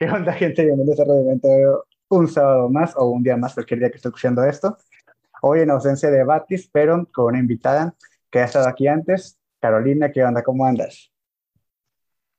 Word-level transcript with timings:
¿Qué 0.00 0.10
onda, 0.10 0.32
gente? 0.32 0.64
Bienvenidos 0.64 0.98
a 0.98 1.04
Radio 1.04 1.20
Evento 1.20 1.84
un 2.08 2.26
sábado 2.26 2.70
más 2.70 2.96
o 2.96 3.10
un 3.10 3.22
día 3.22 3.36
más, 3.36 3.52
cualquier 3.52 3.80
día 3.80 3.90
que 3.90 3.96
esté 3.96 4.08
escuchando 4.08 4.42
esto. 4.42 4.78
Hoy 5.42 5.60
en 5.60 5.70
ausencia 5.70 6.10
de 6.10 6.24
Batis, 6.24 6.70
pero 6.72 7.06
con 7.12 7.26
una 7.26 7.38
invitada 7.38 7.94
que 8.30 8.38
ha 8.38 8.44
estado 8.44 8.66
aquí 8.66 8.88
antes. 8.88 9.38
Carolina, 9.60 10.10
¿qué 10.10 10.24
onda? 10.24 10.42
¿Cómo 10.42 10.64
andas? 10.64 11.12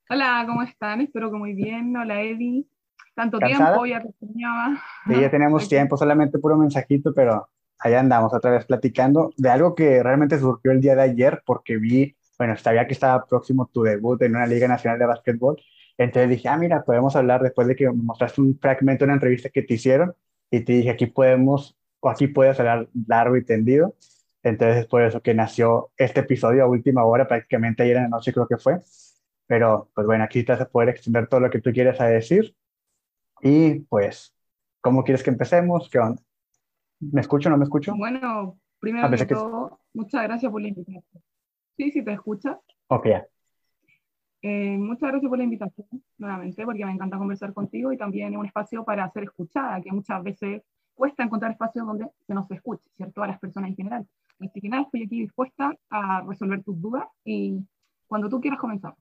Hola, 0.10 0.44
¿cómo 0.48 0.64
están? 0.64 1.02
Espero 1.02 1.30
que 1.30 1.38
muy 1.38 1.54
bien. 1.54 1.96
Hola, 1.96 2.24
Eddie. 2.24 2.66
Tanto 3.14 3.38
tiempo, 3.38 3.86
ya 3.86 4.02
te 4.02 4.10
extrañaba. 4.10 4.82
Sí, 5.06 5.22
ya 5.22 5.30
tenemos 5.30 5.70
tiempo, 5.70 5.98
solamente 5.98 6.40
puro 6.40 6.58
mensajito, 6.58 7.14
pero 7.14 7.48
allá 7.78 8.00
andamos 8.00 8.34
otra 8.34 8.50
vez 8.50 8.66
platicando 8.66 9.34
de 9.38 9.50
algo 9.52 9.76
que 9.76 10.02
realmente 10.02 10.40
surgió 10.40 10.72
el 10.72 10.82
día 10.82 10.96
de 10.96 11.04
ayer 11.04 11.44
porque 11.46 11.78
vi, 11.78 12.16
bueno, 12.40 12.58
sabía 12.58 12.88
que 12.88 12.94
estaba 12.94 13.24
próximo 13.24 13.70
tu 13.72 13.84
debut 13.84 14.20
en 14.24 14.36
una 14.36 14.48
Liga 14.48 14.68
Nacional 14.68 14.98
de 14.98 15.06
Básquetbol 15.06 15.62
entonces 15.98 16.30
dije, 16.30 16.48
ah, 16.48 16.58
mira, 16.58 16.84
podemos 16.84 17.16
hablar 17.16 17.42
después 17.42 17.68
de 17.68 17.76
que 17.76 17.88
me 17.88 17.94
mostraste 17.94 18.42
un 18.42 18.58
fragmento 18.60 19.04
de 19.04 19.06
una 19.06 19.14
entrevista 19.16 19.50
que 19.50 19.64
te 19.64 19.76
hicieron 19.76 20.14
y 20.50 20.62
te 20.62 20.74
dije, 20.74 20.90
aquí 20.90 21.08
podemos, 21.08 21.78
o 22.00 22.10
aquí 22.10 22.28
puedes 22.28 22.60
hablar 22.60 22.90
largo 23.08 23.38
y 23.38 23.46
tendido. 23.46 23.96
Entonces 24.44 24.78
es 24.78 24.88
por 24.88 25.04
eso 25.04 25.22
que 25.22 25.34
nació 25.34 25.92
este 25.98 26.22
episodio 26.22 26.64
a 26.64 26.68
última 26.68 27.06
hora, 27.06 27.28
prácticamente 27.28 27.84
ayer 27.84 27.98
en 27.98 28.04
la 28.04 28.10
noche 28.10 28.34
creo 28.34 28.48
que 28.48 28.58
fue. 28.58 28.80
Pero 29.48 29.92
pues 29.94 30.08
bueno, 30.08 30.24
aquí 30.24 30.44
te 30.44 30.52
vas 30.52 30.62
a 30.62 30.70
poder 30.70 30.90
extender 30.90 31.28
todo 31.28 31.40
lo 31.40 31.50
que 31.50 31.62
tú 31.62 31.72
quieras 31.72 32.00
a 32.02 32.08
decir. 32.08 32.56
Y 33.42 33.82
pues, 33.82 34.36
¿cómo 34.82 35.04
quieres 35.04 35.24
que 35.24 35.30
empecemos? 35.30 35.90
¿Qué 35.90 36.00
onda? 36.00 36.22
¿Me 37.00 37.22
escucho 37.22 37.50
o 37.50 37.52
no 37.52 37.58
me 37.58 37.66
escucho? 37.66 37.96
Bueno, 37.96 38.60
primero 38.80 39.10
que 39.10 39.26
todo, 39.26 39.80
muchas 39.94 40.24
gracias 40.24 40.52
por 40.52 40.62
la 40.62 40.68
invitación. 40.70 41.04
Sí, 41.78 41.92
sí, 41.92 42.04
te 42.04 42.14
escucha. 42.14 42.60
Ok, 42.88 43.08
ya. 43.08 43.28
Eh, 44.44 44.76
muchas 44.78 45.12
gracias 45.12 45.30
por 45.30 45.38
la 45.38 45.44
invitación, 45.44 45.88
nuevamente, 46.18 46.66
porque 46.66 46.86
me 46.86 46.92
encanta 46.92 47.18
conversar 47.18 47.54
contigo 47.54 47.92
y 47.92 47.98
también 47.98 48.36
un 48.36 48.46
espacio 48.46 48.84
para 48.84 49.10
ser 49.12 49.24
escuchada, 49.24 49.82
que 49.82 49.92
muchas 49.92 50.24
veces 50.24 50.64
cuesta 50.96 51.24
encontrar 51.24 51.52
espacios 51.52 51.86
donde 51.86 52.08
se 52.26 52.34
nos 52.34 52.50
escuche, 52.50 52.84
¿cierto? 52.96 53.22
A 53.22 53.28
las 53.28 53.40
personas 53.40 53.70
en 53.70 53.76
general. 53.76 54.08
Así 54.40 54.60
que 54.60 54.70
nada, 54.70 54.84
estoy 54.84 55.04
aquí 55.04 55.22
dispuesta 55.22 55.76
a 55.90 56.24
resolver 56.28 56.64
tus 56.64 56.82
dudas 56.82 57.06
y 57.24 57.60
cuando 58.08 58.30
tú 58.30 58.42
quieras 58.42 58.60
comenzar. 58.60 58.96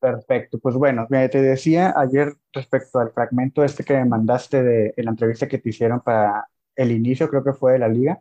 Perfecto, 0.00 0.58
pues 0.58 0.74
bueno, 0.74 1.06
te 1.08 1.40
decía 1.40 1.94
ayer 1.96 2.34
respecto 2.52 2.98
al 2.98 3.12
fragmento 3.12 3.62
este 3.62 3.84
que 3.84 3.94
me 3.94 4.04
mandaste 4.04 4.62
de, 4.64 4.94
la 4.96 5.12
entrevista 5.12 5.46
que 5.46 5.58
te 5.58 5.68
hicieron 5.68 6.00
para 6.00 6.48
el 6.74 6.90
inicio, 6.90 7.28
creo 7.28 7.44
que 7.44 7.52
fue 7.52 7.74
de 7.74 7.78
la 7.78 7.88
liga. 7.88 8.20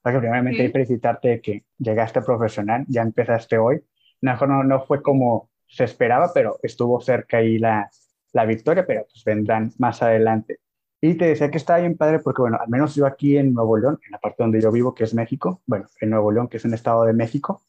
Para 0.00 0.16
que 0.16 0.20
primeramente 0.20 0.68
felicitarte 0.70 1.28
de 1.28 1.40
que 1.40 1.64
llegaste 1.78 2.22
profesional, 2.22 2.84
ya 2.88 3.02
empezaste 3.02 3.56
hoy. 3.56 3.84
Mejor 4.20 4.48
no, 4.48 4.64
no 4.64 4.84
fue 4.84 5.00
como 5.00 5.51
se 5.72 5.84
esperaba, 5.84 6.30
pero 6.34 6.58
estuvo 6.62 7.00
cerca 7.00 7.38
ahí 7.38 7.58
la, 7.58 7.90
la 8.32 8.44
victoria, 8.44 8.86
pero 8.86 9.06
pues 9.10 9.24
vendrán 9.24 9.72
más 9.78 10.02
adelante. 10.02 10.60
Y 11.00 11.14
te 11.14 11.26
decía 11.26 11.50
que 11.50 11.56
está 11.56 11.78
bien 11.78 11.96
padre 11.96 12.20
porque, 12.20 12.42
bueno, 12.42 12.58
al 12.60 12.68
menos 12.68 12.94
yo 12.94 13.06
aquí 13.06 13.36
en 13.36 13.54
Nuevo 13.54 13.76
León, 13.76 13.98
en 14.04 14.12
la 14.12 14.18
parte 14.18 14.42
donde 14.42 14.60
yo 14.60 14.70
vivo, 14.70 14.94
que 14.94 15.04
es 15.04 15.14
México, 15.14 15.62
bueno, 15.66 15.86
en 16.00 16.10
Nuevo 16.10 16.30
León, 16.30 16.48
que 16.48 16.58
es 16.58 16.64
un 16.64 16.74
estado 16.74 17.04
de 17.04 17.14
México, 17.14 17.62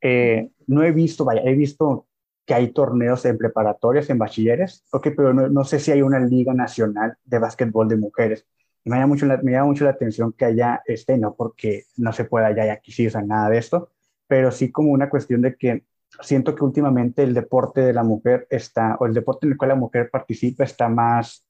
eh, 0.00 0.50
no 0.66 0.82
he 0.82 0.90
visto, 0.90 1.24
vaya, 1.24 1.42
he 1.44 1.54
visto 1.54 2.06
que 2.46 2.54
hay 2.54 2.72
torneos 2.72 3.24
en 3.26 3.38
preparatorias, 3.38 4.10
en 4.10 4.18
bachilleres, 4.18 4.84
ok, 4.90 5.08
pero 5.16 5.32
no, 5.32 5.48
no 5.48 5.64
sé 5.64 5.78
si 5.78 5.92
hay 5.92 6.02
una 6.02 6.18
liga 6.18 6.52
nacional 6.54 7.16
de 7.24 7.38
básquetbol 7.38 7.88
de 7.88 7.96
mujeres. 7.96 8.46
me 8.84 8.96
llama 8.96 9.06
mucho 9.08 9.26
la, 9.26 9.36
me 9.38 9.52
llama 9.52 9.66
mucho 9.66 9.84
la 9.84 9.90
atención 9.90 10.32
que 10.32 10.46
haya 10.46 10.82
este, 10.86 11.16
no 11.16 11.34
porque 11.34 11.84
no 11.96 12.12
se 12.12 12.24
pueda 12.24 12.54
ya 12.54 12.72
aquí 12.72 12.92
sí, 12.92 13.06
o 13.06 13.10
sea, 13.10 13.22
nada 13.22 13.50
de 13.50 13.58
esto, 13.58 13.90
pero 14.26 14.50
sí 14.50 14.72
como 14.72 14.90
una 14.92 15.08
cuestión 15.08 15.42
de 15.42 15.56
que 15.56 15.84
siento 16.20 16.54
que 16.54 16.64
últimamente 16.64 17.22
el 17.22 17.34
deporte 17.34 17.80
de 17.80 17.92
la 17.92 18.02
mujer 18.02 18.46
está, 18.50 18.96
o 19.00 19.06
el 19.06 19.14
deporte 19.14 19.46
en 19.46 19.52
el 19.52 19.58
cual 19.58 19.70
la 19.70 19.74
mujer 19.74 20.10
participa 20.10 20.64
está 20.64 20.88
más, 20.88 21.44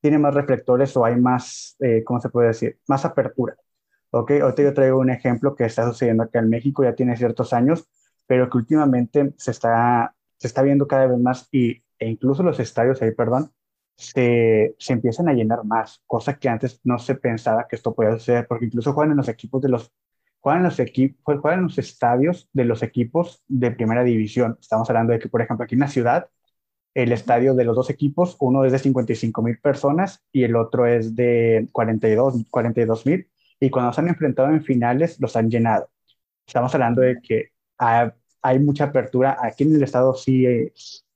tiene 0.00 0.18
más 0.18 0.34
reflectores 0.34 0.96
o 0.96 1.04
hay 1.04 1.16
más, 1.16 1.76
eh, 1.80 2.02
¿cómo 2.04 2.20
se 2.20 2.28
puede 2.28 2.48
decir? 2.48 2.78
Más 2.88 3.04
apertura. 3.04 3.56
¿Ok? 4.10 4.32
Ahorita 4.42 4.62
yo 4.62 4.74
traigo 4.74 4.98
un 4.98 5.10
ejemplo 5.10 5.54
que 5.54 5.64
está 5.64 5.86
sucediendo 5.86 6.22
acá 6.24 6.38
en 6.38 6.48
México, 6.48 6.84
ya 6.84 6.94
tiene 6.94 7.16
ciertos 7.16 7.52
años, 7.52 7.88
pero 8.26 8.48
que 8.48 8.58
últimamente 8.58 9.34
se 9.36 9.50
está, 9.50 10.14
se 10.38 10.46
está 10.46 10.62
viendo 10.62 10.86
cada 10.86 11.06
vez 11.06 11.18
más 11.18 11.48
y, 11.52 11.82
e 11.98 12.08
incluso 12.08 12.42
los 12.42 12.60
estadios 12.60 13.02
ahí, 13.02 13.12
perdón, 13.12 13.52
se, 13.96 14.76
se, 14.78 14.92
empiezan 14.92 15.28
a 15.28 15.32
llenar 15.32 15.64
más, 15.64 16.02
cosa 16.06 16.38
que 16.38 16.48
antes 16.48 16.80
no 16.84 16.98
se 16.98 17.14
pensaba 17.14 17.66
que 17.66 17.76
esto 17.76 17.94
podía 17.94 18.12
suceder, 18.12 18.46
porque 18.46 18.66
incluso 18.66 18.92
juegan 18.92 19.12
en 19.12 19.16
los 19.18 19.28
equipos 19.28 19.62
de 19.62 19.70
los 19.70 19.92
juegan 20.46 20.62
los, 20.62 20.78
equipos, 20.78 21.40
juegan 21.40 21.64
los 21.64 21.76
estadios 21.76 22.48
de 22.52 22.64
los 22.64 22.84
equipos 22.84 23.42
de 23.48 23.72
primera 23.72 24.04
división. 24.04 24.56
Estamos 24.60 24.88
hablando 24.88 25.12
de 25.12 25.18
que, 25.18 25.28
por 25.28 25.42
ejemplo, 25.42 25.64
aquí 25.64 25.74
en 25.74 25.80
la 25.80 25.88
ciudad, 25.88 26.28
el 26.94 27.10
estadio 27.10 27.52
de 27.56 27.64
los 27.64 27.74
dos 27.74 27.90
equipos, 27.90 28.36
uno 28.38 28.64
es 28.64 28.70
de 28.70 28.78
55 28.78 29.42
mil 29.42 29.58
personas 29.58 30.24
y 30.30 30.44
el 30.44 30.54
otro 30.54 30.86
es 30.86 31.16
de 31.16 31.66
42 31.72 33.06
mil. 33.06 33.28
y 33.58 33.70
cuando 33.70 33.92
se 33.92 34.00
han 34.02 34.08
enfrentado 34.08 34.50
en 34.50 34.62
finales, 34.62 35.18
los 35.18 35.34
han 35.34 35.50
llenado. 35.50 35.90
Estamos 36.46 36.72
hablando 36.76 37.00
de 37.02 37.20
que 37.20 37.50
hay, 37.78 38.58
mucha 38.60 38.84
apertura. 38.84 39.38
Aquí 39.42 39.64
en 39.64 39.74
el 39.74 39.82
estado 39.82 40.14
sí, 40.14 40.44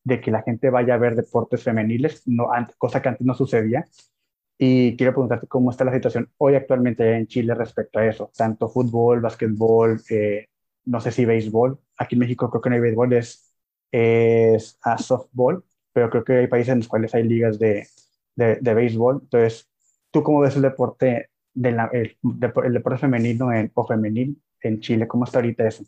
de 0.03 0.21
que 0.21 0.33
la 0.33 0.43
gente 0.43 0.71
vaya 0.71 0.95
a 0.95 0.99
ver 0.99 1.15
deportes 1.15 1.63
femeniles, 1.63 2.27
no, 2.27 2.49
cosa 2.79 3.01
que 3.01 3.11
antes 3.11 3.25
no 3.25 3.35
sucedía. 3.35 3.87
Y 4.63 4.95
quiero 4.95 5.15
preguntarte 5.15 5.47
cómo 5.47 5.71
está 5.71 5.87
la 5.87 5.95
situación 5.95 6.31
hoy 6.37 6.55
actualmente 6.55 7.17
en 7.17 7.27
Chile 7.27 7.55
respecto 7.55 7.99
a 7.99 8.05
eso, 8.05 8.31
tanto 8.37 8.69
fútbol, 8.69 9.21
básquetbol, 9.21 10.03
eh, 10.11 10.49
no 10.85 11.01
sé 11.01 11.13
si 11.13 11.25
béisbol. 11.25 11.79
Aquí 11.97 12.15
en 12.15 12.19
México 12.19 12.51
creo 12.51 12.61
que 12.61 12.69
no 12.69 12.75
hay 12.75 12.83
béisbol, 12.83 13.15
es, 13.15 13.55
es 13.91 14.79
a 14.83 14.99
softball, 14.99 15.65
pero 15.95 16.11
creo 16.11 16.25
que 16.25 16.33
hay 16.35 16.47
países 16.47 16.73
en 16.73 16.81
los 16.81 16.89
cuales 16.89 17.15
hay 17.15 17.23
ligas 17.23 17.59
de, 17.59 17.87
de, 18.37 18.57
de 18.57 18.75
béisbol. 18.75 19.21
Entonces, 19.23 19.67
¿tú 20.11 20.23
cómo 20.23 20.41
ves 20.41 20.57
el 20.57 20.63
deporte, 20.63 21.31
de 21.55 21.73
la, 21.73 21.87
el, 21.95 22.19
el, 22.23 22.73
deporte 22.75 22.99
femenino 22.99 23.51
en, 23.55 23.73
o 23.73 23.87
femenil 23.87 24.43
en 24.61 24.81
Chile? 24.81 25.09
¿Cómo 25.09 25.25
está 25.25 25.39
ahorita 25.39 25.67
eso? 25.67 25.85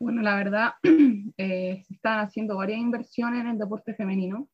Bueno, 0.00 0.20
la 0.20 0.34
verdad, 0.34 0.72
eh, 1.36 1.84
se 1.86 1.94
están 1.94 2.18
haciendo 2.18 2.56
varias 2.56 2.80
inversiones 2.80 3.42
en 3.42 3.50
el 3.50 3.58
deporte 3.58 3.94
femenino 3.94 4.48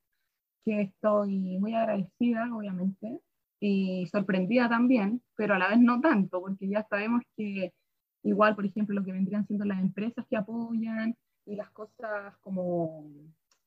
que 0.65 0.83
estoy 0.83 1.59
muy 1.59 1.75
agradecida, 1.75 2.49
obviamente, 2.55 3.21
y 3.61 4.07
sorprendida 4.07 4.69
también, 4.69 5.23
pero 5.37 5.55
a 5.55 5.59
la 5.59 5.69
vez 5.69 5.81
no 5.81 6.01
tanto, 6.01 6.41
porque 6.41 6.69
ya 6.69 6.85
sabemos 6.85 7.23
que 7.37 7.73
igual, 8.23 8.55
por 8.55 8.67
ejemplo, 8.67 8.95
lo 8.95 9.05
que 9.05 9.13
vendrían 9.13 9.47
siendo 9.47 9.65
las 9.65 9.81
empresas 9.81 10.27
que 10.29 10.37
apoyan 10.37 11.17
y 11.47 11.57
las 11.57 11.71
cosas 11.71 12.37
como 12.41 13.11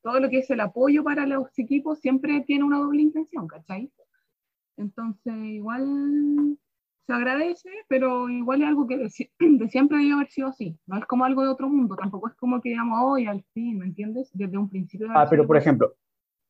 todo 0.02 0.20
lo 0.20 0.30
que 0.30 0.40
es 0.40 0.50
el 0.50 0.60
apoyo 0.60 1.04
para 1.04 1.26
los 1.26 1.48
equipos 1.58 2.00
siempre 2.00 2.42
tiene 2.42 2.64
una 2.64 2.80
doble 2.80 3.02
intención, 3.02 3.48
¿cachai? 3.48 3.92
Entonces, 4.78 5.34
igual 5.46 6.58
se 7.06 7.14
agradece, 7.14 7.70
pero 7.88 8.30
igual 8.30 8.62
es 8.62 8.68
algo 8.68 8.88
que 8.88 8.98
de, 8.98 9.10
siempre 9.70 9.98
debió 9.98 10.16
haber 10.16 10.30
sido 10.30 10.48
así. 10.48 10.78
No 10.88 10.98
es 10.98 11.06
como 11.06 11.26
algo 11.26 11.44
de 11.44 11.50
otro 11.50 11.70
mundo, 11.70 11.96
tampoco 11.96 12.30
es 12.30 12.36
como 12.36 12.62
que 12.62 12.70
digamos 12.70 13.00
hoy 13.04 13.26
al 13.26 13.44
fin, 13.54 13.80
¿me 13.80 13.86
entiendes? 13.86 14.30
Desde 14.34 14.58
un 14.58 14.70
principio. 14.70 15.08
Ah, 15.14 15.28
pero 15.30 15.46
por 15.46 15.58
ejemplo, 15.58 15.94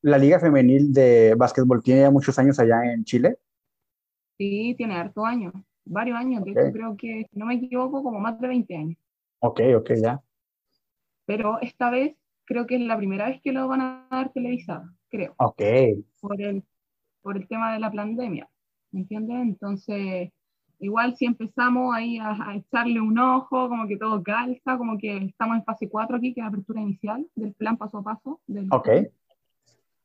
la 0.02 0.18
Liga 0.18 0.40
Femenil 0.40 0.92
de 0.92 1.34
Básquetbol 1.36 1.82
tiene 1.82 2.02
ya 2.02 2.10
muchos 2.10 2.38
años 2.38 2.58
allá 2.58 2.92
en 2.92 3.04
Chile. 3.04 3.38
Sí, 4.36 4.74
tiene 4.76 4.96
harto 4.96 5.24
años, 5.24 5.54
varios 5.84 6.18
años. 6.18 6.42
creo 6.44 6.96
que, 6.96 7.26
si 7.30 7.38
no 7.38 7.46
me 7.46 7.54
equivoco, 7.54 8.02
como 8.02 8.18
más 8.18 8.38
de 8.40 8.48
20 8.48 8.76
años. 8.76 8.98
Ok, 9.38 9.60
ok, 9.76 9.90
ya. 10.02 10.20
Pero 11.24 11.60
esta 11.60 11.90
vez 11.90 12.16
creo 12.44 12.66
que 12.66 12.74
es 12.76 12.80
la 12.82 12.96
primera 12.96 13.26
vez 13.28 13.40
que 13.40 13.52
lo 13.52 13.68
van 13.68 13.80
a 13.80 14.06
dar 14.10 14.32
televisada, 14.32 14.92
creo. 15.08 15.34
Ok. 15.38 15.62
Por 16.20 16.42
el, 16.42 16.64
por 17.22 17.36
el 17.36 17.46
tema 17.46 17.72
de 17.72 17.78
la 17.78 17.92
pandemia, 17.92 18.48
¿me 18.90 19.00
entiendes? 19.00 19.36
Entonces, 19.36 20.30
igual 20.80 21.16
si 21.16 21.26
empezamos 21.26 21.94
ahí 21.94 22.18
a, 22.18 22.56
echarle 22.56 23.00
un 23.00 23.16
ojo, 23.20 23.68
como 23.68 23.86
que 23.86 23.96
todo 23.96 24.20
calza, 24.20 24.76
como 24.76 24.98
que 24.98 25.16
estamos 25.18 25.58
en 25.58 25.64
fase 25.64 25.88
4 25.88 26.16
aquí, 26.16 26.34
que 26.34 26.40
es 26.40 26.44
la 26.44 26.48
apertura 26.48 26.80
inicial 26.80 27.24
del 27.36 27.54
plan 27.54 27.76
paso 27.76 27.98
a 27.98 28.02
paso. 28.02 28.40
Del 28.48 28.66
ok 28.72 28.88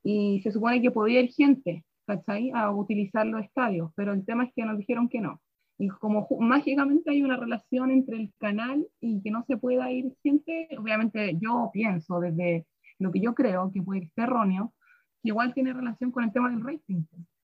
y 0.09 0.39
se 0.39 0.53
supone 0.53 0.81
que 0.81 0.89
podía 0.89 1.19
ir 1.19 1.33
gente, 1.33 1.83
¿cachai? 2.05 2.49
A 2.55 2.71
utilizar 2.71 3.27
los 3.27 3.43
estadios, 3.43 3.91
pero 3.93 4.13
el 4.13 4.23
tema 4.23 4.45
es 4.45 4.53
que 4.55 4.63
nos 4.63 4.77
dijeron 4.77 5.09
que 5.09 5.19
no. 5.19 5.41
Y 5.77 5.89
como 5.89 6.25
mágicamente 6.39 7.11
hay 7.11 7.21
una 7.23 7.35
relación 7.35 7.91
entre 7.91 8.15
el 8.15 8.33
canal 8.37 8.87
y 9.01 9.21
que 9.21 9.31
no 9.31 9.43
se 9.43 9.57
pueda 9.57 9.91
ir 9.91 10.15
gente, 10.23 10.69
obviamente 10.79 11.37
yo 11.41 11.69
pienso 11.73 12.21
desde 12.21 12.65
lo 12.99 13.11
que 13.11 13.19
yo 13.19 13.35
creo 13.35 13.69
que 13.73 13.81
puede 13.81 14.07
ser 14.15 14.29
erróneo, 14.29 14.73
que 15.21 15.27
igual 15.27 15.53
tiene 15.53 15.73
relación 15.73 16.09
con 16.11 16.23
el 16.23 16.31
tema 16.31 16.51
del 16.51 16.63
rating, 16.63 17.03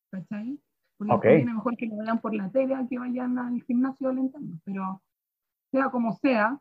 ¿cachai? 0.09 0.57
Porque 0.95 1.13
okay. 1.13 1.43
mejor 1.43 1.75
que 1.75 1.87
lo 1.87 1.97
vean 1.97 2.21
por 2.21 2.33
la 2.33 2.49
tele 2.49 2.75
que 2.89 2.97
vayan 2.97 3.37
al 3.39 3.61
gimnasio 3.63 4.07
alentando, 4.07 4.57
pero 4.63 5.01
sea 5.69 5.89
como 5.89 6.13
sea, 6.13 6.57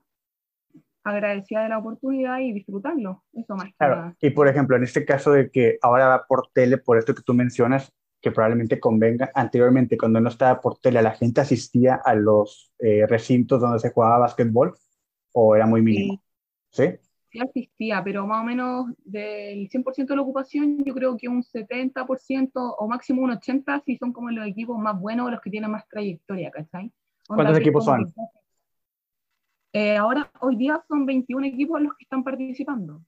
agradecida 1.04 1.62
de 1.62 1.68
la 1.68 1.78
oportunidad 1.78 2.38
y 2.40 2.52
disfrutarlo. 2.52 3.22
Eso 3.32 3.54
más 3.56 3.70
claro. 3.76 4.14
Y 4.20 4.30
por 4.30 4.48
ejemplo, 4.48 4.76
en 4.76 4.84
este 4.84 5.04
caso 5.04 5.32
de 5.32 5.50
que 5.50 5.78
ahora 5.82 6.08
va 6.08 6.26
por 6.26 6.48
tele, 6.52 6.78
por 6.78 6.98
esto 6.98 7.14
que 7.14 7.22
tú 7.22 7.34
mencionas, 7.34 7.92
que 8.20 8.30
probablemente 8.30 8.78
convenga, 8.78 9.30
anteriormente 9.34 9.98
cuando 9.98 10.20
no 10.20 10.28
estaba 10.28 10.60
por 10.60 10.78
tele, 10.78 11.02
la 11.02 11.12
gente 11.12 11.40
asistía 11.40 12.00
a 12.04 12.14
los 12.14 12.72
eh, 12.78 13.06
recintos 13.06 13.60
donde 13.60 13.80
se 13.80 13.90
jugaba 13.90 14.18
básquetbol 14.18 14.74
o 15.32 15.56
era 15.56 15.66
muy 15.66 15.82
mínimo. 15.82 16.22
¿Sí? 16.70 16.84
sí 17.32 17.40
asistía, 17.40 18.02
pero 18.04 18.26
más 18.26 18.42
o 18.42 18.44
menos 18.44 18.86
del 19.04 19.68
100% 19.68 20.06
de 20.06 20.16
la 20.16 20.22
ocupación, 20.22 20.78
yo 20.84 20.94
creo 20.94 21.16
que 21.16 21.28
un 21.28 21.42
70% 21.42 22.50
o 22.54 22.88
máximo 22.88 23.22
un 23.22 23.30
80% 23.30 23.82
sí 23.84 23.96
son 23.96 24.12
como 24.12 24.30
los 24.30 24.46
equipos 24.46 24.78
más 24.78 25.00
buenos, 25.00 25.30
los 25.30 25.40
que 25.40 25.50
tienen 25.50 25.70
más 25.70 25.88
trayectoria, 25.88 26.50
¿cachai? 26.50 26.92
¿Cuántos 27.26 27.58
equipos 27.58 27.84
son? 27.84 28.12
Eh, 29.72 29.96
ahora, 29.96 30.30
hoy 30.40 30.56
día 30.56 30.82
son 30.86 31.06
21 31.06 31.46
equipos 31.46 31.80
los 31.80 31.94
que 31.96 32.04
están 32.04 32.22
participando. 32.22 33.02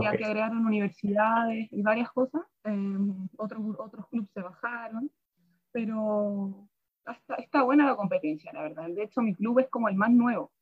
Ya 0.00 0.16
que 0.16 0.24
agregaron 0.24 0.64
universidades 0.64 1.68
y 1.72 1.82
varias 1.82 2.10
cosas. 2.10 2.42
Eh, 2.64 2.98
otros, 3.36 3.60
otros 3.78 4.08
clubes 4.08 4.30
se 4.32 4.40
bajaron, 4.40 5.10
pero 5.72 6.68
está, 7.06 7.34
está 7.36 7.62
buena 7.62 7.86
la 7.86 7.96
competencia, 7.96 8.52
la 8.52 8.62
verdad. 8.62 8.88
De 8.88 9.02
hecho, 9.02 9.20
mi 9.20 9.34
club 9.34 9.60
es 9.60 9.68
como 9.68 9.88
el 9.88 9.96
más 9.96 10.10
nuevo. 10.10 10.52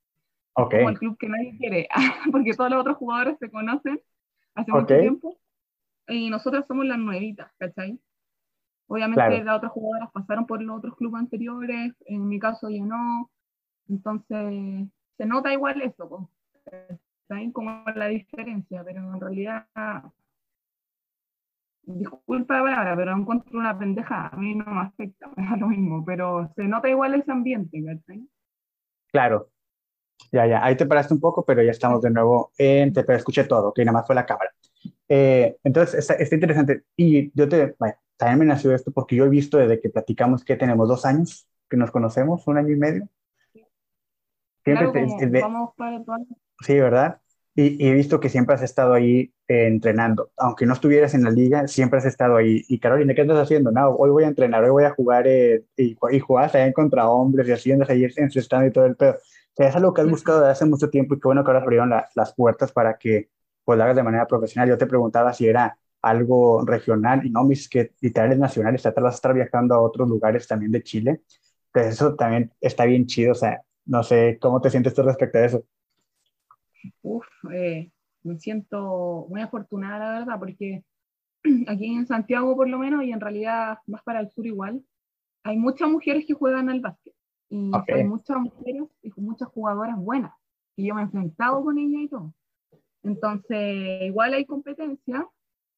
Como 0.54 0.88
el 0.88 0.98
club 0.98 1.16
que 1.18 1.28
nadie 1.28 1.56
quiere, 1.58 1.88
porque 2.30 2.54
todos 2.54 2.70
los 2.70 2.80
otros 2.80 2.96
jugadores 2.96 3.36
se 3.38 3.50
conocen 3.50 4.00
hace 4.54 4.70
mucho 4.70 4.86
tiempo 4.86 5.36
y 6.06 6.30
nosotros 6.30 6.64
somos 6.68 6.86
las 6.86 6.98
nuevitas, 6.98 7.50
¿cachai? 7.58 7.98
Obviamente 8.86 9.42
las 9.42 9.56
otras 9.56 9.72
jugadoras 9.72 10.12
pasaron 10.12 10.46
por 10.46 10.62
los 10.62 10.78
otros 10.78 10.96
clubes 10.96 11.20
anteriores, 11.20 11.94
en 12.06 12.28
mi 12.28 12.38
caso 12.38 12.70
yo 12.70 12.84
no, 12.84 13.30
entonces 13.88 14.86
se 15.16 15.26
nota 15.26 15.52
igual 15.52 15.80
eso, 15.82 16.30
¿saben? 17.28 17.52
Como 17.52 17.84
la 17.94 18.08
diferencia, 18.08 18.82
pero 18.84 19.00
en 19.00 19.20
realidad, 19.20 19.66
disculpa 21.82 22.62
palabra, 22.62 22.96
pero 22.96 23.12
encuentro 23.16 23.58
una 23.58 23.78
pendeja, 23.78 24.28
a 24.28 24.36
mí 24.36 24.54
no 24.54 24.64
me 24.66 24.80
afecta, 24.80 25.30
me 25.36 25.44
da 25.44 25.56
lo 25.56 25.68
mismo, 25.68 26.04
pero 26.04 26.52
se 26.56 26.64
nota 26.64 26.88
igual 26.88 27.14
ese 27.14 27.30
ambiente, 27.30 27.82
¿cachai? 27.84 28.28
Claro, 29.12 29.50
ya, 30.32 30.46
ya, 30.46 30.64
ahí 30.64 30.76
te 30.76 30.86
paraste 30.86 31.14
un 31.14 31.20
poco, 31.20 31.44
pero 31.44 31.62
ya 31.62 31.70
estamos 31.70 32.02
de 32.02 32.10
nuevo 32.10 32.52
en, 32.58 32.92
te 32.92 33.04
pero 33.04 33.18
escuché 33.18 33.44
todo, 33.44 33.72
que 33.72 33.84
nada 33.84 33.98
más 33.98 34.06
fue 34.06 34.14
la 34.14 34.26
cámara. 34.26 34.50
Eh, 35.08 35.56
entonces, 35.62 35.94
está, 36.00 36.14
está, 36.14 36.34
interesante. 36.34 36.84
Y 36.96 37.30
yo 37.38 37.48
te, 37.48 37.74
bueno, 37.78 37.94
también 38.16 38.40
me 38.40 38.44
nació 38.46 38.74
esto 38.74 38.90
porque 38.92 39.16
yo 39.16 39.24
he 39.24 39.28
visto 39.28 39.58
desde 39.58 39.80
que 39.80 39.90
platicamos 39.90 40.44
que 40.44 40.56
tenemos 40.56 40.88
dos 40.88 41.04
años 41.04 41.46
que 41.68 41.76
nos 41.76 41.90
conocemos, 41.90 42.46
un 42.46 42.58
año 42.58 42.70
y 42.70 42.76
medio. 42.76 43.08
Claro, 44.64 44.92
vamos 44.92 45.74
para 45.76 46.02
Sí, 46.60 46.80
¿verdad? 46.80 47.20
Y, 47.54 47.86
he 47.86 47.92
visto 47.92 48.18
que 48.18 48.28
siempre 48.28 48.56
has 48.56 48.62
estado 48.62 48.94
ahí 48.94 49.32
eh, 49.46 49.66
entrenando. 49.66 50.30
Aunque 50.36 50.66
no 50.66 50.72
estuvieras 50.72 51.14
en 51.14 51.22
la 51.22 51.30
liga, 51.30 51.68
siempre 51.68 51.98
has 51.98 52.04
estado 52.06 52.36
ahí. 52.36 52.64
Y 52.68 52.80
Carolina, 52.80 53.14
¿qué 53.14 53.22
estás 53.22 53.38
haciendo? 53.38 53.70
No, 53.70 53.90
hoy 53.90 54.10
voy 54.10 54.24
a 54.24 54.28
entrenar, 54.28 54.64
hoy 54.64 54.70
voy 54.70 54.84
a 54.84 54.90
jugar 54.90 55.28
eh, 55.28 55.64
y, 55.76 55.96
y 56.10 56.18
jugar 56.18 56.50
también 56.50 56.72
contra 56.72 57.08
hombres 57.08 57.46
y 57.46 57.52
así 57.52 57.70
andas 57.70 57.90
ahí 57.90 58.06
en 58.16 58.30
su 58.30 58.40
stand 58.40 58.68
y 58.68 58.72
todo 58.72 58.86
el 58.86 58.96
pedo 58.96 59.18
sea, 59.54 59.68
es 59.68 59.76
algo 59.76 59.94
que 59.94 60.00
has 60.00 60.08
buscado 60.08 60.40
desde 60.40 60.52
hace 60.52 60.64
mucho 60.66 60.90
tiempo 60.90 61.14
y 61.14 61.20
qué 61.20 61.28
bueno 61.28 61.44
que 61.44 61.50
ahora 61.50 61.62
abrieron 61.62 61.90
las 62.14 62.34
puertas 62.34 62.72
para 62.72 62.98
que 62.98 63.30
pues 63.64 63.78
lo 63.78 63.84
hagas 63.84 63.96
de 63.96 64.02
manera 64.02 64.26
profesional. 64.26 64.68
Yo 64.68 64.78
te 64.78 64.86
preguntaba 64.86 65.32
si 65.32 65.46
era 65.46 65.78
algo 66.02 66.64
regional 66.66 67.24
y 67.24 67.30
no, 67.30 67.44
mis 67.44 67.68
que 67.68 67.92
literal 68.00 68.32
es 68.32 68.38
nacional, 68.38 68.74
está 68.74 68.92
vas 69.00 69.14
a 69.14 69.16
estar 69.16 69.32
viajando 69.32 69.74
a 69.74 69.80
otros 69.80 70.08
lugares 70.08 70.46
también 70.46 70.72
de 70.72 70.82
Chile. 70.82 71.22
Pues 71.72 71.86
eso 71.86 72.14
también 72.14 72.52
está 72.60 72.84
bien 72.84 73.06
chido, 73.06 73.32
o 73.32 73.34
sea, 73.34 73.62
no 73.86 74.02
sé, 74.02 74.38
¿cómo 74.40 74.60
te 74.60 74.70
sientes 74.70 74.94
tú 74.94 75.02
respecto 75.02 75.38
a 75.38 75.44
eso? 75.44 75.64
Uf, 77.02 77.26
eh, 77.52 77.90
me 78.22 78.38
siento 78.38 79.26
muy 79.28 79.40
afortunada, 79.40 80.12
la 80.12 80.18
verdad, 80.20 80.38
porque 80.38 80.84
aquí 81.68 81.94
en 81.94 82.06
Santiago 82.06 82.56
por 82.56 82.68
lo 82.68 82.78
menos, 82.78 83.04
y 83.04 83.12
en 83.12 83.20
realidad 83.20 83.78
más 83.86 84.02
para 84.02 84.20
el 84.20 84.30
sur 84.30 84.46
igual, 84.46 84.82
hay 85.42 85.58
muchas 85.58 85.88
mujeres 85.88 86.24
que 86.26 86.34
juegan 86.34 86.70
al 86.70 86.80
básquet. 86.80 87.14
Y 87.50 87.70
hay 87.92 88.04
muchas 88.04 88.38
mujeres 88.38 88.82
y 89.02 89.12
muchas 89.16 89.48
jugadoras 89.48 89.96
buenas. 89.96 90.32
Y 90.76 90.88
yo 90.88 90.94
me 90.94 91.02
he 91.02 91.04
enfrentado 91.04 91.62
con 91.62 91.78
ellas 91.78 92.02
y 92.02 92.08
todo. 92.08 92.34
Entonces, 93.04 94.02
igual 94.02 94.32
hay 94.32 94.46
competencia, 94.46 95.28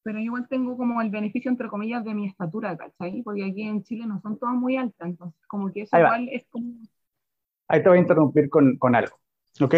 pero 0.01 0.19
igual 0.19 0.47
tengo 0.47 0.77
como 0.77 1.01
el 1.01 1.09
beneficio, 1.09 1.51
entre 1.51 1.67
comillas, 1.67 2.03
de 2.03 2.13
mi 2.13 2.25
estatura, 2.25 2.77
¿cachai? 2.77 3.21
Porque 3.21 3.43
aquí 3.43 3.63
en 3.63 3.83
Chile 3.83 4.07
no 4.07 4.21
son 4.21 4.39
todas 4.39 4.55
muy 4.55 4.77
altas, 4.77 5.09
entonces 5.09 5.45
como 5.47 5.71
que 5.71 5.81
eso 5.81 5.97
igual 5.97 6.29
es 6.29 6.47
como... 6.49 6.73
Ahí 7.67 7.83
te 7.83 7.89
voy 7.89 7.97
a 7.97 8.01
interrumpir 8.01 8.49
con, 8.49 8.77
con 8.77 8.95
algo, 8.95 9.19
¿ok? 9.61 9.75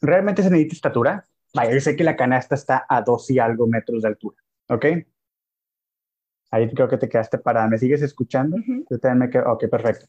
¿Realmente 0.00 0.42
se 0.42 0.50
necesita 0.50 0.74
estatura? 0.74 1.28
Vaya, 1.54 1.72
yo 1.72 1.80
sé 1.80 1.96
que 1.96 2.04
la 2.04 2.16
canasta 2.16 2.54
está 2.54 2.86
a 2.88 3.02
dos 3.02 3.30
y 3.30 3.38
algo 3.38 3.66
metros 3.66 4.02
de 4.02 4.08
altura, 4.08 4.36
¿ok? 4.68 4.86
Ahí 6.50 6.72
creo 6.72 6.88
que 6.88 6.98
te 6.98 7.08
quedaste 7.08 7.38
parada. 7.38 7.68
¿Me 7.68 7.78
sigues 7.78 8.02
escuchando? 8.02 8.56
Yo 8.88 8.98
también 8.98 9.18
me 9.18 9.30
quedo... 9.30 9.52
Ok, 9.52 9.64
perfecto. 9.68 10.06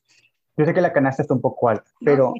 Yo 0.56 0.65
sé 0.65 0.74
que 0.74 0.81
la 0.81 0.94
canasta 0.94 1.21
está 1.21 1.33
un 1.33 1.42
poco 1.42 1.69
alta, 1.69 1.89
pero, 2.04 2.33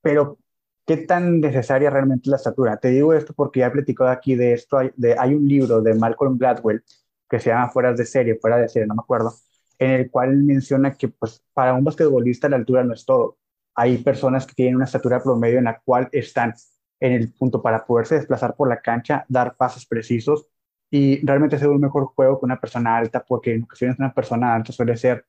pero 0.00 0.38
¿qué 0.86 0.96
tan 0.98 1.40
necesaria 1.40 1.90
realmente 1.90 2.22
es 2.24 2.28
la 2.28 2.36
estatura? 2.36 2.76
Te 2.76 2.88
digo 2.88 3.12
esto 3.12 3.32
porque 3.34 3.60
ya 3.60 3.66
he 3.66 3.70
platicado 3.70 4.10
aquí 4.10 4.34
de 4.34 4.52
esto. 4.52 4.78
Hay, 4.78 4.90
de, 4.96 5.16
hay 5.18 5.34
un 5.34 5.46
libro 5.46 5.82
de 5.82 5.94
Malcolm 5.94 6.38
Gladwell 6.38 6.84
que 7.28 7.40
se 7.40 7.50
llama 7.50 7.68
Fuera 7.70 7.92
de 7.92 8.04
serie, 8.04 8.36
fuera 8.36 8.58
de 8.58 8.68
serie, 8.68 8.86
no 8.86 8.94
me 8.94 9.02
acuerdo, 9.02 9.34
en 9.78 9.90
el 9.90 10.10
cual 10.10 10.36
menciona 10.42 10.94
que 10.94 11.08
pues, 11.08 11.42
para 11.52 11.74
un 11.74 11.84
basquetbolista 11.84 12.48
la 12.48 12.56
altura 12.56 12.84
no 12.84 12.94
es 12.94 13.04
todo. 13.04 13.38
Hay 13.74 13.98
personas 13.98 14.46
que 14.46 14.54
tienen 14.54 14.76
una 14.76 14.86
estatura 14.86 15.22
promedio 15.22 15.58
en 15.58 15.64
la 15.64 15.80
cual 15.80 16.08
están 16.12 16.54
en 17.00 17.12
el 17.12 17.32
punto 17.32 17.62
para 17.62 17.84
poderse 17.84 18.14
desplazar 18.16 18.54
por 18.56 18.68
la 18.68 18.80
cancha, 18.80 19.24
dar 19.28 19.56
pasos 19.56 19.86
precisos 19.86 20.48
y 20.90 21.24
realmente 21.26 21.56
hacer 21.56 21.68
un 21.68 21.80
mejor 21.80 22.06
juego 22.06 22.38
que 22.38 22.46
una 22.46 22.60
persona 22.60 22.96
alta, 22.96 23.24
porque 23.26 23.54
en 23.54 23.64
ocasiones 23.64 23.98
una 23.98 24.14
persona 24.14 24.54
alta 24.54 24.72
suele 24.72 24.96
ser 24.96 25.26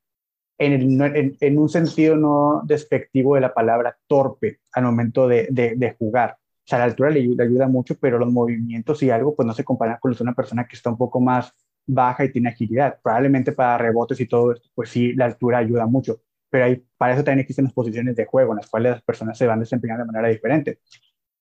en, 0.58 1.36
en, 1.40 1.60
un 1.60 1.70
sentido 1.70 2.16
no 2.16 2.62
despectivo 2.66 3.36
de 3.36 3.42
la 3.42 3.54
palabra 3.54 3.98
torpe 4.08 4.62
al 4.74 4.84
momento 4.84 5.28
de, 5.28 5.48
de, 5.52 5.96
jugar. 6.00 6.38
O 6.40 6.70
sea, 6.70 6.80
la 6.80 6.86
altura 6.86 7.12
le, 7.12 7.22
le, 7.28 7.44
ayuda 7.44 7.68
mucho, 7.68 7.96
pero 8.00 8.18
los 8.18 8.32
movimientos 8.32 9.04
y 9.04 9.12
algo, 9.12 9.36
pues 9.36 9.46
no 9.46 9.54
se 9.54 9.64
comparan 9.64 9.98
con 10.00 10.12
los 10.12 10.18
de 10.18 10.24
una 10.24 10.34
persona 10.34 10.68
que 10.68 10.76
está 10.76 10.90
un 10.90 10.98
poco 10.98 11.20
más 11.20 11.54
baja 11.88 12.26
y 12.26 12.32
tiene 12.32 12.50
agilidad. 12.50 13.00
Probablemente 13.02 13.52
para 13.54 13.78
rebotes 13.78 14.20
y 14.20 14.28
todo 14.28 14.52
esto, 14.52 14.70
pues 14.76 14.90
sí, 14.90 15.14
la 15.14 15.26
altura 15.26 15.60
ayuda 15.60 15.88
mucho. 15.88 16.22
Pero 16.50 16.66
ahí, 16.66 16.84
para 16.98 17.14
eso 17.14 17.24
también 17.24 17.40
existen 17.40 17.66
las 17.66 17.74
posiciones 17.74 18.16
de 18.16 18.26
juego 18.26 18.52
en 18.52 18.58
las 18.58 18.70
cuales 18.70 18.92
las 18.92 19.02
personas 19.02 19.38
se 19.38 19.48
van 19.48 19.60
desempeñando 19.60 20.04
de 20.04 20.12
manera 20.12 20.28
diferente. 20.28 20.80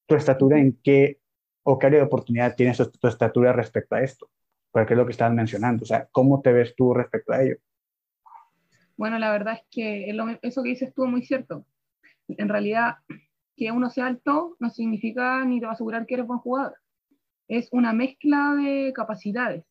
¿Tu 0.06 0.14
estatura 0.14 0.58
en 0.58 0.78
qué 0.82 1.20
o 1.64 1.78
qué 1.78 1.86
área 1.86 2.00
de 2.00 2.06
oportunidad 2.06 2.54
tienes 2.56 2.78
tu 2.78 3.08
estatura 3.08 3.52
respecto 3.52 3.94
a 3.96 4.02
esto? 4.02 4.30
Porque 4.70 4.94
es 4.94 4.98
lo 4.98 5.06
que 5.06 5.12
estás 5.12 5.32
mencionando. 5.32 5.82
O 5.82 5.86
sea, 5.86 6.08
¿cómo 6.12 6.40
te 6.40 6.52
ves 6.52 6.74
tú 6.76 6.94
respecto 6.94 7.32
a 7.32 7.42
ello? 7.42 7.56
Bueno, 8.96 9.18
la 9.18 9.30
verdad 9.30 9.54
es 9.54 9.66
que 9.70 10.10
eso 10.42 10.62
que 10.62 10.70
dices 10.70 10.94
tú 10.94 11.06
muy 11.06 11.22
cierto. 11.22 11.66
En 12.28 12.48
realidad, 12.48 12.96
que 13.56 13.70
uno 13.70 13.90
sea 13.90 14.06
alto 14.06 14.56
no 14.58 14.70
significa 14.70 15.44
ni 15.44 15.60
te 15.60 15.66
va 15.66 15.72
a 15.72 15.74
asegurar 15.74 16.06
que 16.06 16.14
eres 16.14 16.26
buen 16.26 16.40
jugador. 16.40 16.76
Es 17.48 17.68
una 17.72 17.92
mezcla 17.92 18.54
de 18.54 18.92
capacidades. 18.94 19.64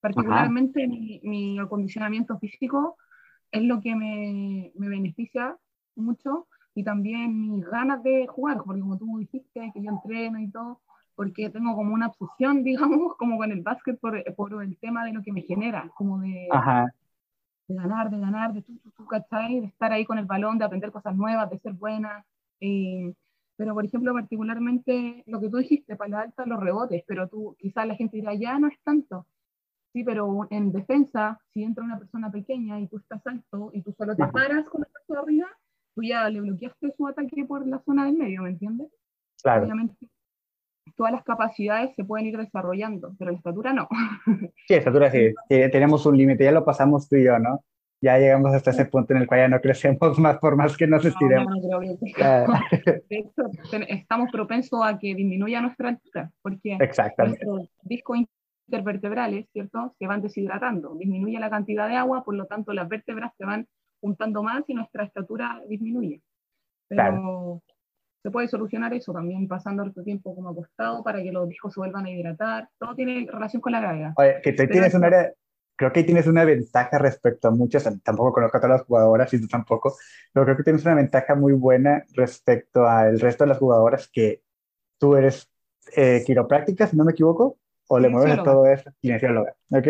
Particularmente 0.00 0.86
mi, 0.86 1.58
acondicionamiento 1.58 2.38
físico 2.38 2.96
es 3.50 3.62
lo 3.62 3.80
que 3.80 3.94
me, 3.94 4.72
me, 4.76 4.88
beneficia 4.88 5.56
mucho 5.94 6.46
y 6.74 6.84
también 6.84 7.50
mis 7.50 7.64
ganas 7.66 8.02
de 8.02 8.26
jugar, 8.26 8.62
porque 8.64 8.80
como 8.80 8.96
tú 8.96 9.18
dijiste, 9.18 9.70
que 9.74 9.82
yo 9.82 9.90
entreno 9.90 10.38
y 10.38 10.50
todo, 10.50 10.80
porque 11.14 11.50
tengo 11.50 11.74
como 11.74 11.92
una 11.92 12.06
obsesión, 12.06 12.64
digamos, 12.64 13.16
como 13.16 13.36
con 13.36 13.52
el 13.52 13.62
básquet 13.62 13.98
por, 14.00 14.22
por 14.34 14.62
el 14.62 14.78
tema 14.78 15.04
de 15.04 15.12
lo 15.12 15.22
que 15.22 15.32
me 15.32 15.42
genera, 15.42 15.90
como 15.94 16.20
de, 16.20 16.48
de 17.68 17.74
ganar, 17.74 18.10
de 18.10 18.18
ganar, 18.18 18.52
de 18.54 18.62
tú, 18.62 18.78
tú, 18.78 18.90
tú, 18.92 19.06
¿cachai? 19.06 19.60
De 19.60 19.66
estar 19.66 19.92
ahí 19.92 20.04
con 20.04 20.18
el 20.18 20.24
balón, 20.24 20.58
de 20.58 20.64
aprender 20.64 20.90
cosas 20.90 21.14
nuevas, 21.14 21.50
de 21.50 21.58
ser 21.58 21.74
buena. 21.74 22.24
Eh, 22.60 23.12
pero, 23.56 23.74
por 23.74 23.84
ejemplo, 23.84 24.14
particularmente 24.14 25.22
lo 25.26 25.40
que 25.40 25.50
tú 25.50 25.58
dijiste, 25.58 25.94
para 25.96 26.10
la 26.10 26.20
alta, 26.22 26.46
los 26.46 26.58
rebotes, 26.58 27.04
pero 27.06 27.28
tú, 27.28 27.56
quizás 27.58 27.86
la 27.86 27.94
gente 27.94 28.16
dirá, 28.16 28.32
ya 28.34 28.58
no 28.58 28.68
es 28.68 28.80
tanto. 28.82 29.26
Sí, 29.92 30.04
pero 30.04 30.46
en 30.50 30.70
defensa, 30.70 31.40
si 31.52 31.64
entra 31.64 31.82
una 31.84 31.98
persona 31.98 32.30
pequeña 32.30 32.78
y 32.78 32.86
tú 32.86 32.98
estás 32.98 33.26
alto 33.26 33.70
y 33.72 33.82
tú 33.82 33.92
solo 33.98 34.14
te 34.14 34.24
paras 34.26 34.64
con 34.68 34.82
el 34.82 34.90
brazo 34.92 35.12
de 35.14 35.18
arriba, 35.18 35.48
tú 35.94 36.02
ya 36.02 36.28
le 36.28 36.40
bloqueaste 36.40 36.94
su 36.96 37.08
ataque 37.08 37.44
por 37.44 37.66
la 37.66 37.80
zona 37.80 38.06
del 38.06 38.14
medio, 38.14 38.42
¿me 38.42 38.50
entiendes? 38.50 38.88
Claro. 39.42 39.64
Obviamente, 39.64 40.06
todas 40.96 41.12
las 41.12 41.24
capacidades 41.24 41.94
se 41.96 42.04
pueden 42.04 42.26
ir 42.26 42.36
desarrollando, 42.36 43.14
pero 43.18 43.32
la 43.32 43.36
estatura 43.36 43.72
no. 43.72 43.88
Sí, 44.68 44.74
estatura 44.74 45.10
sí, 45.10 45.34
tenemos 45.48 46.06
un 46.06 46.16
límite, 46.16 46.44
ya 46.44 46.52
lo 46.52 46.64
pasamos 46.64 47.08
tú 47.08 47.16
y 47.16 47.24
yo, 47.24 47.38
¿no? 47.38 47.64
Ya 48.02 48.16
llegamos 48.18 48.54
hasta 48.54 48.70
ese 48.70 48.86
punto 48.86 49.12
en 49.12 49.22
el 49.22 49.26
cual 49.26 49.40
ya 49.40 49.48
no 49.48 49.60
crecemos 49.60 50.18
más 50.18 50.38
por 50.38 50.56
más 50.56 50.74
que 50.76 50.86
nos 50.86 51.04
estiremos. 51.04 51.52
No, 51.68 51.80
De 51.80 53.04
hecho, 53.10 53.42
estamos 53.88 54.30
propensos 54.30 54.80
a 54.82 54.98
que 54.98 55.14
disminuya 55.14 55.60
nuestra 55.60 55.90
altura, 55.90 56.30
porque 56.40 56.78
nuestros 56.78 57.68
discos 57.82 58.20
intervertebrales, 58.70 59.48
¿cierto?, 59.52 59.94
se 59.98 60.06
van 60.06 60.22
deshidratando, 60.22 60.94
disminuye 60.94 61.38
la 61.40 61.50
cantidad 61.50 61.88
de 61.88 61.96
agua, 61.96 62.22
por 62.22 62.36
lo 62.36 62.46
tanto 62.46 62.72
las 62.72 62.88
vértebras 62.88 63.32
se 63.36 63.44
van 63.44 63.66
juntando 64.00 64.42
más 64.42 64.62
y 64.68 64.74
nuestra 64.74 65.04
estatura 65.04 65.60
disminuye. 65.68 66.22
Pero 66.88 67.62
se 68.22 68.30
puede 68.30 68.48
solucionar 68.48 68.94
eso 68.94 69.12
también 69.12 69.48
pasando 69.48 69.82
otro 69.82 70.02
tiempo 70.02 70.34
como 70.34 70.50
acostado 70.50 71.02
para 71.02 71.22
que 71.22 71.32
los 71.32 71.48
discos 71.48 71.74
se 71.74 71.80
vuelvan 71.80 72.06
a 72.06 72.10
hidratar. 72.10 72.68
Todo 72.78 72.94
tiene 72.94 73.26
relación 73.30 73.60
con 73.60 73.72
la 73.72 73.80
gravedad. 73.80 74.12
Oye, 74.16 74.40
que 74.42 74.52
tienes 74.52 74.94
un 74.94 75.04
área, 75.04 75.32
creo 75.76 75.92
que 75.92 76.04
tienes 76.04 76.26
una 76.26 76.44
ventaja 76.44 76.98
respecto 76.98 77.48
a 77.48 77.50
muchas, 77.50 77.88
tampoco 78.02 78.32
conozco 78.32 78.56
a 78.56 78.60
todas 78.60 78.78
las 78.78 78.86
jugadoras 78.86 79.32
y 79.34 79.40
tú 79.40 79.48
tampoco, 79.48 79.96
pero 80.32 80.44
creo 80.46 80.56
que 80.56 80.62
tienes 80.62 80.84
una 80.84 80.94
ventaja 80.94 81.34
muy 81.34 81.54
buena 81.54 82.04
respecto 82.14 82.86
al 82.86 83.18
resto 83.18 83.44
de 83.44 83.48
las 83.48 83.58
jugadoras 83.58 84.08
que 84.12 84.42
tú 84.98 85.16
eres 85.16 85.50
eh, 85.96 86.22
quiropráctica, 86.24 86.86
si 86.86 86.96
no 86.96 87.04
me 87.04 87.12
equivoco, 87.12 87.58
o 87.92 87.98
le 87.98 88.08
mueves 88.08 88.38
a 88.38 88.42
todo 88.44 88.66
eso, 88.66 88.88
kinesióloga, 89.00 89.56
¿ok? 89.70 89.88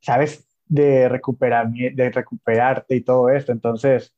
Sabes 0.00 0.48
de, 0.64 1.06
recuperar, 1.10 1.68
de 1.70 2.10
recuperarte 2.10 2.96
y 2.96 3.02
todo 3.02 3.28
esto, 3.28 3.52
entonces, 3.52 4.14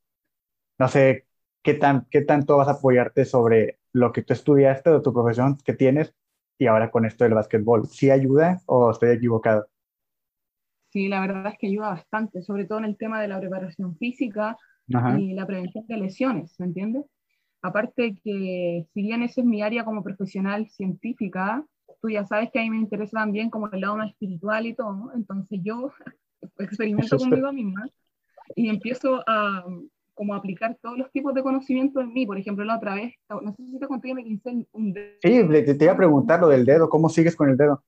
no 0.79 0.87
sé, 0.87 1.27
¿qué, 1.61 1.75
tan, 1.75 2.07
¿qué 2.11 2.21
tanto 2.21 2.57
vas 2.57 2.69
a 2.69 2.73
apoyarte 2.73 3.25
sobre 3.25 3.81
lo 3.93 4.13
que 4.13 4.23
tú 4.23 4.35
estudiaste 4.35 4.91
o 4.91 5.03
tu 5.03 5.13
profesión 5.13 5.59
que 5.59 5.75
tienes 5.75 6.15
y 6.59 6.69
ahora 6.69 6.93
con 6.93 7.07
esto 7.07 7.25
del 7.25 7.35
básquetbol? 7.35 7.89
¿Sí 7.89 8.09
ayuda 8.09 8.61
o 8.67 8.93
estoy 8.93 9.11
equivocado? 9.11 9.67
Sí, 10.91 11.09
la 11.09 11.21
verdad 11.21 11.49
es 11.49 11.59
que 11.59 11.67
ayuda 11.67 11.89
bastante, 11.89 12.41
sobre 12.41 12.67
todo 12.67 12.79
en 12.79 12.85
el 12.85 12.97
tema 12.97 13.21
de 13.21 13.27
la 13.27 13.41
preparación 13.41 13.97
física 13.97 14.57
y 14.87 15.35
la 15.35 15.45
prevención 15.45 15.85
de 15.89 15.97
lesiones, 15.97 16.55
¿me 16.61 16.67
entiendes? 16.67 17.05
Aparte 17.63 18.15
que 18.23 18.87
si 18.95 19.03
bien 19.03 19.25
esa 19.25 19.41
es 19.41 19.47
mi 19.47 19.61
área 19.61 19.85
como 19.85 20.05
profesional 20.05 20.69
científica, 20.69 21.65
tú 22.05 22.11
ya 22.11 22.27
sabes 22.27 22.51
que 22.53 22.59
a 22.59 22.63
mí 22.63 22.69
me 22.69 22.77
interesa 22.77 23.19
también 23.19 23.49
como 23.49 23.71
el 23.73 23.81
lado 23.81 23.97
más 23.97 24.11
espiritual 24.11 24.67
y 24.67 24.75
todo, 24.75 25.11
entonces 25.15 25.61
yo 25.63 25.91
experimento 26.59 27.17
conmigo 27.17 27.51
misma 27.51 27.89
y 28.55 28.69
empiezo 28.69 29.23
a 29.27 29.65
como 30.13 30.35
aplicar 30.35 30.77
todos 30.83 30.99
los 30.99 31.11
tipos 31.13 31.33
de 31.33 31.43
conocimiento 31.43 32.03
en 32.03 32.13
mí. 32.13 32.27
Por 32.27 32.37
ejemplo, 32.37 32.63
la 32.63 32.77
otra 32.77 32.95
vez, 32.95 33.15
no 33.31 33.55
sé 33.55 33.65
si 33.65 33.79
te 33.79 33.87
conté 33.87 34.09
que 34.09 34.15
me 34.17 34.23
quince 34.23 34.67
un 34.73 34.93
dedo. 34.93 35.15
Sí, 35.23 35.49
te, 35.49 35.75
te 35.75 35.85
iba 35.85 35.95
a 35.95 35.97
preguntar 35.97 36.41
lo 36.41 36.49
del 36.49 36.67
dedo, 36.67 36.91
¿cómo 36.91 37.09
sigues 37.09 37.35
con 37.35 37.49
el 37.49 37.57
dedo? 37.57 37.83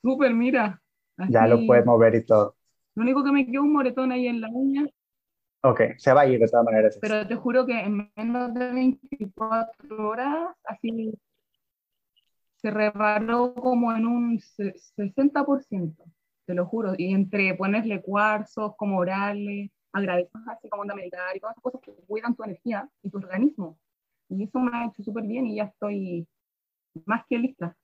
Súper, 0.00 0.32
mira. 0.32 0.80
ya 1.28 1.46
lo 1.46 1.66
puedes 1.66 1.84
mover 1.84 2.14
y 2.14 2.24
todo. 2.24 2.56
Lo 2.94 3.02
único 3.02 3.22
que 3.22 3.32
me 3.32 3.46
quedó 3.46 3.62
un 3.62 3.74
moretón 3.74 4.10
ahí 4.10 4.26
en 4.26 4.40
la 4.40 4.48
uña. 4.48 4.86
Ok, 5.64 5.82
se 5.98 6.14
va 6.14 6.22
a 6.22 6.26
ir 6.28 6.40
de 6.40 6.48
todas 6.48 6.64
maneras. 6.64 6.98
Pero 6.98 7.26
te 7.26 7.36
juro 7.36 7.66
que 7.66 7.78
en 7.78 8.10
menos 8.16 8.54
de 8.54 8.72
24 8.72 10.08
horas, 10.08 10.56
así 10.64 11.12
se 12.66 12.72
reparó 12.72 13.54
como 13.54 13.92
en 13.94 14.04
un 14.04 14.40
60%, 14.40 15.94
te 16.46 16.54
lo 16.54 16.66
juro. 16.66 16.94
Y 16.98 17.14
entre 17.14 17.54
ponerle 17.54 18.02
cuarzos, 18.02 18.74
como 18.76 18.98
orales, 18.98 19.70
agradecer 19.92 20.40
así 20.48 20.68
como 20.68 20.82
onda 20.82 20.96
meditar 20.96 21.36
y 21.36 21.38
todas 21.38 21.54
esas 21.54 21.62
cosas 21.62 21.80
que 21.80 21.92
cuidan 22.08 22.34
tu 22.34 22.42
energía 22.42 22.90
y 23.04 23.10
tu 23.10 23.18
organismo. 23.18 23.78
Y 24.28 24.42
eso 24.42 24.58
me 24.58 24.76
ha 24.76 24.86
hecho 24.86 25.00
súper 25.04 25.22
bien 25.22 25.46
y 25.46 25.56
ya 25.58 25.64
estoy 25.64 26.26
más 27.04 27.24
que 27.28 27.38
lista. 27.38 27.76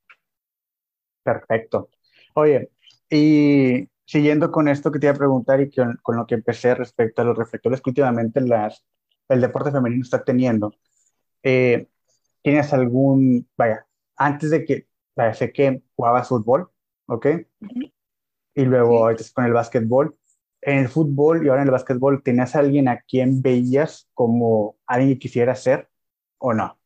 Perfecto. 1.22 1.88
Oye, 2.34 2.72
y 3.08 3.88
siguiendo 4.04 4.50
con 4.50 4.66
esto 4.66 4.90
que 4.90 4.98
te 4.98 5.06
iba 5.06 5.14
a 5.14 5.18
preguntar 5.18 5.60
y 5.60 5.70
con, 5.70 6.16
lo 6.16 6.26
que 6.26 6.34
empecé 6.34 6.74
respecto 6.74 7.22
a 7.22 7.24
los 7.24 7.38
reflectores 7.38 7.80
que 7.80 7.90
últimamente 7.90 8.40
las, 8.40 8.84
el 9.28 9.40
deporte 9.40 9.70
femenino 9.70 10.02
está 10.02 10.24
teniendo, 10.24 10.74
eh, 11.44 11.86
¿tienes 12.42 12.72
algún, 12.72 13.48
vaya, 13.56 13.86
antes 14.16 14.50
de 14.50 14.64
que, 14.64 14.86
sé 15.34 15.52
que 15.52 15.82
jugabas 15.96 16.28
fútbol, 16.28 16.70
¿ok? 17.06 17.26
Y 18.54 18.64
luego 18.64 19.08
con 19.34 19.44
el 19.44 19.52
básquetbol. 19.52 20.16
En 20.60 20.78
el 20.78 20.88
fútbol 20.88 21.44
y 21.44 21.48
ahora 21.48 21.62
en 21.62 21.68
el 21.68 21.72
básquetbol, 21.72 22.22
¿tenías 22.22 22.54
a 22.54 22.60
alguien 22.60 22.86
a 22.88 23.00
quien 23.00 23.42
veías 23.42 24.08
como 24.14 24.76
alguien 24.86 25.14
que 25.14 25.18
quisiera 25.18 25.54
ser 25.56 25.88
o 26.38 26.54
no? 26.54 26.78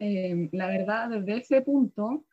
Eh, 0.00 0.48
la 0.52 0.66
verdad, 0.66 1.10
desde 1.10 1.38
ese 1.38 1.62
punto, 1.62 2.24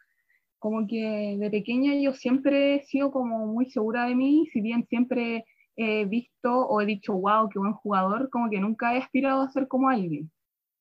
como 0.57 0.87
que 0.87 1.37
de 1.39 1.49
pequeña 1.51 1.93
yo 1.95 2.13
siempre 2.13 2.75
he 2.75 2.83
sido 2.83 3.11
como 3.11 3.45
muy 3.45 3.69
segura 3.69 4.07
de 4.07 4.15
mí, 4.15 4.49
si 4.51 4.61
bien 4.61 4.87
siempre 4.87 5.45
he 5.75 6.05
visto 6.05 6.51
o 6.51 6.81
he 6.81 6.85
dicho, 6.85 7.13
wow, 7.13 7.49
qué 7.49 7.59
buen 7.59 7.73
jugador, 7.73 8.29
como 8.29 8.49
que 8.49 8.59
nunca 8.59 8.95
he 8.95 8.97
aspirado 8.99 9.41
a 9.41 9.49
ser 9.49 9.67
como 9.67 9.89
alguien. 9.89 10.31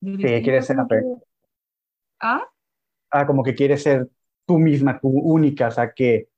sí, 0.00 0.16
quieres 0.16 0.66
ser 0.66 0.78
¿Ah? 2.24 2.42
Ah, 3.10 3.26
como 3.26 3.42
que 3.42 3.54
quieres 3.54 3.82
ser 3.82 4.08
tú 4.46 4.58
misma, 4.58 4.98
tú 4.98 5.08
única, 5.08 5.68
o 5.68 5.70
sea, 5.70 5.92
que... 5.92 6.28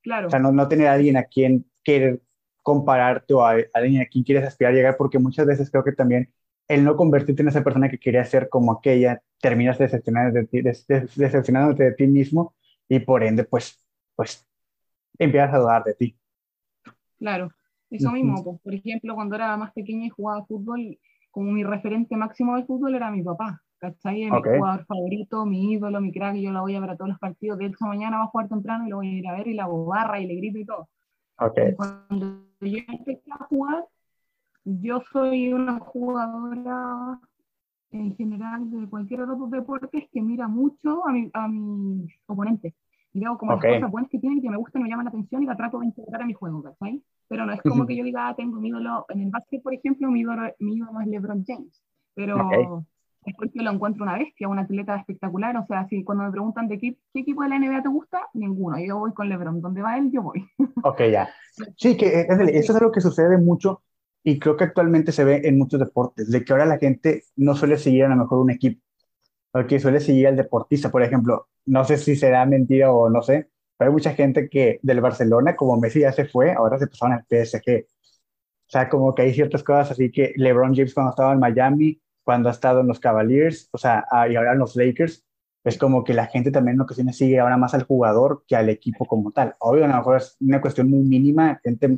Claro. 0.00 0.28
O 0.28 0.30
sea, 0.30 0.38
no, 0.38 0.52
no 0.52 0.68
tener 0.68 0.86
a 0.86 0.92
alguien 0.92 1.16
a 1.16 1.24
quien 1.24 1.66
querer 1.82 2.22
compararte 2.62 3.34
o 3.34 3.44
a, 3.44 3.56
alguien 3.74 4.02
a 4.02 4.06
quien 4.06 4.22
quieres 4.22 4.44
aspirar 4.44 4.72
a 4.72 4.76
llegar, 4.76 4.96
porque 4.96 5.18
muchas 5.18 5.44
veces 5.44 5.68
creo 5.68 5.82
que 5.82 5.92
también 5.92 6.32
el 6.68 6.84
no 6.84 6.96
convertirte 6.96 7.42
en 7.42 7.48
esa 7.48 7.64
persona 7.64 7.88
que 7.88 7.98
quería 7.98 8.24
ser 8.24 8.48
como 8.48 8.72
aquella, 8.72 9.20
terminas 9.40 9.78
decepcionándote 9.78 10.40
de 10.40 10.46
ti, 10.46 10.62
decepcionándote 11.16 11.82
de 11.82 11.92
ti 11.92 12.06
mismo 12.06 12.54
y 12.88 13.00
por 13.00 13.24
ende, 13.24 13.42
pues, 13.42 13.84
pues 14.14 14.46
empiezas 15.18 15.54
a 15.54 15.58
dudar 15.58 15.82
de 15.82 15.94
ti. 15.94 16.16
Claro, 17.18 17.50
eso 17.90 18.12
mismo, 18.12 18.44
pues, 18.44 18.60
por 18.60 18.74
ejemplo, 18.74 19.16
cuando 19.16 19.34
era 19.34 19.56
más 19.56 19.72
pequeña 19.72 20.06
y 20.06 20.10
jugaba 20.10 20.46
fútbol, 20.46 20.98
como 21.32 21.50
mi 21.50 21.64
referente 21.64 22.16
máximo 22.16 22.56
de 22.56 22.64
fútbol 22.64 22.94
era 22.94 23.10
mi 23.10 23.22
papá, 23.24 23.62
¿cachai? 23.78 24.30
Mi 24.30 24.30
jugador 24.30 24.84
favorito, 24.86 25.44
mi 25.46 25.72
ídolo, 25.72 26.00
mi 26.00 26.12
crack, 26.12 26.36
y 26.36 26.42
yo 26.42 26.52
lo 26.52 26.62
voy 26.62 26.74
a 26.74 26.80
ver 26.80 26.90
a 26.90 26.96
todos 26.96 27.10
los 27.10 27.18
partidos, 27.18 27.58
de 27.58 27.66
hecho 27.66 27.86
mañana 27.86 28.18
va 28.18 28.24
a 28.24 28.28
jugar 28.28 28.48
temprano 28.48 28.86
y 28.86 28.90
lo 28.90 28.96
voy 28.96 29.08
a 29.08 29.18
ir 29.18 29.28
a 29.28 29.32
ver 29.32 29.46
y 29.48 29.54
la 29.54 29.66
barra 29.66 30.20
y 30.20 30.26
le 30.26 30.36
grito 30.36 30.58
y 30.58 30.64
todo. 30.64 30.88
Okay. 31.38 31.74
cuando 31.74 32.46
yo 32.60 32.78
empecé 32.88 33.30
a 33.30 33.44
jugar, 33.44 33.84
yo 34.64 35.02
soy 35.12 35.52
una 35.52 35.78
jugadora 35.80 37.20
en 37.90 38.16
general 38.16 38.70
de 38.70 38.88
cualquier 38.88 39.22
otro 39.22 39.46
deporte 39.48 40.08
que 40.10 40.22
mira 40.22 40.48
mucho 40.48 41.06
a, 41.06 41.12
mi, 41.12 41.30
a 41.34 41.46
mis 41.46 42.12
oponentes. 42.26 42.74
Y 43.12 43.20
veo 43.20 43.38
como 43.38 43.52
las 43.52 43.62
cosas 43.62 43.90
buenas 43.90 44.10
que 44.10 44.18
tienen 44.18 44.42
que 44.42 44.50
me 44.50 44.56
gustan, 44.56 44.82
me 44.82 44.88
llaman 44.90 45.06
la 45.06 45.10
atención 45.10 45.42
y 45.42 45.46
la 45.46 45.56
trato 45.56 45.78
de 45.78 45.86
integrar 45.86 46.22
a 46.22 46.26
mi 46.26 46.34
juego, 46.34 46.62
¿sabes? 46.78 47.00
Pero 47.28 47.46
no 47.46 47.52
es 47.52 47.62
como 47.62 47.86
que 47.86 47.96
yo 47.96 48.04
diga, 48.04 48.28
ah, 48.28 48.34
tengo 48.34 48.60
mi 48.60 48.68
ídolo, 48.68 49.06
en 49.08 49.22
el 49.22 49.30
básquet, 49.30 49.62
por 49.62 49.72
ejemplo, 49.72 50.10
mi 50.10 50.20
ídolo, 50.20 50.42
mi 50.58 50.76
ídolo 50.76 51.00
es 51.00 51.06
LeBron 51.06 51.44
James. 51.46 51.82
Pero 52.14 52.84
es 53.26 53.34
porque 53.36 53.62
lo 53.62 53.70
encuentro 53.72 54.04
una 54.04 54.18
bestia, 54.18 54.48
un 54.48 54.58
atleta 54.58 54.96
espectacular. 54.96 55.56
O 55.56 55.66
sea, 55.66 55.86
si 55.88 56.04
cuando 56.04 56.24
me 56.24 56.30
preguntan 56.30 56.68
de 56.68 56.78
qué, 56.78 56.96
qué 57.12 57.20
equipo 57.20 57.42
de 57.42 57.48
la 57.50 57.58
NBA 57.58 57.82
te 57.82 57.88
gusta, 57.88 58.28
ninguno. 58.34 58.78
Yo 58.78 58.98
voy 58.98 59.12
con 59.12 59.28
LeBron. 59.28 59.60
Donde 59.60 59.82
va 59.82 59.98
él, 59.98 60.10
yo 60.12 60.22
voy. 60.22 60.46
Ok, 60.84 61.02
ya. 61.10 61.28
Sí, 61.76 61.96
que 61.96 62.26
eso 62.28 62.72
es 62.72 62.76
algo 62.76 62.92
que 62.92 63.00
sucede 63.00 63.38
mucho 63.38 63.82
y 64.26 64.40
creo 64.40 64.56
que 64.56 64.64
actualmente 64.64 65.12
se 65.12 65.22
ve 65.22 65.42
en 65.44 65.56
muchos 65.56 65.78
deportes, 65.78 66.28
de 66.28 66.44
que 66.44 66.52
ahora 66.52 66.66
la 66.66 66.78
gente 66.78 67.22
no 67.36 67.54
suele 67.54 67.78
seguir 67.78 68.04
a 68.04 68.08
lo 68.08 68.16
mejor 68.16 68.40
un 68.40 68.50
equipo, 68.50 68.82
porque 69.52 69.78
suele 69.78 70.00
seguir 70.00 70.26
al 70.26 70.36
deportista, 70.36 70.90
por 70.90 71.04
ejemplo, 71.04 71.48
no 71.64 71.84
sé 71.84 71.96
si 71.96 72.16
será 72.16 72.44
mentira 72.44 72.92
o 72.92 73.08
no 73.08 73.22
sé, 73.22 73.48
pero 73.76 73.90
hay 73.90 73.92
mucha 73.92 74.14
gente 74.14 74.48
que 74.48 74.80
del 74.82 75.00
Barcelona, 75.00 75.54
como 75.54 75.76
Messi 75.76 76.00
ya 76.00 76.12
se 76.12 76.24
fue, 76.24 76.52
ahora 76.52 76.76
se 76.76 76.88
pasaron 76.88 77.14
al 77.18 77.24
PSG. 77.24 77.86
O 78.66 78.68
sea, 78.68 78.88
como 78.88 79.14
que 79.14 79.22
hay 79.22 79.32
ciertas 79.32 79.62
cosas 79.62 79.92
así 79.92 80.10
que 80.10 80.32
LeBron 80.36 80.74
James 80.74 80.92
cuando 80.92 81.10
estaba 81.10 81.32
en 81.32 81.38
Miami, 81.38 82.00
cuando 82.26 82.48
ha 82.48 82.52
estado 82.52 82.80
en 82.80 82.88
los 82.88 82.98
Cavaliers, 82.98 83.68
o 83.70 83.78
sea, 83.78 84.04
y 84.28 84.34
ahora 84.34 84.54
en 84.54 84.58
los 84.58 84.74
Lakers, 84.74 85.24
es 85.62 85.78
como 85.78 86.02
que 86.02 86.12
la 86.12 86.26
gente 86.26 86.50
también 86.50 86.74
en 86.74 86.80
ocasiones 86.80 87.16
sigue 87.16 87.38
ahora 87.38 87.56
más 87.56 87.72
al 87.72 87.84
jugador 87.84 88.42
que 88.48 88.56
al 88.56 88.68
equipo 88.68 89.04
como 89.06 89.30
tal. 89.30 89.54
Obvio, 89.60 89.84
a 89.84 89.88
lo 89.88 89.94
mejor 89.94 90.16
es 90.16 90.36
una 90.40 90.60
cuestión 90.60 90.90
muy 90.90 91.04
mínima, 91.04 91.60
gente 91.62 91.88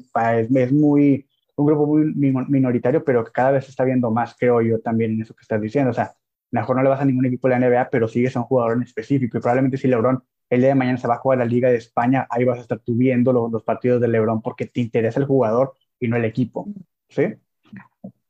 es 0.55 0.73
muy 0.73 1.27
un 1.57 1.67
grupo 1.67 1.87
muy 1.87 2.15
minoritario, 2.15 3.03
pero 3.05 3.25
que 3.25 3.33
cada 3.33 3.53
vez 3.53 3.65
se 3.65 3.71
está 3.71 3.85
viendo 3.85 4.11
más, 4.11 4.37
creo 4.39 4.61
yo, 4.61 4.81
también 4.81 5.13
en 5.13 5.23
eso 5.23 5.35
que 5.35 5.43
estás 5.43 5.61
diciendo. 5.63 5.91
O 5.91 5.95
sea, 5.95 6.15
mejor 6.51 6.77
no 6.77 6.83
le 6.83 6.91
vas 6.91 7.01
a 7.01 7.07
ningún 7.07 7.25
equipo 7.25 7.49
de 7.49 7.59
la 7.59 7.67
NBA, 7.67 7.89
pero 7.91 8.07
sigues 8.07 8.37
a 8.37 8.41
un 8.41 8.47
jugador 8.47 8.77
en 8.77 8.83
específico. 8.83 9.39
Y 9.39 9.41
probablemente 9.41 9.79
si 9.79 9.89
LeBron 9.89 10.23
el 10.51 10.61
día 10.61 10.69
de 10.69 10.75
mañana 10.75 10.99
se 10.99 11.09
va 11.09 11.15
a 11.15 11.19
jugar 11.19 11.39
la 11.39 11.45
Liga 11.45 11.71
de 11.71 11.77
España, 11.77 12.27
ahí 12.31 12.45
vas 12.45 12.59
a 12.59 12.63
estar 12.63 12.79
tú 12.81 12.95
viendo 12.97 13.33
los, 13.33 13.63
partidos 13.65 14.01
de 14.01 14.09
LeBron 14.09 14.43
porque 14.43 14.67
te 14.67 14.81
interesa 14.81 15.21
el 15.21 15.27
jugador 15.27 15.73
y 15.99 16.09
no 16.09 16.17
el 16.17 16.25
equipo. 16.25 16.69
¿Sí? 17.09 17.35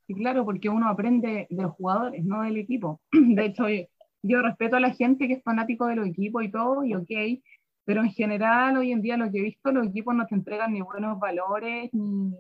Sí, 0.09 0.15
claro, 0.15 0.47
porque 0.47 0.71
uno 0.71 0.89
aprende 0.89 1.47
de 1.51 1.63
los 1.63 1.73
jugadores, 1.73 2.25
no 2.25 2.41
del 2.41 2.57
equipo. 2.57 3.03
De 3.13 3.45
hecho, 3.45 3.65
yo 4.23 4.41
respeto 4.41 4.77
a 4.77 4.81
la 4.81 4.91
gente 4.91 5.29
que 5.29 5.35
es 5.35 5.43
fanático 5.43 5.85
de 5.85 5.97
los 5.97 6.09
equipos 6.09 6.43
y 6.43 6.51
todo, 6.51 6.83
y 6.83 6.95
ok, 6.95 7.43
pero 7.85 8.03
en 8.03 8.11
general 8.11 8.79
hoy 8.79 8.93
en 8.93 9.03
día 9.03 9.19
lo 9.19 9.31
que 9.31 9.39
he 9.39 9.43
visto, 9.43 9.71
los 9.71 9.87
equipos 9.87 10.15
no 10.15 10.27
te 10.27 10.35
entregan 10.35 10.73
ni 10.73 10.81
buenos 10.81 11.19
valores, 11.19 11.93
ni, 11.93 12.35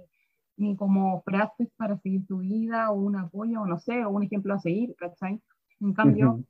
ni 0.56 0.76
como 0.76 1.20
frases 1.24 1.68
para 1.76 1.98
seguir 1.98 2.26
tu 2.26 2.38
vida 2.38 2.90
o 2.90 2.94
un 2.94 3.16
apoyo, 3.16 3.60
o 3.60 3.66
no 3.66 3.78
sé, 3.78 4.02
o 4.02 4.10
un 4.10 4.22
ejemplo 4.22 4.54
a 4.54 4.60
seguir, 4.60 4.94
¿cachai? 4.96 5.38
En 5.80 5.92
cambio, 5.92 6.42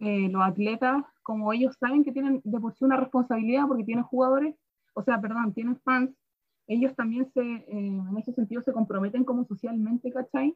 eh, 0.00 0.28
los 0.30 0.42
atletas, 0.42 1.04
como 1.22 1.52
ellos 1.52 1.76
saben 1.78 2.02
que 2.02 2.10
tienen 2.10 2.40
de 2.42 2.58
por 2.58 2.74
sí 2.74 2.84
una 2.84 2.96
responsabilidad 2.96 3.68
porque 3.68 3.84
tienen 3.84 4.02
jugadores, 4.02 4.56
o 4.94 5.02
sea, 5.04 5.20
perdón, 5.20 5.54
tienen 5.54 5.78
fans, 5.84 6.10
ellos 6.66 6.94
también 6.94 7.30
se, 7.32 7.40
eh, 7.40 7.64
en 7.68 8.16
ese 8.18 8.32
sentido 8.32 8.62
se 8.62 8.72
comprometen 8.72 9.24
como 9.24 9.44
socialmente, 9.44 10.12
¿cachai? 10.12 10.54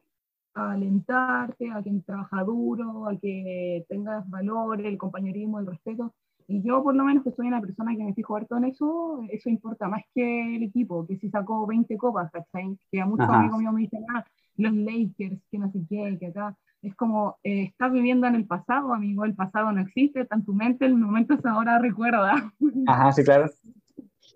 A 0.53 0.71
alentarte, 0.71 1.71
a 1.71 1.83
que 1.83 1.91
trabaja 2.05 2.43
duro, 2.43 3.07
a 3.07 3.17
que 3.17 3.85
tengas 3.89 4.29
valores, 4.29 4.85
el 4.85 4.97
compañerismo, 4.97 5.59
el 5.59 5.67
respeto. 5.67 6.13
Y 6.47 6.61
yo, 6.61 6.83
por 6.83 6.95
lo 6.95 7.03
menos, 7.03 7.23
que 7.23 7.31
soy 7.31 7.47
una 7.47 7.59
persona 7.59 7.95
que 7.95 8.03
me 8.03 8.13
fijo 8.13 8.35
harto 8.35 8.55
en 8.57 8.65
eso, 8.65 9.23
eso 9.29 9.49
importa 9.49 9.87
más 9.87 10.03
que 10.13 10.55
el 10.55 10.63
equipo, 10.63 11.05
que 11.07 11.17
si 11.17 11.29
sacó 11.29 11.65
20 11.65 11.97
copas, 11.97 12.31
¿cachai? 12.31 12.77
Que 12.91 13.01
a 13.01 13.05
muchos 13.05 13.27
amigos 13.27 13.57
míos 13.57 13.73
me 13.73 13.81
dicen, 13.81 14.05
ah, 14.13 14.23
los 14.57 14.73
Lakers, 14.73 15.41
que 15.51 15.57
no 15.57 15.71
sé 15.71 15.79
qué, 15.89 16.17
que 16.19 16.27
acá. 16.27 16.55
Es 16.81 16.95
como, 16.95 17.37
eh, 17.43 17.63
estás 17.63 17.91
viviendo 17.91 18.27
en 18.27 18.35
el 18.35 18.45
pasado, 18.45 18.93
amigo, 18.93 19.25
el 19.25 19.33
pasado 19.33 19.71
no 19.71 19.81
existe, 19.81 20.21
está 20.21 20.35
en 20.35 20.45
tu 20.45 20.53
mente, 20.53 20.85
el 20.85 20.95
momento 20.95 21.33
es 21.33 21.43
ahora, 21.45 21.79
recuerda. 21.79 22.53
Ajá, 22.85 23.11
sí, 23.11 23.23
claro. 23.23 23.49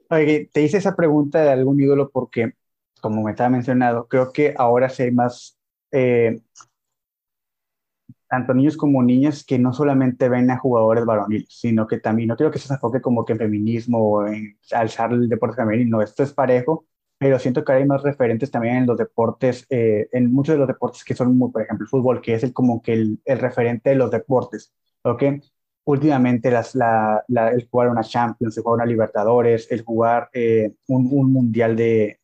Oye, 0.10 0.50
te 0.54 0.62
hice 0.64 0.78
esa 0.78 0.96
pregunta 0.96 1.42
de 1.42 1.52
algún 1.52 1.80
ídolo 1.80 2.10
porque, 2.12 2.54
como 3.02 3.24
me 3.24 3.32
estaba 3.32 3.50
mencionado, 3.50 4.08
creo 4.08 4.32
que 4.32 4.54
ahora 4.58 4.90
sí 4.90 5.04
hay 5.04 5.12
más, 5.12 5.58
eh, 5.92 6.42
tanto 8.28 8.54
niños 8.54 8.78
como 8.78 9.02
niñas 9.04 9.44
que 9.44 9.58
no 9.60 9.74
solamente 9.74 10.30
ven 10.30 10.52
a 10.52 10.58
jugadores 10.58 11.06
varoniles, 11.06 11.48
sino 11.50 11.88
que 11.88 12.00
también, 12.00 12.28
no 12.30 12.36
quiero 12.36 12.52
que 12.52 12.60
se 12.60 12.72
enfoque 12.74 13.02
como 13.02 13.26
que 13.26 13.34
en 13.34 13.40
feminismo 13.40 14.00
o 14.00 14.28
en 14.28 14.58
alzar 14.72 15.12
el 15.14 15.28
deporte 15.30 15.56
femenino, 15.58 16.02
esto 16.02 16.24
es 16.24 16.34
parejo, 16.34 16.86
pero 17.18 17.40
siento 17.40 17.64
que 17.66 17.72
hay 17.74 17.86
más 17.86 18.04
referentes 18.04 18.52
también 18.52 18.76
en 18.78 18.86
los 18.88 18.98
deportes, 18.98 19.66
eh, 19.70 20.08
en 20.12 20.32
muchos 20.32 20.54
de 20.54 20.60
los 20.60 20.68
deportes 20.68 21.04
que 21.04 21.16
son, 21.16 21.38
muy, 21.38 21.52
por 21.52 21.64
ejemplo, 21.64 21.86
el 21.86 21.90
fútbol, 21.90 22.22
que 22.22 22.36
es 22.36 22.44
el, 22.44 22.54
como 22.54 22.82
que 22.82 22.94
el, 22.94 23.20
el 23.26 23.40
referente 23.40 23.90
de 23.90 23.96
los 23.96 24.12
deportes, 24.12 24.74
¿ok? 25.04 25.24
Últimamente 25.90 26.52
las, 26.52 26.76
la, 26.76 27.24
la, 27.30 27.50
el 27.50 27.68
jugar 27.68 27.90
una 27.90 28.04
Champions, 28.04 28.56
el 28.56 28.62
jugar 28.62 28.76
una 28.76 28.86
Libertadores, 28.86 29.72
el 29.72 29.82
jugar 29.82 30.30
eh, 30.34 30.74
un, 30.88 31.10
un, 31.12 31.34
mundial 31.34 31.76
de, 31.76 32.20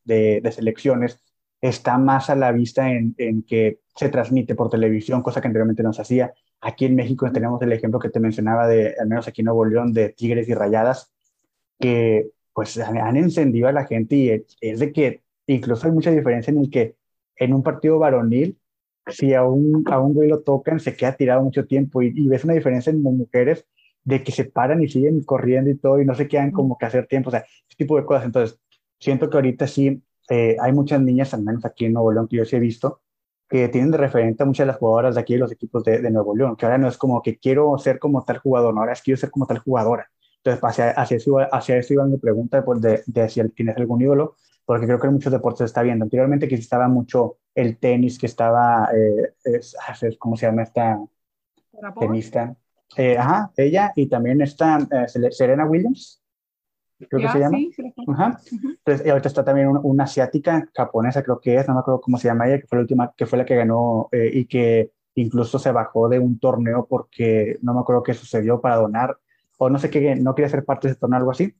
selecciones, 0.51 1.19
está 1.59 1.97
más 1.97 2.29
a 2.29 2.35
la 2.35 2.51
vista 2.51 2.91
en, 2.91 3.15
que 3.41 3.79
se 3.95 4.09
transmite 4.09 4.53
por 4.53 4.69
televisión, 4.69 5.23
cosa 5.23 5.41
que 5.41 5.47
anteriormente 5.47 5.81
no 5.81 5.93
se 5.93 6.03
hacía. 6.03 6.31
Aquí 6.61 6.85
en 6.85 6.93
México 6.93 7.31
tenemos 7.31 7.59
el 7.63 7.73
ejemplo 7.73 7.99
que 7.99 8.11
te 8.11 8.19
mencionaba 8.19 8.67
de, 8.67 8.93
al 8.99 9.07
menos 9.07 9.27
aquí 9.27 9.41
en 9.41 9.45
Nuevo 9.45 9.65
León, 9.65 9.93
de 9.93 10.09
Tigres 10.09 10.47
y 10.47 10.53
Rayadas, 10.53 11.11
que 11.79 12.29
pues 12.53 12.77
han, 12.77 13.17
encendido 13.17 13.67
a 13.67 13.71
la 13.71 13.87
gente 13.87 14.15
y 14.15 14.29
es, 14.61 14.79
de 14.79 14.91
que 14.91 15.23
incluso 15.47 15.87
hay 15.87 15.93
mucha 15.93 16.11
diferencia 16.11 16.51
en 16.51 16.59
el 16.59 16.69
que 16.69 16.97
en 17.35 17.51
un 17.51 17.63
partido 17.63 17.97
varonil, 17.97 18.59
si 19.07 19.33
a 19.33 19.43
un, 19.43 19.83
a 19.91 19.99
un 19.99 20.13
güey 20.13 20.29
lo 20.29 20.41
tocan, 20.41 20.79
se 20.79 20.95
queda 20.95 21.15
tirado 21.15 21.43
mucho 21.43 21.65
tiempo 21.65 22.01
y, 22.01 22.13
y 22.15 22.27
ves 22.27 22.43
una 22.43 22.53
diferencia 22.53 22.91
en 22.91 23.03
las 23.03 23.13
mujeres 23.13 23.65
de 24.03 24.23
que 24.23 24.31
se 24.31 24.45
paran 24.45 24.81
y 24.83 24.87
siguen 24.87 25.23
corriendo 25.23 25.69
y 25.69 25.77
todo 25.77 25.99
y 25.99 26.05
no 26.05 26.15
se 26.15 26.27
quedan 26.27 26.51
como 26.51 26.77
que 26.77 26.85
hacer 26.85 27.07
tiempo, 27.07 27.29
o 27.29 27.31
sea, 27.31 27.41
ese 27.41 27.77
tipo 27.77 27.97
de 27.97 28.05
cosas. 28.05 28.25
Entonces, 28.25 28.59
siento 28.99 29.29
que 29.29 29.37
ahorita 29.37 29.67
sí 29.67 30.01
eh, 30.29 30.55
hay 30.59 30.71
muchas 30.73 31.01
niñas, 31.01 31.33
al 31.33 31.43
menos 31.43 31.65
aquí 31.65 31.85
en 31.85 31.93
Nuevo 31.93 32.11
León, 32.11 32.27
que 32.27 32.37
yo 32.37 32.45
sí 32.45 32.55
he 32.55 32.59
visto, 32.59 33.01
que 33.49 33.67
tienen 33.69 33.91
de 33.91 33.97
referente 33.97 34.43
a 34.43 34.45
muchas 34.45 34.65
de 34.65 34.67
las 34.67 34.77
jugadoras 34.77 35.15
de 35.15 35.21
aquí 35.21 35.33
de 35.33 35.39
los 35.39 35.51
equipos 35.51 35.83
de, 35.83 36.01
de, 36.01 36.11
Nuevo 36.11 36.35
León, 36.35 36.55
que 36.55 36.65
ahora 36.65 36.77
no 36.77 36.87
es 36.87 36.97
como 36.97 37.21
que 37.21 37.37
quiero 37.37 37.77
ser 37.77 37.99
como 37.99 38.23
tal 38.23 38.37
jugador, 38.39 38.73
no, 38.73 38.81
ahora 38.81 38.93
es 38.93 39.01
quiero 39.01 39.17
ser 39.17 39.31
como 39.31 39.45
tal 39.47 39.59
jugadora. 39.59 40.09
Entonces, 40.37 40.63
hacia, 40.63 40.91
hacia, 40.91 41.17
eso, 41.17 41.37
hacia 41.51 41.77
eso 41.77 41.93
iba 41.93 42.05
mi 42.05 42.17
pregunta 42.17 42.63
pues, 42.63 42.81
de, 42.81 43.03
de 43.07 43.29
si 43.29 43.47
tienes 43.49 43.77
algún 43.77 44.01
ídolo, 44.01 44.35
porque 44.65 44.85
creo 44.85 44.99
que 44.99 45.07
en 45.07 45.13
muchos 45.13 45.31
deportes 45.31 45.59
se 45.59 45.65
está 45.65 45.83
viendo. 45.83 46.03
Anteriormente 46.03 46.47
que 46.47 46.55
estaba 46.55 46.87
mucho 46.87 47.37
el 47.53 47.77
tenis, 47.77 48.17
que 48.17 48.25
estaba, 48.25 48.89
eh, 48.93 49.33
es, 49.43 49.75
¿cómo 50.19 50.35
se 50.35 50.47
llama 50.47 50.63
esta 50.63 50.99
tenista? 51.99 52.55
Eh, 52.97 53.17
ajá, 53.17 53.51
ella 53.57 53.91
y 53.95 54.07
también 54.07 54.41
está 54.41 54.79
eh, 54.91 55.31
Serena 55.31 55.65
Williams, 55.65 56.21
creo 57.09 57.21
ya, 57.21 57.27
que 57.27 57.31
se 57.33 57.39
llama. 57.39 57.57
Sí, 57.57 57.73
sí, 57.75 57.93
Ajá. 58.07 58.39
Entonces, 58.51 59.05
y 59.05 59.09
ahorita 59.09 59.27
está 59.27 59.43
también 59.43 59.67
una, 59.67 59.79
una, 59.81 60.03
asiática, 60.05 60.69
japonesa 60.73 61.23
creo 61.23 61.39
que 61.39 61.55
es, 61.55 61.67
no 61.67 61.73
me 61.73 61.79
acuerdo 61.81 62.01
cómo 62.01 62.17
se 62.17 62.27
llama 62.27 62.47
ella, 62.47 62.59
que 62.59 62.67
fue 62.67 62.77
la 62.77 62.81
última, 62.81 63.13
que 63.15 63.25
fue 63.25 63.37
la 63.37 63.45
que 63.45 63.55
ganó 63.55 64.07
eh, 64.11 64.29
y 64.33 64.45
que 64.45 64.91
incluso 65.15 65.59
se 65.59 65.71
bajó 65.71 66.07
de 66.09 66.19
un 66.19 66.39
torneo 66.39 66.87
porque 66.89 67.57
no 67.61 67.73
me 67.73 67.81
acuerdo 67.81 68.03
qué 68.03 68.13
sucedió 68.13 68.61
para 68.61 68.77
donar, 68.77 69.17
o 69.57 69.69
no 69.69 69.79
sé 69.79 69.89
qué, 69.89 70.15
no 70.15 70.35
quería 70.35 70.49
ser 70.49 70.63
parte 70.63 70.87
de 70.87 70.91
ese 70.93 70.99
torneo, 70.99 71.17
algo 71.19 71.31
así. 71.31 71.55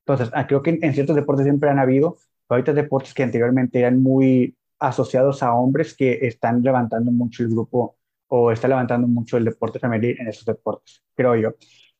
Entonces, 0.00 0.30
ah, 0.34 0.46
creo 0.46 0.62
que 0.62 0.70
en, 0.70 0.84
en, 0.84 0.94
ciertos 0.94 1.16
deportes 1.16 1.44
siempre 1.44 1.70
han 1.70 1.78
habido, 1.78 2.18
ahorita 2.48 2.72
deportes 2.72 3.14
que 3.14 3.22
anteriormente 3.22 3.78
eran 3.78 4.02
muy 4.02 4.56
asociados 4.78 5.42
a 5.42 5.54
hombres 5.54 5.94
que 5.94 6.26
están 6.26 6.62
levantando 6.62 7.10
mucho 7.10 7.42
el 7.42 7.50
grupo 7.50 7.96
o 8.28 8.52
está 8.52 8.68
levantando 8.68 9.08
mucho 9.08 9.36
el 9.36 9.44
deporte 9.44 9.78
femenil 9.78 10.16
en 10.20 10.28
esos 10.28 10.44
deportes, 10.44 11.02
creo 11.14 11.36
yo. 11.36 11.54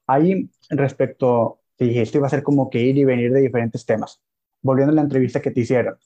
Ahí, 0.06 0.50
respecto 0.70 1.60
te 1.76 1.84
dije, 1.84 2.02
esto 2.02 2.18
iba 2.18 2.26
a 2.26 2.30
ser 2.30 2.42
como 2.42 2.68
que 2.68 2.80
ir 2.80 2.98
y 2.98 3.04
venir 3.04 3.32
de 3.32 3.40
diferentes 3.40 3.86
temas. 3.86 4.20
Volviendo 4.60 4.92
a 4.92 4.96
la 4.96 5.02
entrevista 5.02 5.40
que 5.40 5.52
te 5.52 5.60
hicieron, 5.60 5.96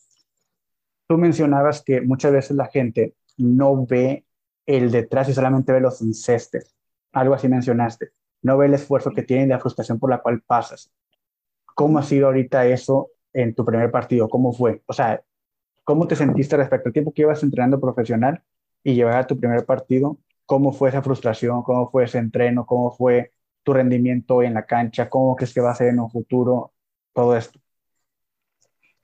tú 1.08 1.16
mencionabas 1.16 1.82
que 1.82 2.02
muchas 2.02 2.32
veces 2.32 2.56
la 2.56 2.66
gente 2.66 3.14
no 3.38 3.86
ve 3.86 4.26
el 4.66 4.90
detrás 4.90 5.28
y 5.30 5.32
solamente 5.32 5.72
ve 5.72 5.80
los 5.80 6.02
incestes. 6.02 6.74
Algo 7.12 7.34
así 7.34 7.48
mencionaste. 7.48 8.10
No 8.42 8.58
ve 8.58 8.66
el 8.66 8.74
esfuerzo 8.74 9.12
que 9.12 9.22
tienen 9.22 9.46
y 9.46 9.50
la 9.50 9.60
frustración 9.60 9.98
por 9.98 10.10
la 10.10 10.18
cual 10.18 10.42
pasas. 10.42 10.92
¿Cómo 11.74 11.98
ha 11.98 12.02
sido 12.02 12.26
ahorita 12.26 12.66
eso 12.66 13.10
en 13.32 13.54
tu 13.54 13.64
primer 13.64 13.90
partido? 13.90 14.28
¿Cómo 14.28 14.52
fue? 14.52 14.82
O 14.86 14.92
sea, 14.92 15.22
¿cómo 15.84 16.06
te 16.06 16.16
sentiste 16.16 16.56
respecto 16.56 16.88
al 16.88 16.92
tiempo 16.92 17.12
que 17.12 17.22
ibas 17.22 17.42
entrenando 17.42 17.80
profesional 17.80 18.42
y 18.84 18.94
llegar 18.94 19.16
a 19.18 19.26
tu 19.26 19.38
primer 19.38 19.64
partido? 19.66 20.18
¿Cómo 20.46 20.72
fue 20.72 20.90
esa 20.90 21.02
frustración? 21.02 21.62
¿Cómo 21.62 21.90
fue 21.90 22.04
ese 22.04 22.18
entreno? 22.18 22.66
¿Cómo 22.66 22.92
fue 22.92 23.32
tu 23.62 23.72
rendimiento 23.72 24.42
en 24.42 24.54
la 24.54 24.66
cancha, 24.66 25.08
cómo 25.08 25.36
crees 25.36 25.54
que 25.54 25.60
va 25.60 25.70
a 25.70 25.74
ser 25.74 25.88
en 25.88 26.00
un 26.00 26.10
futuro 26.10 26.72
todo 27.12 27.36
esto. 27.36 27.58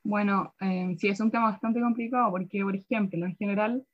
Bueno, 0.02 0.54
eh, 0.60 0.96
sí, 0.98 1.08
es 1.08 1.20
un 1.20 1.30
tema 1.30 1.50
bastante 1.50 1.80
complicado 1.80 2.30
porque, 2.30 2.62
por 2.62 2.74
ejemplo, 2.74 3.26
en 3.26 3.36
general, 3.36 3.84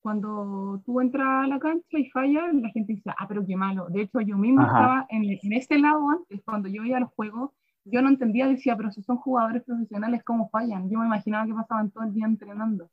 cuando 0.00 0.82
tú 0.84 1.00
entras 1.00 1.26
a 1.26 1.46
la 1.46 1.58
cancha 1.58 1.98
y 1.98 2.10
fallas, 2.10 2.54
la 2.54 2.68
gente 2.70 2.92
dice, 2.92 3.10
ah, 3.18 3.26
pero 3.26 3.44
qué 3.44 3.56
malo. 3.56 3.88
De 3.88 4.02
hecho, 4.02 4.20
yo 4.20 4.36
mismo 4.36 4.62
estaba 4.62 5.06
en, 5.08 5.24
en, 5.24 5.52
este 5.52 5.78
lado 5.78 6.08
antes, 6.10 6.42
cuando 6.44 6.68
yo 6.68 6.84
iba 6.84 6.98
a 6.98 7.00
los 7.00 7.10
juegos, 7.10 7.50
yo 7.84 8.02
no 8.02 8.08
entendía, 8.08 8.46
decía, 8.46 8.76
pero 8.76 8.90
si 8.90 9.02
son 9.02 9.16
jugadores 9.18 9.62
profesionales, 9.62 10.22
¿cómo 10.24 10.48
fallan? 10.48 10.88
Yo 10.88 10.98
me 10.98 11.06
imaginaba 11.06 11.46
que 11.46 11.54
pasaban 11.54 11.90
todo 11.90 12.04
el 12.04 12.14
día 12.14 12.26
entrenando. 12.26 12.90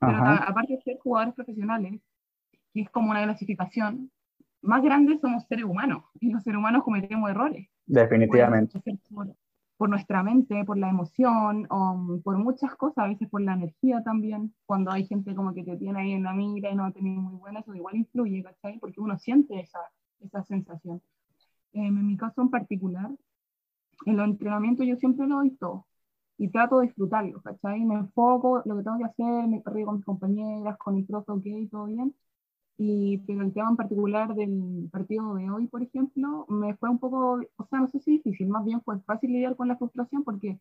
Pero 0.00 0.16
aparte 0.16 0.74
de 0.74 0.82
ser 0.82 0.98
jugadores 0.98 1.34
profesionales, 1.34 2.00
que 2.74 2.80
es 2.80 2.90
como 2.90 3.12
una 3.12 3.22
clasificación, 3.22 4.10
más 4.60 4.82
grandes 4.82 5.20
somos 5.20 5.44
seres 5.46 5.64
humanos 5.64 6.04
y 6.20 6.30
los 6.30 6.42
seres 6.42 6.58
humanos 6.58 6.82
cometemos 6.82 7.30
errores. 7.30 7.68
Definitivamente. 7.86 8.80
Por, 9.10 9.36
por, 9.76 9.88
nuestra 9.88 10.24
mente, 10.24 10.64
por 10.64 10.76
la 10.76 10.88
emoción, 10.88 11.66
o 11.70 12.20
por 12.24 12.36
muchas 12.38 12.74
cosas, 12.74 13.04
a 13.04 13.08
veces 13.08 13.28
por 13.28 13.42
la 13.42 13.54
energía 13.54 14.02
también. 14.02 14.52
Cuando 14.66 14.90
hay 14.90 15.06
gente 15.06 15.36
como 15.36 15.54
que 15.54 15.62
te 15.62 15.76
tiene 15.76 16.00
ahí 16.00 16.12
en 16.12 16.24
la 16.24 16.32
mira 16.32 16.70
y 16.70 16.74
no 16.74 16.92
te 16.92 17.00
muy 17.00 17.36
buena, 17.36 17.60
eso 17.60 17.74
igual 17.74 17.96
influye, 17.96 18.42
¿cachai? 18.42 18.78
Porque 18.80 19.00
uno 19.00 19.16
siente 19.18 19.60
esa, 19.60 19.80
esa 20.20 20.42
sensación. 20.44 21.00
en 21.72 22.06
mi 22.06 22.16
caso 22.16 22.42
en 22.42 22.50
particular, 22.50 23.10
en 24.06 24.16
los 24.16 24.26
entrenamientos 24.26 24.86
yo 24.86 24.96
siempre 24.96 25.26
lo 25.26 25.36
doy 25.36 25.50
todo 25.56 25.86
y 26.38 26.48
trato 26.48 26.80
de 26.80 26.86
disfrutarlo, 26.88 27.40
¿cachai? 27.42 27.84
Me 27.84 27.94
enfoco, 27.96 28.62
lo 28.64 28.76
que 28.76 28.82
tengo 28.82 28.98
que 28.98 29.04
hacer, 29.04 29.48
me 29.48 29.62
río 29.64 29.86
con 29.86 29.96
mis 29.96 30.04
compañeras, 30.04 30.76
con 30.78 30.94
mi 30.96 31.02
profe, 31.04 31.32
ok, 31.32 31.44
todo 31.70 31.86
bien, 31.86 32.14
y 32.78 33.18
pero 33.26 33.42
el 33.42 33.52
tema 33.52 33.70
en 33.70 33.76
particular 33.76 34.34
del 34.34 34.88
partido 34.90 35.34
de 35.34 35.50
hoy, 35.50 35.66
por 35.68 35.82
ejemplo, 35.82 36.46
me 36.48 36.74
fue 36.76 36.90
un 36.90 36.98
poco, 36.98 37.40
o 37.56 37.66
sea, 37.70 37.80
no 37.80 37.88
sé 37.90 38.00
si 38.00 38.12
difícil, 38.12 38.48
más 38.48 38.64
bien 38.64 38.82
fue 38.82 39.00
fácil 39.02 39.32
lidiar 39.32 39.56
con 39.56 39.68
la 39.68 39.76
frustración 39.76 40.24
porque 40.24 40.58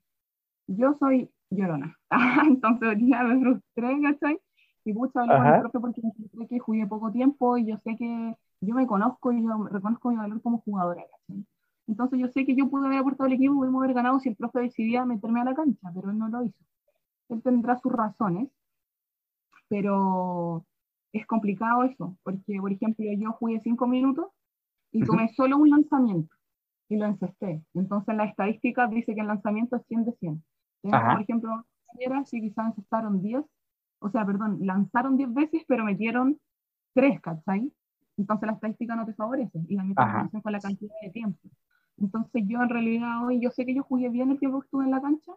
yo 0.68 0.96
soy 1.00 1.32
llorona. 1.50 1.98
Entonces 2.48 2.98
día 2.98 3.24
me 3.24 3.40
frustré, 3.42 4.02
¿cachai? 4.02 4.40
Y 4.86 4.94
mucho 4.94 5.20
hablé 5.20 5.36
con 5.36 5.48
el 5.48 5.58
profe 5.58 5.80
porque 5.80 6.02
me 6.04 6.12
frustré 6.14 6.48
que 6.48 6.60
jugué 6.60 6.88
poco 6.88 7.12
tiempo 7.12 7.58
y 7.58 7.68
yo 7.68 7.78
sé 7.84 7.96
que 7.98 8.36
yo 8.62 8.76
me 8.76 8.88
conozco 8.88 9.32
y 9.32 9.44
yo 9.44 9.68
reconozco 9.70 10.10
mi 10.12 10.18
valor 10.18 10.42
como 10.42 10.60
jugadora, 10.62 11.04
¿cachai? 11.04 11.21
Entonces 11.92 12.20
yo 12.20 12.30
sé 12.30 12.46
que 12.46 12.56
yo 12.56 12.70
pude 12.70 12.88
haber 12.88 13.00
aportado 13.00 13.26
al 13.26 13.34
equipo, 13.34 13.54
pudimos 13.54 13.84
haber 13.84 13.94
ganado 13.94 14.18
si 14.22 14.30
el 14.30 14.38
profe 14.38 14.62
decidía 14.62 15.04
meterme 15.04 15.42
a 15.42 15.44
la 15.44 15.54
cancha, 15.54 15.92
pero 15.94 16.10
él 16.10 16.18
no 16.18 16.30
lo 16.30 16.46
hizo. 16.46 16.64
Él 17.28 17.42
tendrá 17.44 17.78
sus 17.80 17.92
razones, 17.92 18.50
pero 19.68 20.66
es 21.12 21.26
complicado 21.28 21.84
eso, 21.84 22.18
porque, 22.24 22.62
por 22.62 22.72
ejemplo, 22.72 23.06
yo 23.06 23.34
jugué 23.34 23.60
cinco 23.60 23.88
minutos 23.88 24.28
y 24.94 25.04
tomé 25.04 25.28
solo 25.36 25.58
un 25.58 25.70
lanzamiento 25.70 26.34
y 26.88 26.96
lo 26.96 27.08
encesté. 27.08 27.62
Entonces, 27.74 28.16
la 28.16 28.24
estadística 28.24 28.88
dice 28.88 29.14
que 29.14 29.20
el 29.20 29.28
lanzamiento 29.28 29.76
es 29.76 29.86
100 29.88 30.06
de 30.06 30.14
100. 30.14 30.44
Entonces, 30.84 31.10
por 31.12 31.22
ejemplo, 31.22 31.66
si 32.24 32.40
quizás 32.40 32.68
encestaron 32.68 33.22
10, 33.22 33.44
o 34.00 34.10
sea, 34.10 34.26
perdón, 34.26 34.60
lanzaron 34.62 35.18
10 35.18 35.34
veces, 35.34 35.64
pero 35.68 35.84
metieron 35.84 36.40
3, 36.94 37.20
¿cachai? 37.20 37.70
Entonces, 38.16 38.48
la 38.48 38.54
estadística 38.54 38.96
no 38.96 39.06
te 39.06 39.14
favorece 39.14 39.60
y 39.68 39.76
la 39.76 39.84
mitad 39.84 40.06
con 40.42 40.52
la 40.54 40.60
cantidad 40.62 40.96
de 41.02 41.10
tiempo. 41.10 41.50
Entonces, 41.98 42.44
yo 42.48 42.62
en 42.62 42.70
realidad 42.70 43.26
hoy, 43.26 43.40
yo 43.40 43.52
sé 43.52 43.66
que 43.66 43.76
yo 43.76 43.84
jugué 43.84 44.10
bien 44.10 44.32
el 44.32 44.40
tiempo 44.40 44.60
que 44.60 44.66
estuve 44.66 44.86
en 44.86 44.92
la 44.92 45.02
cancha, 45.02 45.34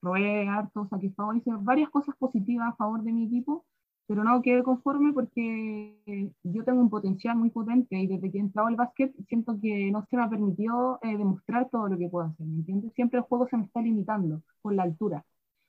probé 0.00 0.46
harto, 0.48 0.86
saqué 0.90 1.06
hice 1.06 1.50
varias 1.60 1.90
cosas 1.90 2.14
positivas 2.16 2.68
a 2.68 2.76
favor 2.76 3.02
de 3.02 3.12
mi 3.12 3.26
equipo, 3.26 3.64
pero 4.06 4.22
no 4.22 4.42
quedé 4.42 4.62
conforme 4.62 5.12
porque 5.12 6.32
yo 6.42 6.64
tengo 6.64 6.80
un 6.80 6.90
potencial 6.90 7.36
muy 7.36 7.50
potente 7.50 7.96
y 7.96 8.06
desde 8.06 8.30
que 8.30 8.38
he 8.38 8.40
entrado 8.40 8.68
al 8.68 8.76
básquet 8.76 9.14
siento 9.28 9.58
que 9.60 9.90
no 9.90 10.04
se 10.10 10.16
me 10.16 10.24
ha 10.24 10.28
permitido 10.28 10.98
eh, 11.02 11.16
demostrar 11.16 11.70
todo 11.70 11.88
lo 11.88 11.96
que 11.96 12.08
puedo 12.08 12.26
hacer, 12.26 12.46
¿me 12.46 12.56
entiendes? 12.56 12.92
Siempre 12.92 13.18
el 13.18 13.24
juego 13.24 13.46
se 13.48 13.56
me 13.56 13.64
está 13.64 13.80
limitando 13.80 14.42
por 14.60 14.74
la 14.74 14.82
altura. 14.82 15.24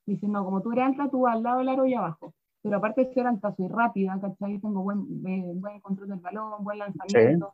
Me 0.05 0.15
dicen, 0.15 0.33
no, 0.33 0.43
como 0.43 0.61
tú 0.61 0.71
eres 0.73 0.85
alta, 0.85 1.09
tú 1.09 1.27
al 1.27 1.41
lado 1.41 1.59
del 1.59 1.69
aro 1.69 1.85
y 1.85 1.93
abajo. 1.93 2.33
Pero 2.61 2.77
aparte 2.77 3.01
de 3.05 3.13
ser 3.13 3.27
alta, 3.27 3.53
soy 3.55 3.67
rápida, 3.67 4.19
¿cachai? 4.19 4.59
Tengo 4.59 4.83
buen, 4.83 4.99
eh, 5.25 5.51
buen 5.55 5.79
control 5.79 6.09
del 6.09 6.19
balón, 6.19 6.63
buen 6.63 6.79
lanzamiento. 6.79 7.53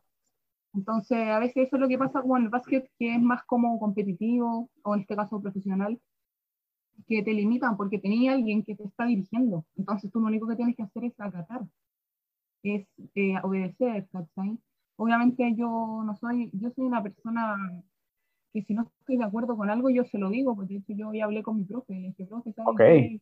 Entonces, 0.73 1.17
a 1.27 1.39
veces 1.39 1.67
eso 1.67 1.75
es 1.75 1.81
lo 1.81 1.87
que 1.87 1.97
pasa 1.97 2.21
con 2.21 2.43
el 2.43 2.49
básquet, 2.49 2.89
que 2.97 3.15
es 3.15 3.21
más 3.21 3.43
como 3.45 3.79
competitivo, 3.79 4.69
o 4.83 4.95
en 4.95 5.01
este 5.01 5.15
caso 5.15 5.41
profesional, 5.41 5.99
que 7.07 7.23
te 7.23 7.33
limitan 7.33 7.77
porque 7.77 7.99
tenía 7.99 8.33
alguien 8.33 8.63
que 8.63 8.75
te 8.75 8.83
está 8.83 9.05
dirigiendo. 9.05 9.65
Entonces 9.75 10.11
tú 10.11 10.19
lo 10.19 10.27
único 10.27 10.47
que 10.47 10.55
tienes 10.55 10.75
que 10.75 10.83
hacer 10.83 11.05
es 11.05 11.19
acatar, 11.19 11.61
es 12.63 12.87
eh, 13.15 13.35
obedecer, 13.43 14.07
¿cachai? 14.11 14.57
Obviamente 14.97 15.53
yo 15.55 16.03
no 16.05 16.15
soy, 16.15 16.49
yo 16.53 16.69
soy 16.71 16.85
una 16.85 17.01
persona 17.01 17.57
que 18.53 18.61
si 18.63 18.73
no 18.73 18.83
estoy 18.83 19.17
de 19.17 19.23
acuerdo 19.23 19.57
con 19.57 19.69
algo 19.69 19.89
yo 19.89 20.03
se 20.05 20.17
lo 20.17 20.29
digo, 20.29 20.55
porque 20.55 20.75
de 20.75 20.79
hecho 20.81 20.93
yo 20.93 21.13
ya 21.13 21.25
hablé 21.25 21.41
con 21.41 21.57
mi 21.57 21.63
profe, 21.63 21.93
y 21.93 22.07
dije, 22.07 22.25
profe, 22.25 22.53
¿sabes 22.53 22.69
okay. 22.69 23.21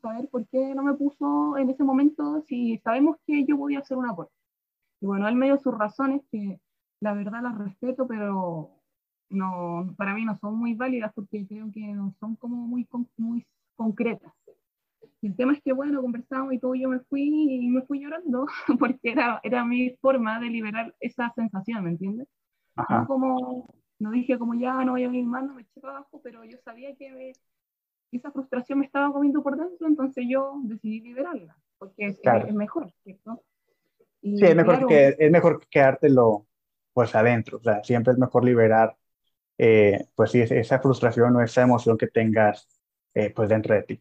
saber 0.00 0.28
por 0.28 0.46
qué 0.48 0.74
no 0.74 0.82
me 0.82 0.94
puso 0.94 1.56
en 1.58 1.70
ese 1.70 1.84
momento 1.84 2.42
si 2.48 2.78
sabemos 2.78 3.16
que 3.26 3.44
yo 3.44 3.58
podía 3.58 3.80
hacer 3.80 3.96
un 3.96 4.08
aporte. 4.08 4.32
Y 5.00 5.06
bueno, 5.06 5.28
él 5.28 5.34
me 5.34 5.46
dio 5.46 5.58
sus 5.58 5.76
razones 5.76 6.22
que 6.30 6.60
la 7.00 7.14
verdad 7.14 7.42
las 7.42 7.58
respeto, 7.58 8.06
pero 8.06 8.70
no, 9.30 9.94
para 9.96 10.14
mí 10.14 10.24
no 10.24 10.36
son 10.38 10.56
muy 10.56 10.74
válidas 10.74 11.12
porque 11.14 11.46
creo 11.46 11.70
que 11.72 11.80
no 11.80 12.14
son 12.20 12.36
como 12.36 12.56
muy, 12.56 12.88
muy 13.16 13.46
concretas. 13.76 14.32
Y 15.20 15.28
el 15.28 15.36
tema 15.36 15.54
es 15.54 15.62
que, 15.62 15.72
bueno, 15.72 16.02
conversamos 16.02 16.52
y 16.52 16.58
todo, 16.58 16.74
yo 16.74 16.88
me 16.88 17.00
fui 17.00 17.22
y 17.22 17.68
me 17.68 17.82
fui 17.82 18.00
llorando 18.00 18.46
porque 18.78 19.12
era, 19.12 19.40
era 19.42 19.64
mi 19.64 19.96
forma 20.00 20.38
de 20.38 20.50
liberar 20.50 20.94
esa 21.00 21.32
sensación, 21.34 21.84
¿me 21.84 21.90
entiendes? 21.90 22.28
No 22.76 23.06
como, 23.06 23.68
no 23.98 24.10
dije 24.10 24.38
como 24.38 24.54
ya 24.54 24.84
no 24.84 24.92
voy 24.92 25.04
a 25.04 25.08
venir 25.08 25.24
más, 25.24 25.44
no 25.44 25.54
me 25.54 25.62
eché 25.62 25.80
abajo, 25.82 26.20
pero 26.22 26.44
yo 26.44 26.58
sabía 26.64 26.94
que 26.96 27.32
esa 28.12 28.30
frustración 28.32 28.80
me 28.80 28.86
estaba 28.86 29.12
comiendo 29.12 29.42
por 29.42 29.56
dentro, 29.56 29.86
entonces 29.86 30.24
yo 30.28 30.60
decidí 30.64 31.00
liberarla, 31.00 31.56
porque 31.78 32.06
es, 32.06 32.20
es 32.22 32.54
mejor, 32.54 32.92
¿cierto? 33.02 33.42
sí, 34.20 34.44
es 34.44 34.56
mejor, 34.56 34.86
que, 34.86 35.16
es 35.18 35.30
mejor 35.30 35.66
quedártelo 35.68 36.46
pues 36.94 37.14
adentro, 37.14 37.58
o 37.58 37.62
sea, 37.62 37.84
siempre 37.84 38.12
es 38.12 38.18
mejor 38.18 38.44
liberar 38.44 38.96
eh, 39.58 40.06
pues 40.14 40.32
sí, 40.32 40.40
esa 40.40 40.80
frustración 40.80 41.36
o 41.36 41.42
esa 41.42 41.62
emoción 41.62 41.96
que 41.96 42.08
tengas 42.08 42.68
eh, 43.14 43.30
pues 43.34 43.48
dentro 43.48 43.74
de 43.74 43.82
ti. 43.82 44.00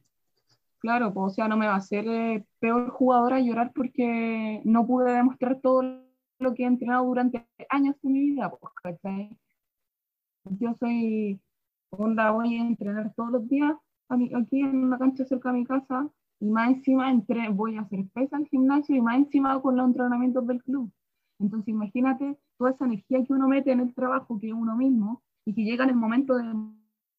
Claro, 0.79 1.13
pues, 1.13 1.31
o 1.31 1.35
sea, 1.35 1.47
no 1.47 1.57
me 1.57 1.67
va 1.67 1.75
a 1.75 1.77
hacer 1.77 2.05
eh, 2.07 2.45
peor 2.59 2.89
jugadora 2.89 3.39
llorar 3.39 3.71
porque 3.73 4.61
no 4.65 4.85
pude 4.85 5.13
demostrar 5.13 5.59
todo 5.61 5.83
lo 6.39 6.53
que 6.53 6.63
he 6.63 6.65
entrenado 6.65 7.05
durante 7.05 7.47
años 7.69 7.95
de 8.01 8.09
mi 8.09 8.19
vida, 8.19 8.51
pues, 8.51 8.99
Yo 10.59 10.75
soy, 10.79 11.39
onda, 11.89 12.31
voy 12.31 12.57
a 12.57 12.61
entrenar 12.61 13.13
todos 13.15 13.31
los 13.31 13.47
días 13.47 13.73
aquí 14.09 14.59
en 14.61 14.83
una 14.83 14.97
cancha 14.99 15.25
cerca 15.25 15.51
de 15.51 15.59
mi 15.59 15.65
casa 15.65 16.07
y 16.39 16.49
más 16.49 16.69
encima 16.69 17.09
entré, 17.09 17.49
voy 17.49 17.77
a 17.77 17.81
hacer 17.81 18.05
pesa 18.13 18.37
al 18.37 18.47
gimnasio 18.47 18.95
y 18.95 19.01
más 19.01 19.15
encima 19.15 19.61
con 19.61 19.77
los 19.77 19.87
entrenamientos 19.87 20.45
del 20.45 20.61
club. 20.63 20.91
Entonces 21.39 21.69
imagínate 21.69 22.37
toda 22.63 22.75
esa 22.75 22.85
energía 22.85 23.25
que 23.25 23.33
uno 23.33 23.49
mete 23.49 23.73
en 23.73 23.81
el 23.81 23.93
trabajo 23.93 24.39
que 24.39 24.53
uno 24.53 24.77
mismo 24.77 25.21
y 25.43 25.53
que 25.53 25.65
llega 25.65 25.83
en 25.83 25.89
el 25.89 25.97
momento 25.97 26.35
de 26.35 26.45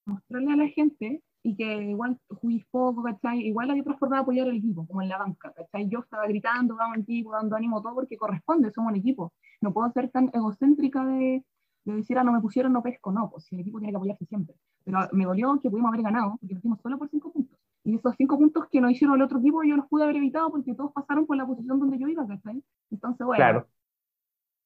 mostrarle 0.06 0.52
a 0.52 0.56
la 0.56 0.68
gente 0.68 1.22
y 1.42 1.54
que 1.54 1.90
igual 1.90 2.18
juguís 2.28 2.64
poco, 2.70 3.02
¿cachai? 3.02 3.40
Igual 3.40 3.70
hay 3.70 3.80
otra 3.80 3.98
forma 3.98 4.16
de 4.16 4.22
apoyar 4.22 4.48
al 4.48 4.56
equipo, 4.56 4.86
como 4.86 5.02
en 5.02 5.10
la 5.10 5.18
banca, 5.18 5.52
¿cachai? 5.52 5.86
Yo 5.90 5.98
estaba 5.98 6.26
gritando, 6.26 6.76
vamos 6.76 6.96
equipo, 6.96 7.32
dando 7.32 7.56
ánimo, 7.56 7.82
todo 7.82 7.94
porque 7.94 8.16
corresponde, 8.16 8.70
somos 8.70 8.92
un 8.92 8.98
equipo. 8.98 9.34
No 9.60 9.74
puedo 9.74 9.92
ser 9.92 10.08
tan 10.08 10.30
egocéntrica 10.32 11.04
de, 11.04 11.44
de 11.84 11.94
decir, 11.94 12.16
ah, 12.16 12.24
no 12.24 12.32
me 12.32 12.40
pusieron, 12.40 12.72
no 12.72 12.82
pesco, 12.82 13.12
no, 13.12 13.30
pues 13.30 13.52
el 13.52 13.60
equipo 13.60 13.78
tiene 13.80 13.92
que 13.92 13.96
apoyarse 13.98 14.24
siempre. 14.24 14.56
Pero 14.82 15.00
me 15.12 15.26
dolió 15.26 15.60
que 15.60 15.68
pudimos 15.68 15.90
haber 15.90 16.04
ganado, 16.04 16.38
porque 16.40 16.54
lo 16.54 16.76
solo 16.76 16.96
por 16.96 17.10
cinco 17.10 17.30
puntos. 17.30 17.58
Y 17.84 17.96
esos 17.96 18.14
cinco 18.16 18.38
puntos 18.38 18.64
que 18.70 18.80
no 18.80 18.88
hicieron 18.88 19.16
el 19.16 19.22
otro 19.22 19.40
equipo, 19.40 19.62
yo 19.64 19.76
los 19.76 19.86
pude 19.88 20.04
haber 20.04 20.16
evitado 20.16 20.50
porque 20.50 20.74
todos 20.74 20.92
pasaron 20.92 21.26
por 21.26 21.36
la 21.36 21.46
posición 21.46 21.78
donde 21.78 21.98
yo 21.98 22.08
iba, 22.08 22.26
¿cachai? 22.26 22.64
Entonces, 22.90 23.26
bueno, 23.26 23.36
claro. 23.36 23.68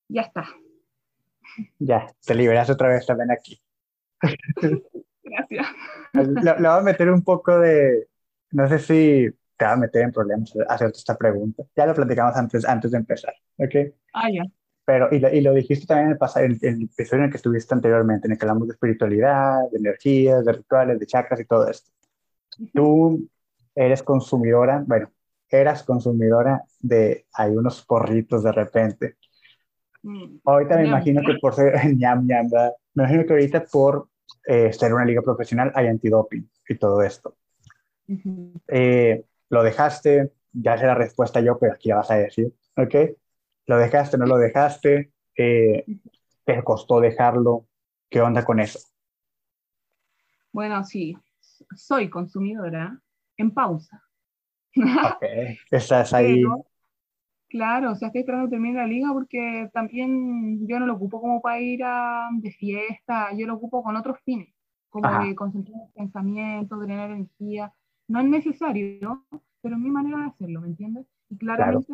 ya 0.09 0.23
está. 0.23 0.47
Ya, 1.79 2.07
te 2.25 2.35
liberas 2.35 2.71
otra 2.71 2.89
vez 2.89 3.07
también 3.07 3.31
aquí. 3.31 3.61
Gracias. 5.23 5.67
Le, 6.13 6.53
voy 6.53 6.67
a 6.67 6.81
meter 6.81 7.11
un 7.11 7.23
poco 7.23 7.59
de, 7.59 8.09
no 8.53 8.69
sé 8.69 8.79
si 8.79 9.29
te 9.57 9.65
va 9.65 9.73
a 9.73 9.77
meter 9.77 10.03
en 10.03 10.13
problemas 10.13 10.53
hacerte 10.69 10.99
esta 10.99 11.17
pregunta. 11.17 11.65
Ya 11.77 11.87
lo 11.87 11.95
platicamos 11.95 12.37
antes, 12.37 12.65
antes 12.65 12.91
de 12.93 12.99
empezar, 12.99 13.35
¿ok? 13.57 13.95
Ah, 14.15 14.31
ya. 14.31 14.45
Pero, 14.85 15.09
y 15.11 15.19
lo, 15.19 15.29
y 15.31 15.41
lo 15.43 15.53
dijiste 15.53 15.87
también 15.87 16.07
en 16.07 16.13
el, 16.13 16.19
pasado, 16.19 16.47
en, 16.47 16.59
el 16.63 16.83
episodio 16.85 17.19
en 17.19 17.25
el 17.25 17.31
que 17.31 17.37
estuviste 17.37 17.75
anteriormente, 17.75 18.27
en 18.27 18.33
el 18.33 18.39
que 18.39 18.45
hablamos 18.47 18.69
de 18.69 18.73
espiritualidad, 18.73 19.59
de 19.71 19.79
energías, 19.79 20.45
de 20.45 20.53
rituales, 20.53 20.99
de 20.99 21.07
chakras 21.07 21.41
y 21.41 21.45
todo 21.45 21.69
esto. 21.69 21.91
Tú 22.73 23.29
eres 23.75 24.03
consumidora, 24.03 24.83
bueno, 24.87 25.11
eras 25.51 25.83
consumidora 25.83 26.65
de, 26.81 27.27
hay 27.33 27.51
unos 27.57 27.85
porritos 27.85 28.43
de 28.43 28.53
repente. 28.53 29.17
Mm. 30.09 30.41
Ahorita 30.47 30.79
me 30.79 30.87
imagino 30.87 31.23
que 31.23 31.35
por 31.35 31.55
ser 31.55 31.75
ñam, 31.97 32.27
ñam, 32.27 32.47
me 32.95 33.03
imagino 33.03 33.27
que 33.27 33.33
ahorita 33.35 33.67
por 33.67 34.09
eh, 34.47 34.73
ser 34.73 34.95
una 34.95 35.05
liga 35.05 35.21
profesional 35.21 35.71
hay 35.75 35.87
antidoping 35.87 36.49
y 36.67 36.75
todo 36.79 37.03
esto. 37.03 37.37
Eh, 38.69 39.23
lo 39.51 39.63
dejaste, 39.63 40.33
ya 40.53 40.79
sé 40.79 40.87
la 40.87 40.95
respuesta 40.95 41.41
yo, 41.41 41.59
pero 41.59 41.75
aquí 41.75 41.91
la 41.91 41.97
vas 41.97 42.11
a 42.11 42.17
decir, 42.17 42.51
¿ok? 42.77 42.95
¿Lo 43.67 43.77
dejaste, 43.77 44.17
no 44.17 44.25
lo 44.25 44.39
dejaste? 44.39 45.13
Eh, 45.37 45.85
¿Te 46.45 46.65
costó 46.65 47.01
dejarlo? 47.01 47.67
¿Qué 48.09 48.23
onda 48.23 48.47
con 48.47 48.61
eso? 48.61 48.79
Bueno, 50.53 50.83
sí, 50.85 51.15
soy 51.77 52.09
consumidora 52.09 52.99
en 53.37 53.53
pausa. 53.53 54.03
Ok, 54.75 55.25
estás 55.71 56.15
ahí. 56.15 56.43
Claro, 57.49 57.93
o 57.93 57.95
sea, 57.95 58.09
estoy 58.09 58.21
esperando 58.21 58.47
que 58.47 58.51
termine 58.51 58.77
la 58.77 58.87
liga 58.87 59.11
porque 59.13 59.71
también 59.73 60.67
yo 60.67 60.79
no 60.79 60.87
lo 60.87 60.95
ocupo 60.95 61.21
como 61.21 61.41
para 61.41 61.61
ir 61.61 61.83
a, 61.83 62.29
de 62.33 62.51
fiesta, 62.51 63.33
yo 63.35 63.47
lo 63.47 63.55
ocupo 63.55 63.83
con 63.83 63.97
otros 63.97 64.21
fines, 64.21 64.53
como 64.91 65.09
de 65.25 65.35
concentrar 65.35 65.81
el 65.87 65.93
pensamiento, 65.95 66.77
drenar 66.77 67.11
energía. 67.11 67.73
No 68.07 68.21
es 68.21 68.27
necesario, 68.27 69.25
pero 69.63 69.77
es 69.77 69.81
mi 69.81 69.91
manera 69.91 70.19
de 70.19 70.27
hacerlo, 70.27 70.61
¿me 70.61 70.69
entiendes? 70.69 71.07
Y 71.31 71.39
claramente 71.39 71.93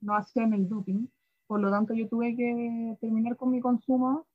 no 0.00 0.14
hacen 0.14 0.54
el 0.54 0.68
doping, 0.68 1.06
por 1.46 1.60
lo 1.60 1.70
tanto 1.70 1.94
yo 1.94 2.08
tuve 2.08 2.34
que 2.34 2.96
terminar 3.00 3.36
con 3.36 3.50
mi 3.52 3.60
consumo 3.60 4.26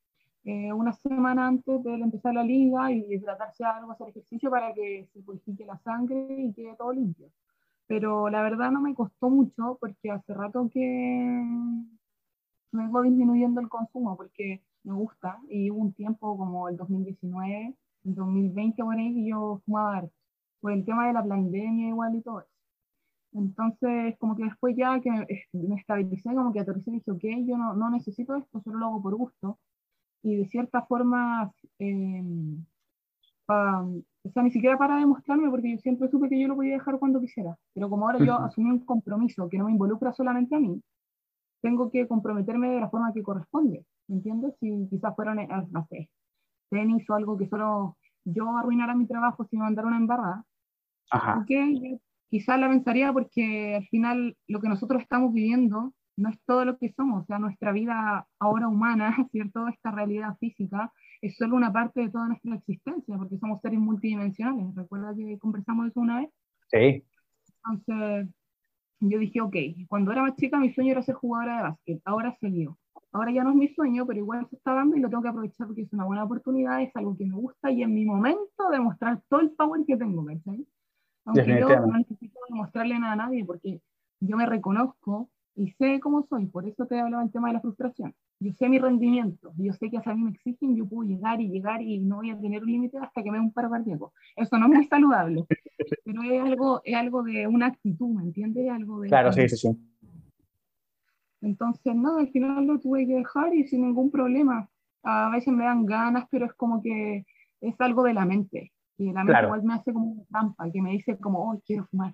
eh, 0.45 0.71
una 0.71 0.93
semana 0.93 1.47
antes 1.47 1.83
de 1.83 1.95
empezar 1.95 2.33
la 2.33 2.43
liga 2.43 2.91
y 2.93 3.13
hidratarse 3.13 3.65
algo, 3.65 3.91
hacer 3.91 4.09
ejercicio 4.09 4.49
para 4.49 4.73
que 4.73 5.09
se 5.11 5.21
purifique 5.21 5.65
la 5.65 5.77
sangre 5.79 6.27
y 6.29 6.53
quede 6.53 6.75
todo 6.77 6.93
limpio 6.93 7.29
pero 7.87 8.29
la 8.29 8.41
verdad 8.41 8.71
no 8.71 8.81
me 8.81 8.95
costó 8.95 9.29
mucho 9.29 9.77
porque 9.79 10.11
hace 10.11 10.33
rato 10.33 10.69
que 10.71 11.43
vengo 12.71 13.01
disminuyendo 13.01 13.61
el 13.61 13.69
consumo 13.69 14.17
porque 14.17 14.61
me 14.83 14.93
gusta 14.93 15.39
y 15.49 15.71
hubo 15.71 15.81
un 15.81 15.93
tiempo 15.93 16.37
como 16.37 16.69
el 16.69 16.77
2019, 16.77 17.75
el 18.05 18.15
2020 18.15 18.83
por 18.83 18.95
ahí 18.95 19.13
que 19.13 19.29
yo 19.29 19.61
fumaba 19.65 20.07
por 20.61 20.71
el 20.73 20.85
tema 20.85 21.07
de 21.07 21.13
la 21.13 21.23
pandemia 21.23 21.89
igual 21.89 22.15
y 22.15 22.21
todo 22.21 22.41
eso. 22.41 22.49
Entonces, 23.33 24.17
como 24.17 24.35
que 24.35 24.45
después 24.45 24.75
ya 24.77 24.99
que 25.01 25.11
me 25.51 25.75
estabilicé, 25.75 26.33
como 26.33 26.53
que 26.53 26.61
aterricé 26.61 26.91
y 26.91 26.93
dije, 26.95 27.11
ok, 27.11 27.23
yo 27.45 27.57
no, 27.57 27.73
no 27.73 27.89
necesito 27.89 28.35
esto, 28.35 28.61
solo 28.61 28.79
lo 28.79 28.85
hago 28.87 29.01
por 29.01 29.15
gusto. 29.15 29.59
Y 30.23 30.37
de 30.37 30.47
cierta 30.47 30.83
forma, 30.83 31.51
eh, 31.79 32.23
o 33.47 34.29
sea, 34.33 34.43
ni 34.43 34.51
siquiera 34.51 34.77
para 34.77 34.97
demostrarme, 34.97 35.49
porque 35.49 35.71
yo 35.71 35.77
siempre 35.77 36.09
supe 36.09 36.29
que 36.29 36.39
yo 36.39 36.47
lo 36.47 36.55
podía 36.55 36.73
dejar 36.73 36.97
cuando 36.99 37.21
quisiera. 37.21 37.55
Pero 37.73 37.89
como 37.89 38.07
ahora 38.07 38.23
yo 38.23 38.35
asumí 38.35 38.69
un 38.69 38.79
compromiso 38.79 39.47
que 39.49 39.57
no 39.57 39.65
me 39.65 39.71
involucra 39.71 40.13
solamente 40.13 40.55
a 40.55 40.59
mí, 40.59 40.81
tengo 41.61 41.91
que 41.91 42.07
comprometerme 42.07 42.69
de 42.69 42.79
la 42.79 42.89
forma 42.89 43.13
que 43.13 43.23
corresponde. 43.23 43.85
¿Me 44.07 44.17
entiendes? 44.17 44.53
Si 44.59 44.87
quizás 44.89 45.15
fueran, 45.15 45.39
eh, 45.39 45.47
no 45.71 45.85
sé, 45.89 46.09
tenis 46.69 47.09
o 47.09 47.13
algo 47.13 47.37
que 47.37 47.47
solo 47.47 47.97
yo 48.23 48.57
arruinara 48.57 48.95
mi 48.95 49.07
trabajo 49.07 49.45
si 49.45 49.57
me 49.57 49.63
mandara 49.63 49.87
una 49.87 49.97
embarrada, 49.97 50.43
Ajá. 51.11 51.39
ok, 51.39 51.99
quizás 52.29 52.59
la 52.59 52.69
pensaría 52.69 53.13
porque 53.13 53.75
al 53.75 53.87
final 53.87 54.35
lo 54.47 54.59
que 54.59 54.69
nosotros 54.69 55.01
estamos 55.01 55.33
viviendo 55.33 55.93
no 56.17 56.29
es 56.29 56.39
todo 56.45 56.65
lo 56.65 56.77
que 56.77 56.93
somos, 56.93 57.23
o 57.23 57.25
sea, 57.25 57.39
nuestra 57.39 57.71
vida 57.71 58.27
ahora 58.39 58.67
humana, 58.67 59.15
¿cierto? 59.31 59.67
Esta 59.67 59.91
realidad 59.91 60.37
física 60.39 60.91
es 61.27 61.37
solo 61.37 61.55
una 61.55 61.71
parte 61.71 62.01
de 62.01 62.09
toda 62.09 62.27
nuestra 62.27 62.55
existencia, 62.55 63.17
porque 63.17 63.37
somos 63.37 63.61
seres 63.61 63.79
multidimensionales. 63.79 64.75
¿Recuerda 64.75 65.15
que 65.15 65.37
conversamos 65.39 65.87
eso 65.87 65.99
una 65.99 66.19
vez? 66.19 66.29
Sí. 66.69 67.03
Entonces, 67.57 68.29
yo 68.99 69.19
dije, 69.19 69.41
ok, 69.41 69.55
cuando 69.87 70.11
era 70.11 70.21
más 70.21 70.35
chica 70.35 70.59
mi 70.59 70.73
sueño 70.73 70.91
era 70.91 71.01
ser 71.01 71.15
jugadora 71.15 71.57
de 71.57 71.63
básquet, 71.63 72.01
ahora 72.05 72.35
se 72.39 72.49
dio. 72.49 72.77
Ahora 73.11 73.31
ya 73.31 73.43
no 73.43 73.51
es 73.51 73.55
mi 73.55 73.67
sueño, 73.69 74.05
pero 74.05 74.19
igual 74.19 74.45
se 74.49 74.57
está 74.57 74.73
dando 74.73 74.97
y 74.97 74.99
lo 74.99 75.09
tengo 75.09 75.23
que 75.23 75.29
aprovechar 75.29 75.67
porque 75.67 75.83
es 75.83 75.93
una 75.93 76.05
buena 76.05 76.23
oportunidad, 76.25 76.81
es 76.81 76.95
algo 76.95 77.15
que 77.17 77.25
me 77.25 77.35
gusta 77.35 77.71
y 77.71 77.81
en 77.81 77.93
mi 77.93 78.05
momento 78.05 78.69
demostrar 78.71 79.21
todo 79.29 79.39
el 79.39 79.51
power 79.51 79.85
que 79.85 79.97
tengo, 79.97 80.25
¿cachai? 80.25 80.67
Aunque 81.25 81.59
yo 81.59 81.69
no 81.87 81.97
necesito 81.97 82.39
demostrarle 82.49 82.99
nada 82.99 83.13
a 83.13 83.15
nadie 83.15 83.45
porque 83.45 83.81
yo 84.19 84.37
me 84.37 84.45
reconozco 84.45 85.29
y 85.55 85.71
sé 85.71 85.99
cómo 86.01 86.23
soy, 86.23 86.47
por 86.47 86.67
eso 86.67 86.85
te 86.85 86.99
hablaba 86.99 87.23
el 87.23 87.31
tema 87.31 87.47
de 87.47 87.53
la 87.53 87.61
frustración. 87.61 88.13
Yo 88.39 88.51
sé 88.53 88.67
mi 88.67 88.77
rendimiento, 88.77 89.53
yo 89.57 89.71
sé 89.73 89.89
que 89.89 89.97
a 90.03 90.13
mí 90.13 90.23
me 90.23 90.31
exigen, 90.31 90.75
yo 90.75 90.85
puedo 90.85 91.07
llegar 91.07 91.39
y 91.39 91.47
llegar 91.47 91.81
y 91.81 91.99
no 91.99 92.17
voy 92.17 92.31
a 92.31 92.39
tener 92.39 92.61
un 92.61 92.71
límite 92.71 92.97
hasta 92.97 93.23
que 93.23 93.31
me 93.31 93.37
dé 93.37 93.43
un 93.43 93.53
paro 93.53 93.69
cardíaco. 93.69 94.13
Eso 94.35 94.57
no 94.57 94.65
es 94.65 94.73
muy 94.73 94.85
saludable, 94.85 95.45
pero 96.03 96.23
es 96.23 96.41
algo, 96.41 96.81
es 96.83 96.95
algo 96.95 97.23
de 97.23 97.47
una 97.47 97.67
actitud, 97.67 98.09
¿me 98.09 98.23
entiendes? 98.23 98.69
Algo 98.69 98.99
de 98.99 99.07
claro, 99.07 99.31
sí, 99.31 99.47
sí, 99.47 99.55
sí. 99.55 99.69
Entonces, 101.41 101.95
no, 101.95 102.17
al 102.17 102.29
final 102.29 102.65
lo 102.65 102.79
tuve 102.79 103.07
que 103.07 103.15
dejar 103.15 103.53
y 103.53 103.65
sin 103.67 103.83
ningún 103.83 104.11
problema. 104.11 104.67
A 105.03 105.29
veces 105.29 105.53
me 105.53 105.63
dan 105.63 105.85
ganas, 105.85 106.25
pero 106.31 106.47
es 106.47 106.53
como 106.53 106.81
que 106.81 107.25
es 107.61 107.79
algo 107.79 108.03
de 108.03 108.13
la 108.13 108.25
mente. 108.25 108.73
Y 108.97 109.11
la 109.11 109.23
mente 109.23 109.43
igual 109.43 109.63
me 109.63 109.75
hace 109.75 109.93
como 109.93 110.07
una 110.07 110.25
trampa, 110.25 110.71
que 110.71 110.81
me 110.81 110.91
dice 110.91 111.17
como, 111.17 111.51
oh, 111.51 111.61
quiero 111.65 111.85
fumar. 111.85 112.13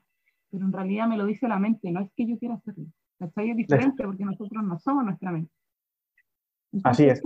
Pero 0.50 0.66
en 0.66 0.74
realidad 0.74 1.08
me 1.08 1.18
lo 1.18 1.26
dice 1.26 1.48
la 1.48 1.60
mente, 1.60 1.92
no 1.92 2.02
es 2.02 2.12
que 2.14 2.28
yo 2.28 2.38
quiera 2.38 2.56
hacerlo. 2.56 2.88
Es 3.22 3.56
diferente 3.56 4.04
porque 4.04 4.26
nosotros 4.26 4.64
no 4.64 4.80
somos 4.80 5.06
nuestra 5.06 5.32
mente. 5.32 5.52
así 6.84 7.06
es. 7.06 7.22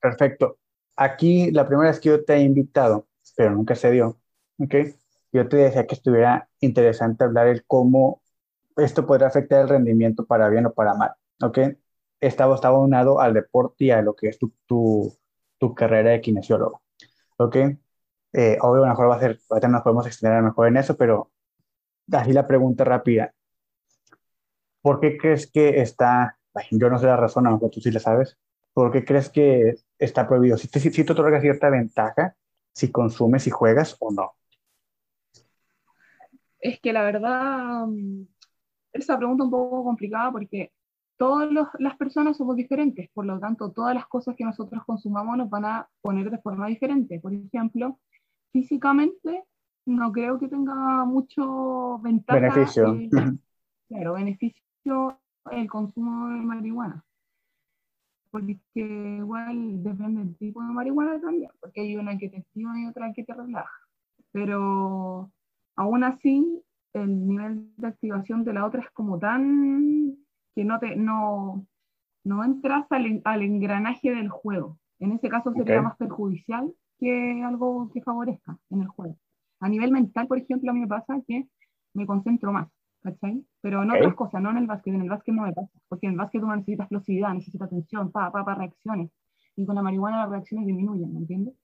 Perfecto. 0.00 0.58
Aquí 0.96 1.50
la 1.50 1.66
primera 1.66 1.90
vez 1.90 2.00
que 2.00 2.08
yo 2.08 2.24
te 2.24 2.34
he 2.34 2.40
invitado, 2.40 3.06
pero 3.36 3.50
nunca 3.52 3.74
se 3.74 3.90
dio, 3.90 4.18
¿ok? 4.58 4.74
Yo 5.32 5.48
te 5.48 5.56
decía 5.56 5.86
que 5.86 5.94
estuviera 5.94 6.48
interesante 6.60 7.24
hablar 7.24 7.48
el 7.48 7.64
cómo 7.66 8.22
esto 8.76 9.06
podría 9.06 9.28
afectar 9.28 9.62
el 9.62 9.68
rendimiento 9.68 10.26
para 10.26 10.48
bien 10.48 10.66
o 10.66 10.72
para 10.72 10.94
mal, 10.94 11.12
¿ok? 11.42 11.58
Está, 12.20 12.52
está 12.52 12.68
abonado 12.68 13.20
al 13.20 13.34
deporte 13.34 13.84
y 13.84 13.90
a 13.90 14.02
lo 14.02 14.16
que 14.16 14.28
es 14.28 14.38
tu, 14.38 14.52
tu, 14.66 15.16
tu 15.58 15.74
carrera 15.74 16.10
de 16.10 16.20
kinesiólogo, 16.20 16.82
¿ok? 17.38 17.56
Eh, 18.32 18.58
obvio, 18.60 18.84
a 18.84 18.86
lo 18.86 18.92
mejor 18.92 19.10
va 19.10 19.16
a 19.16 19.20
ser, 19.20 19.40
ahorita 19.48 19.68
nos 19.68 19.82
podemos 19.82 20.06
extender 20.06 20.38
a 20.38 20.40
lo 20.40 20.48
mejor 20.48 20.68
en 20.68 20.76
eso, 20.78 20.96
pero 20.96 21.30
así 22.12 22.32
la 22.32 22.46
pregunta 22.46 22.84
rápida. 22.84 23.32
¿Por 24.80 25.00
qué 25.00 25.16
crees 25.16 25.50
que 25.50 25.80
está, 25.80 26.38
yo 26.70 26.90
no 26.90 26.98
sé 26.98 27.06
la 27.06 27.16
razón, 27.16 27.46
a 27.46 27.50
lo 27.50 27.56
mejor 27.56 27.70
tú 27.70 27.80
sí 27.80 27.90
la 27.90 28.00
sabes, 28.00 28.38
¿por 28.72 28.92
qué 28.92 29.04
crees 29.04 29.30
que 29.30 29.74
está 29.98 30.28
prohibido? 30.28 30.56
Si 30.56 30.68
te, 30.68 30.78
si 30.80 30.90
te 30.90 31.12
otorga 31.12 31.40
cierta 31.40 31.70
ventaja, 31.70 32.36
si 32.72 32.92
consumes 32.92 33.46
y 33.46 33.50
juegas 33.50 33.96
o 34.00 34.12
no. 34.12 34.32
Es 36.60 36.80
que 36.80 36.92
la 36.92 37.02
verdad, 37.02 37.86
mm, 37.86 38.26
esa 38.92 39.16
pregunta 39.16 39.42
es 39.42 39.46
un 39.46 39.50
poco 39.50 39.84
complicada 39.84 40.30
porque 40.30 40.72
todas 41.16 41.50
las 41.78 41.96
personas 41.96 42.36
somos 42.36 42.56
diferentes, 42.56 43.08
por 43.10 43.24
lo 43.24 43.38
tanto, 43.40 43.72
todas 43.72 43.94
las 43.94 44.06
cosas 44.06 44.36
que 44.36 44.44
nosotros 44.44 44.82
consumamos 44.84 45.38
nos 45.38 45.50
van 45.50 45.64
a 45.64 45.88
poner 46.00 46.30
de 46.30 46.38
forma 46.38 46.66
diferente. 46.66 47.18
Por 47.20 47.32
ejemplo, 47.32 47.98
físicamente 48.52 49.44
no 49.86 50.12
creo 50.12 50.38
que 50.38 50.48
tenga 50.48 51.04
mucho 51.04 51.98
ventaja. 52.00 52.38
Beneficio. 52.38 52.98
claro, 53.88 54.14
beneficio 54.14 55.18
el 55.52 55.68
consumo 55.68 56.28
de 56.28 56.40
marihuana. 56.40 57.04
Porque 58.30 58.58
igual 58.74 59.82
depende 59.82 60.24
del 60.24 60.36
tipo 60.36 60.62
de 60.62 60.72
marihuana 60.72 61.20
también, 61.20 61.50
porque 61.60 61.80
hay 61.80 61.96
una 61.96 62.18
que 62.18 62.28
te 62.28 62.38
activa 62.38 62.78
y 62.78 62.86
otra 62.86 63.12
que 63.12 63.24
te 63.24 63.32
relaja. 63.32 63.70
Pero 64.32 65.30
aún 65.76 66.04
así, 66.04 66.62
el 66.92 67.28
nivel 67.28 67.70
de 67.76 67.86
activación 67.86 68.44
de 68.44 68.52
la 68.52 68.66
otra 68.66 68.82
es 68.82 68.90
como 68.90 69.18
tan 69.18 70.16
que 70.54 70.64
no, 70.64 70.78
te, 70.78 70.96
no, 70.96 71.66
no 72.24 72.44
entras 72.44 72.86
al, 72.90 73.22
al 73.24 73.42
engranaje 73.42 74.10
del 74.10 74.28
juego. 74.28 74.78
En 74.98 75.12
ese 75.12 75.28
caso 75.28 75.52
sería 75.52 75.80
más 75.80 75.96
perjudicial 75.96 76.72
que 76.98 77.42
algo 77.44 77.90
que 77.92 78.02
favorezca 78.02 78.58
en 78.70 78.82
el 78.82 78.88
juego. 78.88 79.16
A 79.60 79.68
nivel 79.68 79.90
mental, 79.90 80.26
por 80.26 80.38
ejemplo, 80.38 80.70
a 80.70 80.74
mí 80.74 80.80
me 80.80 80.86
pasa 80.86 81.20
que 81.26 81.46
me 81.94 82.06
concentro 82.06 82.52
más, 82.52 82.68
¿cachai? 83.02 83.44
Pero 83.60 83.82
en 83.82 83.90
otras 83.90 84.14
cosas, 84.14 84.42
no 84.42 84.50
en 84.50 84.58
el 84.58 84.66
básquet, 84.66 84.94
en 84.94 85.02
el 85.02 85.08
básquet 85.08 85.34
no 85.34 85.42
me 85.42 85.52
pasa, 85.52 85.70
porque 85.88 86.06
en 86.06 86.12
el 86.12 86.18
básquet 86.18 86.42
uno 86.42 86.56
necesita 86.56 86.84
explosividad, 86.84 87.34
necesita 87.34 87.64
atención, 87.64 88.12
pa, 88.12 88.30
pa, 88.30 88.44
pa, 88.44 88.54
reacciones, 88.54 89.10
y 89.56 89.64
con 89.64 89.74
la 89.74 89.82
marihuana 89.82 90.18
las 90.18 90.30
reacciones 90.30 90.66
disminuyen, 90.66 91.12
¿me 91.12 91.20
entiendes? 91.20 91.54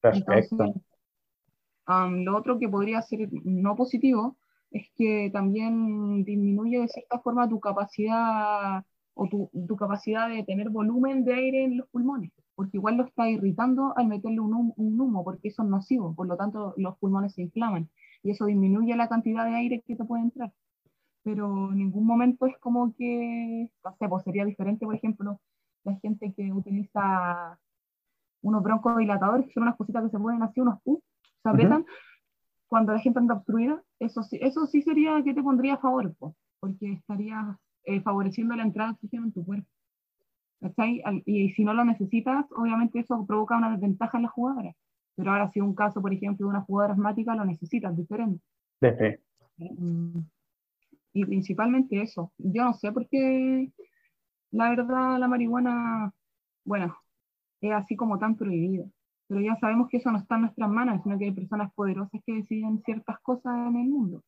Perfecto. 0.00 0.74
lo 1.86 2.36
otro 2.36 2.58
que 2.58 2.68
podría 2.68 3.00
ser 3.02 3.28
no 3.44 3.76
positivo 3.76 4.36
es 4.70 4.90
que 4.96 5.30
también 5.32 6.24
disminuye 6.24 6.80
de 6.80 6.88
cierta 6.88 7.20
forma 7.20 7.48
tu 7.48 7.60
capacidad 7.60 8.84
o 9.14 9.28
tu, 9.28 9.50
tu, 9.66 9.76
capacidad 9.76 10.28
de 10.28 10.42
tener 10.42 10.70
volumen 10.70 11.24
de 11.24 11.34
aire 11.34 11.64
en 11.64 11.76
los 11.78 11.88
pulmones, 11.88 12.32
porque 12.54 12.76
igual 12.76 12.96
lo 12.96 13.04
está 13.04 13.28
irritando 13.28 13.96
al 13.96 14.06
meterle 14.06 14.40
un 14.40 14.54
humo, 14.54 14.74
un 14.76 15.00
humo, 15.00 15.24
porque 15.24 15.48
eso 15.48 15.62
es 15.62 15.68
nocivo, 15.68 16.14
por 16.14 16.26
lo 16.26 16.36
tanto 16.36 16.74
los 16.76 16.96
pulmones 16.98 17.34
se 17.34 17.42
inflaman 17.42 17.88
y 18.22 18.30
eso 18.30 18.46
disminuye 18.46 18.96
la 18.96 19.08
cantidad 19.08 19.44
de 19.44 19.54
aire 19.54 19.82
que 19.86 19.96
te 19.96 20.04
puede 20.04 20.22
entrar. 20.22 20.52
Pero 21.22 21.70
en 21.72 21.78
ningún 21.78 22.06
momento 22.06 22.46
es 22.46 22.56
como 22.58 22.94
que, 22.94 23.70
no 23.84 23.96
sé, 23.98 24.08
pues 24.08 24.24
sería 24.24 24.44
diferente, 24.44 24.84
por 24.84 24.94
ejemplo, 24.94 25.40
la 25.84 25.94
gente 25.96 26.32
que 26.34 26.52
utiliza 26.52 27.58
unos 28.42 28.62
broncodilatadores, 28.62 29.46
que 29.46 29.52
son 29.52 29.64
unas 29.64 29.76
cositas 29.76 30.04
que 30.04 30.10
se 30.10 30.18
ponen 30.18 30.42
así, 30.42 30.60
unos 30.60 30.80
pus, 30.82 31.00
se 31.42 31.48
apretan, 31.48 31.84
cuando 32.66 32.92
la 32.92 32.98
gente 32.98 33.18
anda 33.18 33.34
obstruida, 33.34 33.82
eso 33.98 34.22
sí, 34.22 34.38
eso 34.40 34.66
sí 34.66 34.82
sería 34.82 35.22
que 35.22 35.34
te 35.34 35.42
pondría 35.42 35.74
a 35.74 35.78
favor, 35.78 36.14
porque 36.60 36.92
estaría 36.92 37.58
eh, 37.84 38.00
favoreciendo 38.00 38.54
la 38.54 38.62
entrada 38.62 38.90
de 38.90 38.94
oxígeno 38.94 39.24
en 39.24 39.32
tu 39.32 39.44
cuerpo. 39.44 39.68
Y, 41.26 41.50
si 41.50 41.64
no 41.64 41.74
lo 41.74 41.84
necesitas, 41.84 42.46
obviamente 42.52 43.00
eso 43.00 43.26
provoca 43.26 43.56
una 43.56 43.70
desventaja 43.70 44.18
en 44.18 44.22
la 44.22 44.30
jugadora. 44.30 44.74
Pero 45.14 45.30
ahora 45.30 45.50
si 45.50 45.60
un 45.60 45.74
caso, 45.74 46.00
por 46.00 46.12
ejemplo, 46.12 46.46
de 46.46 46.50
una 46.50 46.62
jugadora 46.62 46.94
asmática, 46.94 47.34
lo 47.34 47.44
necesitas 47.44 47.96
diferente. 47.96 48.42
De 48.80 49.20
mm. 49.58 50.18
Y 51.12 51.24
principalmente 51.24 52.00
eso. 52.00 52.32
Yo 52.38 52.64
no 52.64 52.74
sé 52.74 52.90
por 52.90 53.08
qué, 53.08 53.70
la 54.50 54.70
verdad, 54.70 55.18
la 55.18 55.28
marihuana, 55.28 56.12
bueno, 56.64 56.96
es 57.60 57.72
así 57.72 57.94
como 57.94 58.18
tan 58.18 58.36
prohibida 58.36 58.84
pero 59.26 59.40
ya 59.40 59.56
sabemos 59.56 59.88
que 59.88 59.96
eso 59.98 60.10
no 60.10 60.18
está 60.18 60.36
en 60.36 60.42
nuestras 60.42 60.70
manos, 60.70 61.02
sino 61.02 61.18
que 61.18 61.26
hay 61.26 61.32
personas 61.32 61.72
poderosas 61.74 62.20
que 62.24 62.34
deciden 62.34 62.82
ciertas 62.84 63.18
cosas 63.20 63.52
en 63.68 63.76
el 63.76 63.88
mundo. 63.88 64.22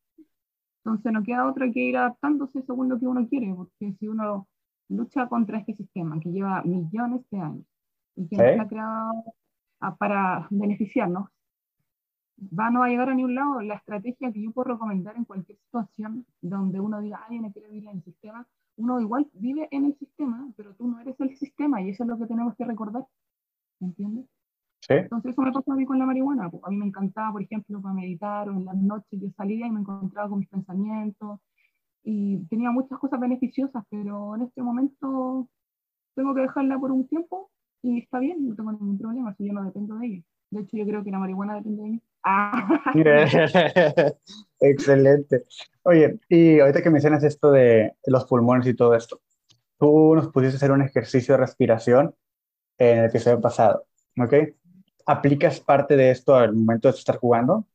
Entonces 0.84 1.12
no 1.12 1.22
queda 1.22 1.48
otra 1.48 1.70
que 1.70 1.80
ir 1.80 1.96
adaptándose 1.96 2.62
según 2.62 2.88
lo 2.88 2.98
que 2.98 3.06
uno 3.06 3.28
quiere, 3.28 3.52
porque 3.54 3.92
si 3.98 4.08
uno 4.08 4.48
lucha 4.88 5.28
contra 5.28 5.58
este 5.58 5.74
sistema 5.74 6.20
que 6.20 6.30
lleva 6.30 6.62
millones 6.62 7.22
de 7.30 7.38
años 7.38 7.66
y 8.14 8.28
que 8.28 8.36
¿Eh? 8.36 8.58
ha 8.58 8.68
creado 8.68 9.24
para 9.98 10.46
beneficiarnos, 10.50 11.28
va, 12.38 12.70
no 12.70 12.80
va 12.80 12.86
a 12.86 12.88
llegar 12.88 13.10
a 13.10 13.14
ningún 13.14 13.34
lado. 13.34 13.60
La 13.60 13.74
estrategia 13.74 14.32
que 14.32 14.42
yo 14.42 14.52
puedo 14.52 14.72
recomendar 14.72 15.16
en 15.16 15.24
cualquier 15.24 15.58
situación 15.58 16.26
donde 16.40 16.80
uno 16.80 17.00
diga, 17.00 17.24
ay, 17.28 17.40
no 17.40 17.52
quiero 17.52 17.68
vivir 17.68 17.88
en 17.88 17.96
el 17.96 18.02
sistema, 18.02 18.46
uno 18.76 19.00
igual 19.00 19.28
vive 19.34 19.68
en 19.70 19.86
el 19.86 19.96
sistema, 19.98 20.48
pero 20.56 20.74
tú 20.74 20.86
no 20.86 21.00
eres 21.00 21.18
el 21.20 21.36
sistema 21.36 21.80
y 21.82 21.90
eso 21.90 22.04
es 22.04 22.08
lo 22.08 22.18
que 22.18 22.26
tenemos 22.26 22.54
que 22.56 22.64
recordar. 22.64 23.04
¿Entiendes? 23.80 24.26
Entonces 24.88 25.32
eso 25.32 25.42
me 25.42 25.52
pasó 25.52 25.72
a 25.72 25.76
mí 25.76 25.84
con 25.84 25.98
la 25.98 26.06
marihuana. 26.06 26.50
A 26.62 26.70
mí 26.70 26.76
me 26.76 26.86
encantaba, 26.86 27.32
por 27.32 27.42
ejemplo, 27.42 27.80
para 27.80 27.94
meditar 27.94 28.48
o 28.48 28.52
en 28.52 28.64
las 28.64 28.76
noches 28.76 29.20
yo 29.20 29.28
salía 29.36 29.66
y 29.66 29.70
me 29.70 29.80
encontraba 29.80 30.28
con 30.28 30.38
mis 30.38 30.48
pensamientos 30.48 31.40
y 32.08 32.38
tenía 32.46 32.70
muchas 32.70 32.98
cosas 33.00 33.18
beneficiosas, 33.18 33.82
pero 33.90 34.36
en 34.36 34.42
este 34.42 34.62
momento 34.62 35.48
tengo 36.14 36.34
que 36.34 36.42
dejarla 36.42 36.78
por 36.78 36.92
un 36.92 37.08
tiempo 37.08 37.50
y 37.82 37.98
está 37.98 38.20
bien, 38.20 38.48
no 38.48 38.54
tengo 38.54 38.70
ningún 38.70 38.96
problema, 38.96 39.34
si 39.34 39.46
yo 39.46 39.52
no 39.52 39.64
dependo 39.64 39.96
de 39.96 40.06
ella. 40.06 40.22
De 40.50 40.60
hecho, 40.60 40.76
yo 40.76 40.86
creo 40.86 41.02
que 41.02 41.10
la 41.10 41.18
marihuana 41.18 41.56
depende 41.56 41.82
de 41.82 41.88
mí. 41.88 42.02
Ah. 42.22 42.80
Excelente. 44.60 45.44
Oye, 45.82 46.20
y 46.28 46.60
ahorita 46.60 46.80
que 46.80 46.90
mencionas 46.90 47.24
esto 47.24 47.50
de 47.50 47.96
los 48.06 48.24
pulmones 48.26 48.68
y 48.68 48.74
todo 48.74 48.94
esto, 48.94 49.20
tú 49.76 50.14
nos 50.14 50.28
pusiste 50.28 50.56
hacer 50.58 50.70
un 50.70 50.82
ejercicio 50.82 51.34
de 51.34 51.40
respiración 51.40 52.14
en 52.78 52.98
el 52.98 53.04
episodio 53.06 53.40
pasado, 53.40 53.84
¿ok? 54.16 54.34
aplicas 55.06 55.60
parte 55.60 55.96
de 55.96 56.10
esto 56.10 56.36
al 56.36 56.52
momento 56.54 56.88
de 56.88 56.98
estar 56.98 57.16
jugando. 57.16 57.66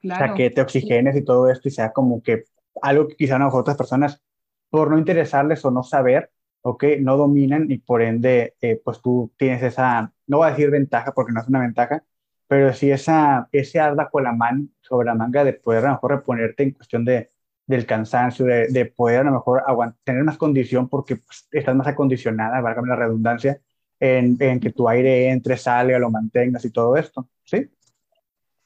Claro. 0.00 0.24
O 0.24 0.26
sea, 0.26 0.34
que 0.34 0.50
te 0.50 0.60
oxigenes 0.60 1.14
y 1.16 1.24
todo 1.24 1.50
esto 1.50 1.68
y 1.68 1.72
sea 1.72 1.92
como 1.92 2.22
que 2.22 2.44
algo 2.80 3.08
que 3.08 3.16
quizá 3.16 3.36
a 3.36 3.54
otras 3.54 3.76
personas, 3.76 4.22
por 4.70 4.90
no 4.90 4.98
interesarles 4.98 5.64
o 5.64 5.70
no 5.70 5.82
saber, 5.82 6.30
¿ok? 6.62 6.84
No 7.00 7.16
dominan 7.16 7.70
y 7.70 7.78
por 7.78 8.02
ende, 8.02 8.54
eh, 8.60 8.80
pues 8.82 9.00
tú 9.02 9.32
tienes 9.36 9.62
esa, 9.62 10.12
no 10.26 10.38
voy 10.38 10.48
a 10.48 10.50
decir 10.50 10.70
ventaja 10.70 11.12
porque 11.12 11.32
no 11.32 11.40
es 11.40 11.48
una 11.48 11.60
ventaja, 11.60 12.04
pero 12.46 12.72
sí 12.72 12.90
esa, 12.90 13.48
ese 13.52 13.80
arda 13.80 14.08
con 14.10 14.24
la 14.24 14.32
mano 14.32 14.66
sobre 14.80 15.06
la 15.06 15.14
manga 15.14 15.44
de 15.44 15.54
poder 15.54 15.84
a 15.84 15.88
lo 15.88 15.94
mejor 15.94 16.12
reponerte 16.12 16.62
en 16.62 16.72
cuestión 16.72 17.04
de, 17.04 17.30
del 17.66 17.86
cansancio, 17.86 18.46
de, 18.46 18.68
de 18.68 18.86
poder 18.86 19.20
a 19.20 19.24
lo 19.24 19.32
mejor 19.32 19.62
tener 20.04 20.24
más 20.24 20.38
condición 20.38 20.88
porque 20.88 21.16
pues, 21.16 21.48
estás 21.52 21.74
más 21.76 21.86
acondicionada, 21.86 22.60
válgame 22.60 22.88
la 22.88 22.96
redundancia, 22.96 23.60
en, 24.02 24.60
que 24.60 24.70
tu 24.70 24.88
aire 24.88 25.30
entre, 25.30 25.56
salga, 25.56 25.98
lo 25.98 26.10
mantengas 26.10 26.64
y 26.64 26.70
todo 26.70 26.96
esto, 26.96 27.28
¿sí? 27.44 27.70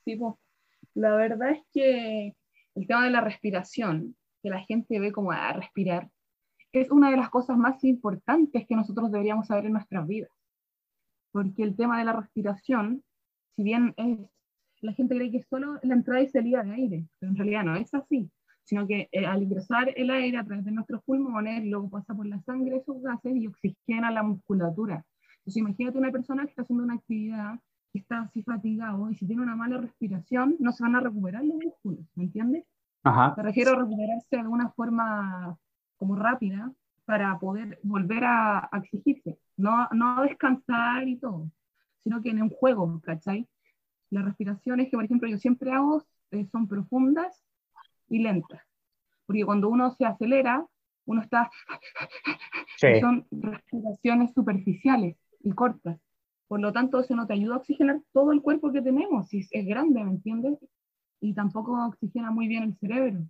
Sí, 0.04 0.18
la 0.94 1.14
verdad 1.14 1.50
es 1.50 1.62
que 1.72 2.34
el 2.76 2.86
tema 2.86 3.04
de 3.04 3.10
la 3.10 3.22
respiración, 3.22 4.16
que 4.42 4.50
la 4.50 4.60
gente 4.60 5.00
ve 5.00 5.10
como 5.10 5.32
a 5.32 5.52
respirar, 5.52 6.10
es 6.80 6.90
una 6.90 7.10
de 7.10 7.16
las 7.16 7.30
cosas 7.30 7.56
más 7.56 7.82
importantes 7.84 8.66
que 8.66 8.76
nosotros 8.76 9.10
deberíamos 9.10 9.46
saber 9.46 9.66
en 9.66 9.72
nuestras 9.72 10.06
vidas. 10.06 10.30
Porque 11.32 11.62
el 11.62 11.74
tema 11.74 11.98
de 11.98 12.04
la 12.04 12.12
respiración, 12.12 13.02
si 13.56 13.62
bien 13.62 13.94
es, 13.96 14.18
la 14.82 14.92
gente 14.92 15.16
cree 15.16 15.30
que 15.30 15.38
es 15.38 15.48
solo 15.48 15.78
la 15.82 15.94
entrada 15.94 16.20
y 16.20 16.28
salida 16.28 16.62
de 16.62 16.74
aire, 16.74 17.06
pero 17.18 17.32
en 17.32 17.36
realidad 17.36 17.64
no 17.64 17.76
es 17.76 17.92
así, 17.94 18.30
sino 18.64 18.86
que 18.86 19.08
eh, 19.10 19.26
al 19.26 19.42
ingresar 19.42 19.92
el 19.96 20.10
aire 20.10 20.36
a 20.36 20.44
través 20.44 20.64
de 20.64 20.72
nuestros 20.72 21.02
pulmones, 21.04 21.64
luego 21.64 21.88
pasa 21.88 22.14
por 22.14 22.26
la 22.26 22.40
sangre 22.42 22.76
esos 22.76 23.00
gases 23.02 23.34
y 23.36 23.46
oxigena 23.46 24.10
la 24.10 24.22
musculatura. 24.22 25.04
Entonces 25.38 25.56
imagínate 25.56 25.98
una 25.98 26.12
persona 26.12 26.44
que 26.44 26.50
está 26.50 26.62
haciendo 26.62 26.84
una 26.84 26.94
actividad, 26.94 27.58
está 27.98 28.20
así 28.20 28.42
fatigado 28.42 29.10
y 29.10 29.14
si 29.14 29.26
tiene 29.26 29.42
una 29.42 29.56
mala 29.56 29.78
respiración, 29.78 30.56
no 30.58 30.72
se 30.72 30.82
van 30.82 30.96
a 30.96 31.00
recuperar 31.00 31.44
los 31.44 31.56
músculos, 31.56 32.06
¿me 32.14 32.24
entiendes? 32.24 32.64
Ajá. 33.02 33.34
Me 33.36 33.42
refiero 33.42 33.72
a 33.72 33.76
recuperarse 33.76 34.28
de 34.30 34.40
alguna 34.40 34.70
forma 34.70 35.56
como 35.96 36.16
rápida 36.16 36.72
para 37.04 37.38
poder 37.38 37.78
volver 37.82 38.24
a, 38.24 38.68
exigirse, 38.72 39.38
no, 39.56 39.88
no 39.92 40.22
descansar 40.22 41.06
y 41.06 41.16
todo, 41.16 41.50
sino 42.02 42.20
que 42.20 42.30
en 42.30 42.42
un 42.42 42.50
juego, 42.50 43.00
¿cachai? 43.02 43.48
Las 44.10 44.24
respiraciones 44.24 44.90
que, 44.90 44.96
por 44.96 45.04
ejemplo, 45.04 45.28
yo 45.28 45.38
siempre 45.38 45.72
hago 45.72 46.02
eh, 46.32 46.46
son 46.50 46.66
profundas 46.66 47.44
y 48.08 48.18
lentas, 48.18 48.60
porque 49.24 49.44
cuando 49.44 49.68
uno 49.68 49.90
se 49.92 50.04
acelera, 50.04 50.66
uno 51.06 51.22
está... 51.22 51.50
Son 53.00 53.26
respiraciones 53.30 54.32
superficiales 54.34 55.16
y 55.40 55.52
cortas. 55.52 55.98
Por 56.48 56.60
lo 56.60 56.72
tanto, 56.72 57.00
eso 57.00 57.16
no 57.16 57.26
te 57.26 57.34
ayuda 57.34 57.54
a 57.54 57.58
oxigenar 57.58 58.00
todo 58.12 58.32
el 58.32 58.42
cuerpo 58.42 58.72
que 58.72 58.82
tenemos, 58.82 59.28
si 59.28 59.46
es 59.50 59.66
grande, 59.66 60.04
¿me 60.04 60.10
entiendes? 60.10 60.58
Y 61.20 61.34
tampoco 61.34 61.72
oxigena 61.86 62.30
muy 62.30 62.46
bien 62.48 62.62
el 62.62 62.76
cerebro. 62.78 63.26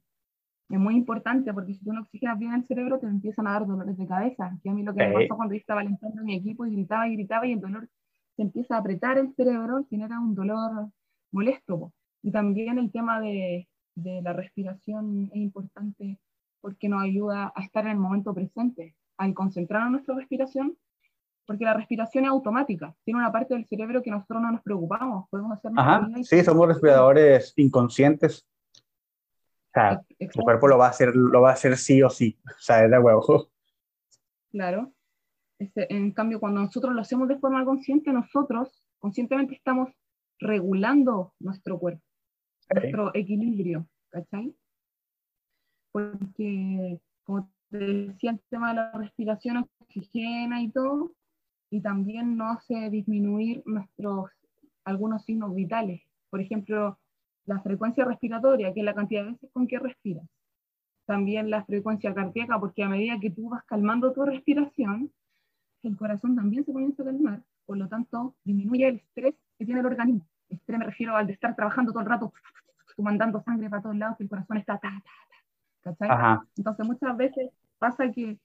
es 0.69 0.79
muy 0.79 0.97
importante 0.97 1.53
porque 1.55 1.75
si 1.75 1.85
tú 1.85 1.93
no 1.93 2.03
oxigenas 2.03 2.39
bien 2.39 2.53
el 2.53 2.67
cerebro 2.67 2.99
te 2.99 3.07
empiezan 3.07 3.47
a 3.47 3.53
dar 3.53 3.67
dolores 3.67 3.97
de 3.97 4.07
cabeza, 4.07 4.59
que 4.63 4.69
a 4.69 4.75
mí 4.75 4.83
lo 4.83 4.95
que 4.95 5.07
me 5.07 5.15
pasó 5.15 5.37
cuando 5.37 5.55
yo 5.55 5.61
estaba 5.61 5.81
alentando 5.81 6.21
a 6.21 6.25
mi 6.25 6.35
equipo 6.35 6.67
y 6.67 6.73
gritaba 6.73 7.09
y 7.09 7.17
gritaba 7.17 7.47
y 7.47 7.53
el 7.53 7.61
dolor 7.61 7.89
se 8.37 8.43
empieza 8.43 8.77
a 8.77 8.79
apretar 8.81 9.19
el 9.19 9.35
cerebro 9.35 9.81
y 9.81 9.87
genera 9.89 10.21
un 10.21 10.35
dolor 10.35 10.91
molesto. 11.33 11.93
Y 12.23 12.33
también 12.33 12.79
el 12.79 12.91
tema 12.91 13.21
de, 13.21 13.69
de 13.95 14.21
la 14.23 14.33
respiración 14.33 15.31
es 15.33 15.37
importante 15.37 16.19
porque 16.61 16.89
nos 16.89 17.03
ayuda 17.03 17.53
a 17.55 17.63
estar 17.63 17.85
en 17.85 17.93
el 17.93 17.99
momento 17.99 18.35
presente, 18.35 18.97
al 19.17 19.33
concentrarnos 19.35 19.87
en 19.87 19.93
nuestra 19.93 20.15
respiración, 20.17 20.77
porque 21.47 21.65
la 21.65 21.75
respiración 21.75 22.25
es 22.25 22.31
automática, 22.31 22.95
tiene 23.05 23.21
una 23.21 23.33
parte 23.33 23.55
del 23.55 23.67
cerebro 23.67 24.03
que 24.03 24.11
nosotros 24.11 24.43
no 24.43 24.53
nos 24.53 24.63
preocupamos, 24.63 25.29
podemos 25.31 25.53
hacer... 25.53 25.71
Ajá, 25.77 26.09
sí, 26.23 26.43
somos 26.43 26.69
respiradores 26.69 27.53
inconscientes 27.57 28.47
sea, 29.77 30.03
tu 30.33 30.41
cuerpo 30.41 30.69
lo 30.69 30.79
va 30.79 30.87
a 30.87 30.91
hacer, 30.91 31.15
lo 31.15 31.43
va 31.43 31.51
a 31.51 31.55
hacer 31.55 31.77
sí 31.77 32.03
o 32.03 32.11
sí, 32.11 32.39
o 32.45 32.61
sea, 32.61 32.85
es 32.85 32.91
de 32.91 32.99
huevo. 32.99 33.51
Claro. 34.51 34.93
Este, 35.59 35.93
en 35.95 36.13
cambio, 36.13 36.41
cuando 36.41 36.61
nosotros 36.61 36.95
lo 36.95 37.01
hacemos 37.01 37.29
de 37.29 37.39
forma 37.39 37.65
consciente, 37.65 38.13
nosotros 38.13 38.83
conscientemente 38.99 39.55
estamos 39.55 39.91
regulando 40.39 41.35
nuestro 41.39 41.79
cuerpo, 41.79 42.03
nuestro 42.75 43.11
equilibrio, 43.15 43.87
¿cachai? 44.11 44.55
Porque, 45.93 47.01
como 47.25 47.51
te 47.71 47.79
decía, 47.79 48.33
el 48.33 48.41
tema 48.51 48.71
de 48.71 48.75
la 48.75 48.93
respiración 48.93 49.69
oxigena 49.81 50.61
y 50.63 50.71
todo, 50.71 51.13
y 51.71 51.81
también 51.81 52.37
nos 52.37 52.59
hace 52.59 52.91
disminuir 52.91 53.63
nuestros 53.67 54.31
algunos 54.85 55.25
signos 55.25 55.55
vitales. 55.55 56.01
Por 56.31 56.41
ejemplo, 56.41 56.99
la 57.45 57.61
frecuencia 57.61 58.05
respiratoria, 58.05 58.73
que 58.73 58.81
es 58.81 58.87
la 58.87 58.95
cantidad 58.95 59.25
de 59.25 59.33
veces 59.33 59.51
con 59.53 59.67
que 59.67 59.79
respiras. 59.79 60.27
También 61.07 61.51
la 61.51 61.65
frecuencia 61.65 62.15
cardíaca, 62.15 62.59
porque 62.59 62.83
a 62.83 62.89
medida 62.89 63.19
que 63.21 63.31
tú 63.31 63.51
vas 63.51 63.65
calmando 63.65 64.13
tu 64.13 64.25
respiración, 64.25 65.13
el 65.83 65.97
corazón 65.97 66.35
también 66.35 66.65
se 66.65 66.73
comienza 66.73 67.03
a 67.03 67.07
calmar, 67.07 67.43
por 67.65 67.77
lo 67.77 67.89
tanto 67.89 68.35
disminuye 68.45 68.89
el 68.89 68.97
estrés 68.97 69.35
que 69.59 69.65
tiene 69.65 69.81
el 69.81 69.87
organismo. 69.87 70.27
Estrés 70.49 70.79
me 70.79 70.85
refiero 70.85 71.17
al 71.17 71.27
de 71.27 71.33
estar 71.33 71.55
trabajando 71.55 71.93
todo 71.93 72.03
el 72.03 72.09
rato, 72.09 72.33
mandando 72.99 73.41
sangre 73.43 73.69
para 73.71 73.83
todos 73.83 73.97
lados, 73.97 74.17
que 74.17 74.25
el 74.25 74.29
corazón 74.29 74.57
está 74.57 74.79
ta, 74.79 75.03
ta, 75.83 75.95
ta, 75.95 76.47
Entonces 76.57 76.87
muchas 76.87 77.17
veces 77.17 77.51
pasa 77.79 78.11
que 78.11 78.39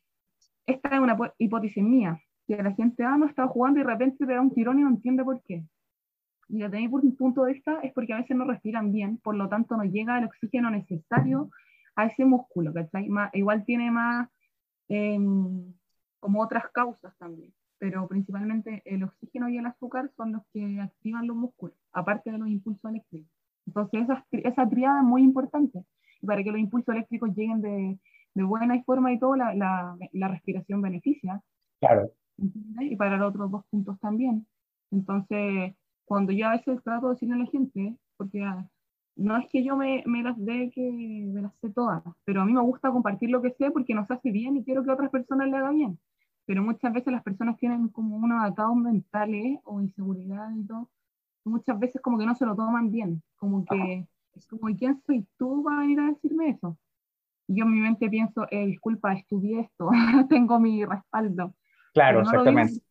esta 0.66 0.90
es 0.90 1.00
una 1.00 1.18
hipótesis 1.40 1.84
mía, 1.84 2.22
que 2.58 2.64
la 2.64 2.74
gente, 2.74 3.04
ah, 3.04 3.18
no 3.18 3.48
jugando 3.48 3.80
y 3.80 3.84
de 3.84 3.90
repente 3.90 4.26
te 4.26 4.34
da 4.34 4.42
un 4.42 4.54
tirón 4.54 4.80
y 4.80 4.84
no 4.84 4.90
entiende 4.90 5.24
por 5.24 5.42
qué. 5.44 5.64
Y 6.50 6.60
desde 6.60 6.82
mi 6.82 7.12
punto 7.12 7.44
de 7.44 7.54
vista 7.54 7.80
es 7.82 7.94
porque 7.94 8.14
a 8.14 8.18
veces 8.18 8.36
no 8.36 8.46
respiran 8.46 8.92
bien, 8.92 9.18
por 9.18 9.36
lo 9.36 9.48
tanto 9.48 9.78
no 9.78 9.84
llega 9.84 10.18
el 10.18 10.26
oxígeno 10.26 10.70
necesario 10.70 11.50
a 11.96 12.08
ese 12.08 12.26
músculo, 12.26 12.74
¿cachai? 12.74 13.10
igual 13.34 13.64
tiene 13.64 13.90
más 13.92 14.30
em, 14.90 15.74
como 16.20 16.42
otras 16.42 16.70
causas 16.74 17.18
también, 17.18 17.54
pero 17.78 18.08
principalmente 18.08 18.82
el 18.86 19.04
oxígeno 19.04 19.48
y 19.50 19.58
el 19.58 19.66
azúcar 19.66 20.12
son 20.18 20.34
los 20.34 20.42
que 20.52 20.80
activan 20.82 21.28
los 21.28 21.38
músculos, 21.38 21.78
aparte 21.94 22.32
de 22.32 22.38
los 22.38 22.50
impulsos 22.50 22.92
eléctricos. 22.92 23.32
Entonces 23.66 24.04
esa, 24.04 24.26
esa 24.32 24.70
triada 24.70 25.00
es 25.00 25.06
muy 25.06 25.22
importante. 25.24 25.86
Y 26.22 26.26
para 26.26 26.44
que 26.44 26.52
los 26.52 26.60
impulsos 26.60 26.94
eléctricos 26.94 27.34
lleguen 27.34 27.62
de, 27.62 27.98
buena 28.44 28.82
forma 28.84 29.14
y 29.14 29.20
todo, 29.20 29.36
la, 29.36 29.54
la 30.12 30.28
respiración 30.28 30.82
beneficia. 30.82 31.42
Claro. 31.80 32.12
Y 32.38 32.96
para 32.96 33.18
los 33.18 33.30
otros 33.30 33.52
dos 33.52 33.66
puntos 33.70 34.00
también. 34.00 34.48
Entonces, 34.92 35.74
cuando 36.06 36.32
yo 36.32 36.48
a 36.48 36.52
veces 36.52 36.84
trato 36.84 37.08
de 37.08 37.14
decirle 37.14 37.36
a 37.36 37.38
la 37.38 37.46
gente, 37.46 37.96
porque 38.18 38.44
ah, 38.44 38.68
no 39.16 39.38
es 39.38 39.48
que 39.50 39.64
yo 39.64 39.76
me, 39.76 40.04
me, 40.06 40.24
las 40.24 40.38
dé 40.38 40.72
que 40.74 40.82
me 40.82 41.42
las 41.42 41.54
sé 41.62 41.70
todas, 41.70 42.04
pero 42.26 42.42
a 42.42 42.46
mí 42.46 42.54
me 42.54 42.62
gusta 42.62 42.92
compartir 42.92 43.30
lo 43.30 43.42
que 43.42 43.52
sé 43.52 43.72
porque 43.72 43.94
nos 43.94 44.10
hace 44.10 44.32
bien 44.32 44.58
y 44.58 44.64
quiero 44.64 44.84
que 44.84 44.92
otras 44.92 45.10
personas 45.10 45.50
le 45.50 45.58
hagan 45.58 45.78
bien. 45.78 46.00
Pero 46.46 46.64
muchas 46.64 46.92
veces 46.92 47.14
las 47.14 47.24
personas 47.24 47.58
tienen 47.58 47.90
como 47.90 48.18
unos 48.18 48.44
atados 48.44 48.76
mentales 48.76 49.60
o 49.64 49.82
inseguridad 49.82 50.50
y 50.56 50.66
todo, 50.66 50.90
muchas 51.46 51.80
veces 51.80 52.02
como 52.02 52.18
que 52.18 52.26
no 52.26 52.36
se 52.36 52.46
lo 52.46 52.56
toman 52.56 52.92
bien, 52.92 53.22
como 53.38 53.66
que 53.66 54.08
es 54.34 54.48
como, 54.48 54.70
¿y 54.70 54.76
quién 54.76 55.02
soy 55.06 55.28
tú 55.38 55.64
para 55.64 55.80
venir 55.80 56.00
a 56.00 56.08
decirme 56.08 56.50
eso? 56.50 56.78
Yo 57.48 57.66
en 57.66 57.72
mi 57.72 57.80
mente 57.82 58.10
pienso, 58.10 58.48
eh, 58.50 58.66
disculpa, 58.66 59.14
estudié 59.14 59.62
esto, 59.62 59.90
tengo 60.30 60.60
mi 60.60 60.86
respaldo. 60.86 61.54
Claro, 61.94 62.22
exactamente 62.22 62.82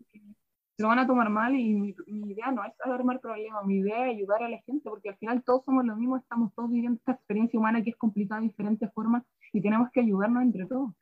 lo 0.80 0.88
van 0.88 0.98
a 0.98 1.06
tomar 1.06 1.28
mal 1.28 1.54
y 1.54 1.74
mi, 1.74 1.94
idea 2.32 2.50
no 2.50 2.64
es 2.64 2.72
armar 2.80 3.20
problemas, 3.20 3.64
mi 3.66 3.78
idea 3.78 4.06
es 4.06 4.16
ayudar 4.16 4.42
a 4.42 4.48
la 4.48 4.58
gente, 4.62 4.88
porque 4.88 5.10
al 5.10 5.16
final 5.16 5.42
todos 5.44 5.64
somos 5.64 5.84
lo 5.84 5.94
mismo, 5.96 6.16
estamos 6.16 6.52
todos 6.54 6.70
viviendo 6.70 6.98
esta 6.98 7.12
experiencia 7.12 7.58
humana 7.58 7.82
que 7.82 7.90
es 7.90 7.96
complicada 7.96 8.40
de 8.40 8.48
diferentes 8.48 8.90
formas 8.92 9.22
y 9.52 9.60
tenemos 9.60 9.90
que 9.92 10.00
ayudarnos 10.00 10.42
entre 10.42 10.66
todos. 10.66 10.92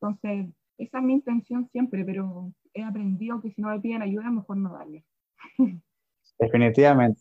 Entonces, 0.00 0.54
esa 0.78 0.98
es 0.98 1.04
mi 1.04 1.14
intención 1.14 1.68
siempre, 1.70 2.04
pero 2.04 2.52
he 2.72 2.82
aprendido 2.82 3.40
que 3.40 3.50
si 3.50 3.60
no 3.60 3.68
me 3.68 3.80
piden 3.80 4.02
ayuda, 4.02 4.30
mejor 4.30 4.56
no 4.56 4.72
darle. 4.72 5.04
Definitivamente. 6.38 7.20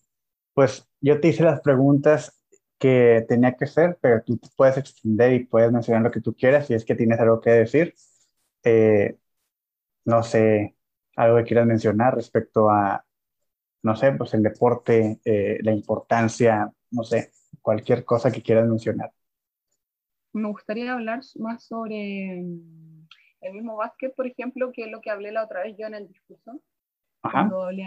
Pues 0.53 0.87
yo 0.99 1.19
te 1.19 1.29
hice 1.29 1.43
las 1.43 1.61
preguntas 1.61 2.43
que 2.77 3.25
tenía 3.27 3.55
que 3.55 3.65
hacer, 3.65 3.97
pero 4.01 4.23
tú 4.23 4.39
puedes 4.55 4.77
extender 4.77 5.33
y 5.33 5.45
puedes 5.45 5.71
mencionar 5.71 6.03
lo 6.03 6.11
que 6.11 6.21
tú 6.21 6.33
quieras 6.35 6.67
si 6.67 6.73
es 6.73 6.85
que 6.85 6.95
tienes 6.95 7.19
algo 7.19 7.39
que 7.39 7.51
decir. 7.51 7.93
Eh, 8.63 9.17
no 10.05 10.23
sé, 10.23 10.75
algo 11.15 11.37
que 11.37 11.43
quieras 11.43 11.67
mencionar 11.67 12.15
respecto 12.15 12.69
a, 12.69 13.05
no 13.83 13.95
sé, 13.95 14.11
pues 14.13 14.33
el 14.33 14.43
deporte, 14.43 15.19
eh, 15.25 15.59
la 15.61 15.71
importancia, 15.71 16.71
no 16.91 17.03
sé, 17.03 17.31
cualquier 17.61 18.05
cosa 18.05 18.31
que 18.31 18.41
quieras 18.41 18.67
mencionar. 18.67 19.11
Me 20.33 20.47
gustaría 20.47 20.93
hablar 20.93 21.21
más 21.39 21.63
sobre 21.65 22.41
mm, 22.41 23.07
el 23.41 23.53
mismo 23.53 23.75
básquet, 23.75 24.15
por 24.15 24.27
ejemplo, 24.27 24.71
que 24.71 24.85
es 24.85 24.91
lo 24.91 25.01
que 25.01 25.09
hablé 25.09 25.31
la 25.31 25.43
otra 25.43 25.63
vez 25.63 25.75
yo 25.77 25.87
en 25.87 25.95
el 25.95 26.07
discurso, 26.07 26.61
cuando 27.21 27.63
hablé 27.63 27.85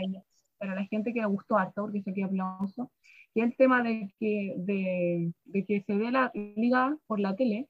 para 0.59 0.75
la 0.75 0.85
gente 0.85 1.13
que 1.13 1.21
le 1.21 1.27
gustó 1.27 1.57
harto, 1.57 1.83
porque 1.83 2.03
sé 2.03 2.13
que 2.13 2.25
aplauso, 2.25 2.91
y 3.35 3.41
el 3.41 3.57
tema 3.57 3.83
de 3.83 4.13
que, 4.19 4.55
de, 4.59 5.33
de 5.45 5.65
que 5.65 5.83
se 5.83 5.97
ve 5.97 6.11
la 6.11 6.31
liga 6.35 6.97
por 7.07 7.19
la 7.19 7.35
tele, 7.35 7.69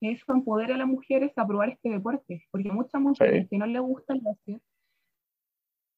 eso 0.00 0.24
empodera 0.32 0.74
a 0.74 0.78
las 0.78 0.88
mujeres 0.88 1.32
a 1.36 1.46
probar 1.46 1.70
este 1.70 1.90
deporte, 1.90 2.44
porque 2.50 2.70
muchas 2.70 3.00
mujeres 3.00 3.48
que 3.48 3.58
no 3.58 3.66
les 3.66 3.82
gusta 3.82 4.14
el 4.14 4.20
básquet 4.20 4.62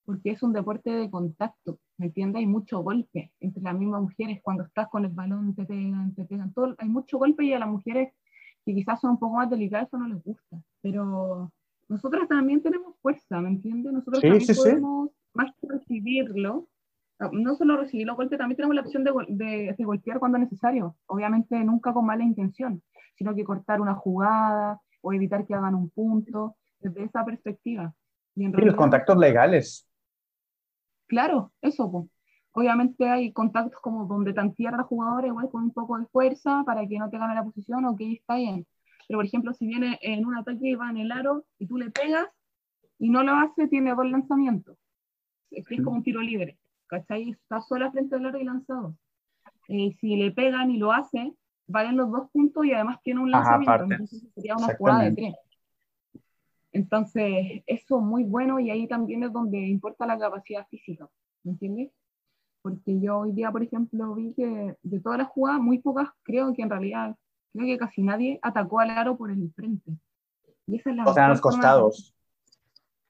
porque 0.09 0.31
es 0.31 0.43
un 0.43 0.55
deporte 0.55 0.91
de 0.91 1.11
contacto, 1.11 1.81
¿me 1.99 2.07
entiendes? 2.07 2.41
Hay 2.41 2.47
mucho 2.47 2.79
golpe 2.81 3.31
entre 3.41 3.63
las 3.63 3.77
mismas 3.79 4.01
mujeres, 4.01 4.41
cuando 4.43 4.65
estás 4.65 4.89
con 4.89 5.05
el 5.05 5.11
balón 5.11 5.55
te 5.55 5.67
pegan, 5.67 6.15
te 6.15 6.25
pegan, 6.25 6.51
todo, 6.55 6.75
hay 6.79 6.89
mucho 6.89 7.19
golpe 7.19 7.45
y 7.45 7.53
a 7.53 7.59
las 7.59 7.69
mujeres 7.69 8.15
que 8.65 8.75
quizás 8.75 9.03
son 9.03 9.11
un 9.11 9.19
poco 9.19 9.37
más 9.37 9.51
delicadas 9.51 9.87
eso 9.87 9.99
no 9.99 10.09
les 10.09 10.25
gusta, 10.25 10.57
pero 10.81 11.53
nosotras 11.91 12.27
también 12.27 12.63
tenemos 12.63 12.97
fuerza, 13.03 13.39
¿me 13.43 13.51
entiendes? 13.51 13.93
Nosotros 13.93 14.23
también 14.23 14.57
podemos, 14.57 15.11
más 15.35 15.55
que 15.61 15.69
recibirlo, 15.69 16.69
no 17.33 17.55
solo 17.57 17.77
recibir 17.77 18.07
los 18.07 18.17
golpes, 18.17 18.39
también 18.39 18.57
tenemos 18.57 18.77
la 18.77 18.83
opción 18.83 19.05
de, 19.05 19.13
de, 19.29 19.75
de, 19.77 19.85
golpear 19.85 20.19
cuando 20.19 20.39
es 20.39 20.45
necesario, 20.45 20.97
obviamente 21.07 21.57
nunca 21.65 21.93
con 21.93 22.07
mala 22.07 22.23
intención, 22.23 22.83
sino 23.17 23.35
que 23.35 23.45
cortar 23.45 23.81
una 23.81 23.95
jugada 23.95 24.81
o 25.01 25.13
evitar 25.13 25.47
que 25.47 25.55
hagan 25.55 25.75
un 25.75 25.91
punto, 25.91 26.57
desde 26.81 27.05
esa 27.05 27.25
perspectiva. 27.25 27.93
Y, 28.35 28.45
en 28.45 28.53
los 28.53 28.77
contactos 28.77 29.17
legales, 29.17 29.85
Claro, 31.07 31.53
eso, 31.63 32.09
Obviamente 32.53 33.09
hay 33.09 33.33
contactos 33.33 33.81
como 33.81 34.07
donde 34.07 34.33
tantear 34.33 34.75
a 34.75 34.79
la 34.79 34.83
jugadora 34.83 35.29
igual 35.29 35.49
con 35.49 35.63
un 35.63 35.73
poco 35.73 35.97
de 35.99 36.07
fuerza 36.07 36.65
para 36.67 36.87
que 36.87 36.99
no 36.99 37.09
te 37.09 37.17
gane 37.17 37.35
la 37.35 37.45
posición 37.45 37.85
o 37.85 37.95
que 37.95 38.15
está 38.15 38.37
bien. 38.37 38.67
Pero 39.07 39.19
por 39.19 39.27
ejemplo, 39.27 39.55
si 39.55 39.67
viene 39.67 39.99
en 40.03 40.27
un 40.27 40.37
ataque 40.37 40.71
y 40.71 40.75
va 40.75 40.91
en 40.91 40.97
el 40.99 41.13
aro 41.13 41.45
y 41.59 41.67
tú 41.67 41.77
le 41.77 41.91
pegas 41.91 42.27
y 42.99 43.11
no 43.11 43.23
lo 43.23 43.35
hace, 43.35 43.69
tiene 43.69 43.95
dos 43.95 44.11
lanzamientos. 44.11 44.77
Es, 45.51 45.65
es 45.71 45.83
como 45.83 45.99
un 45.99 46.03
tiro 46.03 46.21
libre. 46.21 46.59
¿Cachai? 46.89 47.31
Está 47.31 47.61
sola 47.61 47.91
frente 47.93 48.17
al 48.17 48.27
aro 48.27 48.41
y 48.41 48.45
lanzado. 48.45 48.97
Eh, 49.69 49.93
si 50.01 50.17
le 50.17 50.31
pegan 50.33 50.71
y 50.71 50.79
lo 50.79 50.93
hace, 50.93 51.35
valen 51.67 51.97
los 51.97 52.11
dos 52.11 52.31
puntos 52.31 52.65
y 52.65 52.73
además 52.73 53.01
tiene 53.03 53.21
un 53.21 53.31
lanzamiento. 53.31 53.85
entonces 53.85 54.27
sería 54.35 54.57
una 54.57 54.75
jugada 54.75 55.05
de 55.05 55.13
tres. 55.13 55.35
Entonces, 56.73 57.63
eso 57.67 57.99
es 57.99 58.05
muy 58.05 58.25
bueno 58.25 58.59
y 58.61 58.71
ahí 58.71 58.87
también 58.87 59.23
es 59.23 59.33
donde 59.33 59.59
importa 59.59 60.07
la 60.07 60.19
capacidad 60.19 60.67
física, 60.69 61.09
¿me 61.43 61.53
entiendes? 61.53 61.91
Porque 62.63 63.01
yo 63.01 63.21
hoy 63.21 63.33
día, 63.33 63.51
por 63.51 63.63
ejemplo, 63.63 64.15
vi 64.15 64.35
que 64.35 64.77
de 64.83 65.01
todas 65.01 65.19
las 65.19 65.29
jugadas, 65.29 65.61
muy 65.61 65.79
pocas, 65.79 66.09
creo 66.23 66.53
que 66.53 66.63
en 66.63 66.71
realidad, 66.71 67.17
creo 67.53 67.67
que 67.67 67.79
casi 67.79 68.03
nadie 68.03 68.39
atacó 68.43 68.81
al 68.81 68.91
aro 68.91 69.17
por 69.17 69.31
el 69.31 69.51
frente. 69.53 69.93
Y 70.67 70.77
esa 70.77 70.91
es 70.91 70.97
la 70.97 71.05
o 71.05 71.15
sea, 71.15 71.29
los 71.29 71.41
costados. 71.41 72.15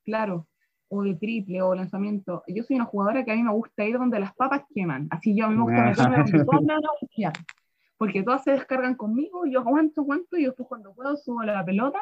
claro, 0.05 0.47
o 0.89 1.03
de 1.03 1.15
triple 1.15 1.63
o 1.63 1.75
lanzamiento. 1.75 2.43
Yo 2.49 2.63
soy 2.63 2.77
una 2.77 2.87
jugadora 2.87 3.25
que 3.25 3.33
a 3.33 3.37
mí 3.37 3.43
me 3.43 3.53
gusta 3.53 3.85
ir 3.85 3.99
donde 3.99 4.21
las 4.21 4.35
papas 4.35 4.63
queman. 4.75 5.09
Así 5.11 5.37
yo 5.37 5.47
a 5.47 5.49
mí 5.49 5.57
me 5.57 5.63
gusta 5.63 5.85
meterme 5.85 6.17
donde 6.17 6.45
todas 6.45 7.33
Porque 7.97 8.23
todas 8.23 8.45
se 8.45 8.53
descargan 8.53 8.95
conmigo, 8.95 9.47
yo 9.47 9.61
aguanto, 9.61 10.01
aguanto, 10.01 10.37
y 10.37 10.45
después 10.45 10.69
cuando 10.69 10.95
puedo 10.95 11.17
subo 11.17 11.43
la 11.43 11.65
pelota 11.65 12.01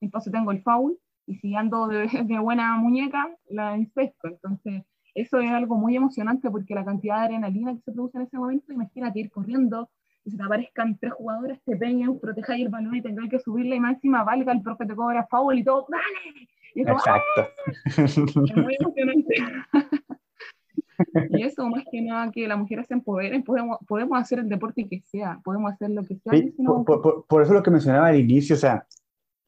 entonces 0.00 0.32
tengo 0.32 0.52
el 0.52 0.62
foul, 0.62 0.98
y 1.26 1.36
si 1.36 1.54
ando 1.54 1.88
de, 1.88 2.06
buena 2.42 2.76
muñeca, 2.76 3.28
la 3.48 3.76
inspecto. 3.76 4.28
Entonces, 4.28 4.84
eso 5.14 5.38
es 5.40 5.50
algo 5.50 5.76
muy 5.76 5.96
emocionante 5.96 6.50
porque 6.50 6.74
la 6.74 6.84
cantidad 6.84 7.18
de 7.18 7.24
adrenalina 7.26 7.74
que 7.74 7.80
se 7.80 7.92
produce 7.92 8.18
en 8.18 8.24
ese 8.24 8.38
momento, 8.38 8.72
imagínate 8.72 9.20
ir 9.20 9.30
corriendo 9.30 9.90
que 10.22 10.30
se 10.30 10.36
te 10.36 10.42
aparezcan 10.42 10.98
tres 10.98 11.12
jugadores, 11.12 11.62
te 11.64 11.76
peguen, 11.76 12.18
protejáis 12.18 12.64
el 12.64 12.68
balón 12.68 12.96
y 12.96 13.02
tengáis 13.02 13.30
que 13.30 13.38
subirle 13.38 13.76
y 13.76 13.80
más 13.80 13.94
encima 13.94 14.24
valga, 14.24 14.52
el 14.52 14.60
profe 14.60 14.84
te 14.84 14.94
cobra 14.94 15.26
foul 15.30 15.58
y 15.58 15.64
todo, 15.64 15.86
¡dale! 15.88 16.48
Y 16.76 16.84
como, 16.84 16.98
Exacto. 16.98 17.48
Es 17.96 18.16
muy 18.56 18.76
emocionante. 18.78 19.34
y 21.30 21.42
eso, 21.42 21.66
más 21.68 21.84
que 21.90 22.02
nada, 22.02 22.30
que 22.30 22.46
las 22.46 22.58
mujeres 22.58 22.86
se 22.86 22.94
empoderen, 22.94 23.42
podemos, 23.42 23.78
podemos 23.88 24.20
hacer 24.20 24.38
el 24.40 24.48
deporte 24.48 24.86
que 24.88 25.00
sea, 25.00 25.40
podemos 25.42 25.72
hacer 25.72 25.90
lo 25.90 26.02
que 26.04 26.16
sea. 26.16 26.32
Sí, 26.32 26.38
y 26.48 26.52
si 26.52 26.62
no- 26.62 26.84
por, 26.84 27.00
por- 27.02 27.26
por 27.26 27.42
eso 27.42 27.52
lo 27.54 27.62
que 27.62 27.70
mencionaba 27.70 28.08
al 28.08 28.20
inicio, 28.20 28.54
o 28.56 28.58
sea, 28.58 28.86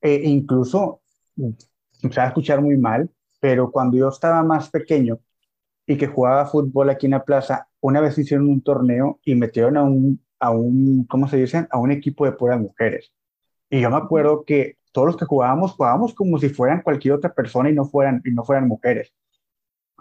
eh, 0.01 0.23
incluso, 0.25 1.01
mm, 1.37 1.51
se 1.93 2.09
va 2.09 2.25
a 2.25 2.29
escuchar 2.29 2.63
muy 2.63 2.77
mal, 2.77 3.11
pero 3.41 3.71
cuando 3.71 3.97
yo 3.99 4.09
estaba 4.09 4.43
más 4.43 4.71
pequeño 4.71 5.19
y 5.87 5.97
que 5.97 6.07
jugaba 6.07 6.47
fútbol 6.47 6.89
aquí 6.91 7.07
en 7.07 7.13
la 7.13 7.25
plaza, 7.25 7.69
una 7.81 8.01
vez 8.01 8.17
hicieron 8.19 8.49
un 8.49 8.63
torneo 8.63 9.21
y 9.25 9.35
metieron 9.35 9.77
a 9.77 9.83
un, 9.83 10.21
a 10.41 10.51
un, 10.51 11.05
¿cómo 11.05 11.29
se 11.29 11.37
dice? 11.37 11.67
A 11.71 11.79
un 11.79 11.91
equipo 11.91 12.25
de 12.25 12.33
puras 12.33 12.59
mujeres. 12.59 13.13
Y 13.71 13.81
yo 13.83 13.91
me 13.91 13.97
acuerdo 13.97 14.45
que 14.45 14.78
todos 14.93 15.07
los 15.09 15.17
que 15.17 15.25
jugábamos, 15.27 15.73
jugábamos 15.73 16.15
como 16.15 16.39
si 16.39 16.49
fueran 16.51 16.83
cualquier 16.83 17.15
otra 17.15 17.35
persona 17.35 17.71
y 17.71 17.75
no 17.75 17.85
fueran, 17.87 18.23
y 18.25 18.31
no 18.33 18.45
fueran 18.45 18.69
mujeres. 18.69 19.13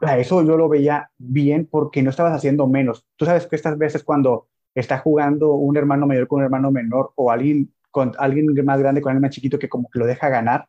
A 0.02 0.18
eso 0.20 0.44
yo 0.44 0.58
lo 0.58 0.70
veía 0.70 1.12
bien 1.18 1.68
porque 1.70 2.04
no 2.04 2.10
estabas 2.12 2.34
haciendo 2.36 2.68
menos. 2.68 3.06
Tú 3.16 3.26
sabes 3.26 3.48
que 3.48 3.56
estas 3.56 3.78
veces 3.78 4.04
cuando 4.04 4.48
está 4.76 5.00
jugando 5.00 5.54
un 5.56 5.76
hermano 5.78 6.06
mayor 6.08 6.28
con 6.28 6.40
un 6.40 6.46
hermano 6.46 6.72
menor 6.72 7.14
o 7.16 7.32
alguien 7.32 7.74
con 7.92 8.12
alguien 8.20 8.48
más 8.66 8.80
grande 8.80 9.02
con 9.02 9.10
alguien 9.12 9.24
más 9.24 9.32
chiquito 9.32 9.58
que 9.58 9.70
como 9.70 9.90
que 9.90 9.98
lo 10.00 10.06
deja 10.06 10.30
ganar. 10.30 10.68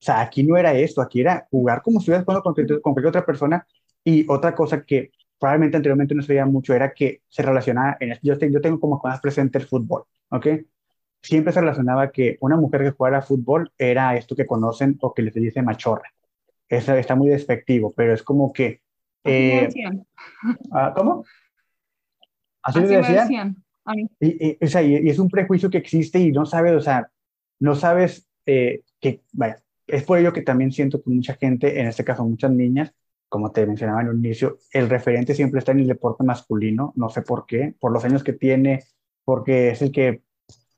O 0.00 0.04
sea, 0.04 0.20
aquí 0.20 0.42
no 0.42 0.56
era 0.56 0.74
esto, 0.74 1.00
aquí 1.02 1.20
era 1.20 1.46
jugar 1.50 1.82
como 1.82 2.00
si 2.00 2.04
estuvieras 2.12 2.24
jugando 2.24 2.42
con, 2.42 2.54
con 2.82 2.92
cualquier 2.94 3.08
otra 3.08 3.26
persona. 3.26 3.66
Y 4.04 4.26
otra 4.30 4.54
cosa 4.54 4.84
que 4.84 5.12
probablemente 5.38 5.76
anteriormente 5.76 6.14
no 6.14 6.22
se 6.22 6.32
veía 6.32 6.46
mucho 6.46 6.74
era 6.74 6.92
que 6.94 7.22
se 7.28 7.42
relacionaba, 7.42 7.96
en, 8.00 8.18
yo, 8.22 8.36
te- 8.38 8.50
yo 8.52 8.60
tengo 8.60 8.80
como 8.80 9.00
más 9.04 9.20
presente 9.20 9.58
el 9.58 9.66
fútbol, 9.66 10.04
¿ok? 10.30 10.46
Siempre 11.22 11.52
se 11.52 11.60
relacionaba 11.60 12.10
que 12.10 12.36
una 12.40 12.56
mujer 12.56 12.82
que 12.82 12.90
jugara 12.90 13.22
fútbol 13.22 13.70
era 13.78 14.16
esto 14.16 14.34
que 14.34 14.46
conocen 14.46 14.98
o 15.00 15.14
que 15.14 15.22
les 15.22 15.34
dice 15.34 15.62
machorra. 15.62 16.10
Eso 16.68 16.94
está 16.94 17.14
muy 17.14 17.28
despectivo, 17.28 17.92
pero 17.96 18.12
es 18.12 18.22
como 18.22 18.52
que... 18.52 18.80
eh, 19.24 19.68
ah, 20.72 20.92
¿Cómo? 20.96 21.24
¿Así 22.62 22.78
Así 22.80 22.88
me 22.88 22.96
decían? 22.96 23.14
decían. 23.22 23.56
A 23.84 23.94
mí. 23.94 24.08
Y, 24.20 24.46
y- 24.50 24.58
o 24.64 24.66
sea, 24.68 24.82
y- 24.82 24.96
y 24.96 25.08
es 25.10 25.18
un 25.18 25.28
prejuicio 25.28 25.70
que 25.70 25.78
existe 25.78 26.18
y 26.20 26.30
no 26.32 26.46
sabes, 26.46 26.72
o 26.74 26.80
sea, 26.80 27.10
no 27.60 27.74
sabes 27.74 28.28
eh, 28.46 28.82
que, 29.00 29.22
vaya, 29.32 29.60
es 29.86 30.04
por 30.04 30.18
ello 30.18 30.32
que 30.32 30.42
también 30.42 30.70
siento 30.72 31.02
que 31.02 31.10
mucha 31.10 31.34
gente, 31.34 31.80
en 31.80 31.88
este 31.88 32.04
caso 32.04 32.24
muchas 32.24 32.50
niñas, 32.52 32.92
como 33.28 33.50
te 33.50 33.66
mencionaba 33.66 34.02
en 34.02 34.08
un 34.08 34.24
inicio, 34.24 34.58
el 34.72 34.88
referente 34.88 35.34
siempre 35.34 35.58
está 35.58 35.72
en 35.72 35.80
el 35.80 35.88
deporte 35.88 36.22
masculino, 36.24 36.92
no 36.96 37.08
sé 37.08 37.22
por 37.22 37.46
qué, 37.46 37.74
por 37.80 37.90
los 37.92 38.04
años 38.04 38.22
que 38.22 38.32
tiene, 38.32 38.84
porque 39.24 39.70
es 39.70 39.82
el 39.82 39.90
que 39.90 40.22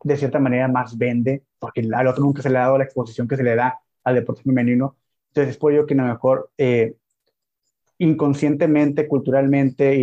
de 0.04 0.16
cierta 0.16 0.38
manera 0.38 0.68
más 0.68 0.96
vende, 0.96 1.42
porque 1.58 1.88
al 1.92 2.06
otro 2.06 2.22
nunca 2.22 2.42
se 2.42 2.50
le 2.50 2.58
ha 2.58 2.62
dado 2.62 2.78
la 2.78 2.84
exposición 2.84 3.26
que 3.26 3.36
se 3.36 3.42
le 3.42 3.56
da 3.56 3.80
al 4.04 4.14
deporte 4.14 4.42
femenino. 4.42 4.96
Entonces 5.28 5.54
es 5.54 5.58
por 5.58 5.72
ello 5.72 5.86
que 5.86 5.94
a 5.94 5.96
lo 5.96 6.04
mejor 6.04 6.50
eh, 6.58 6.94
inconscientemente, 7.98 9.08
culturalmente, 9.08 9.96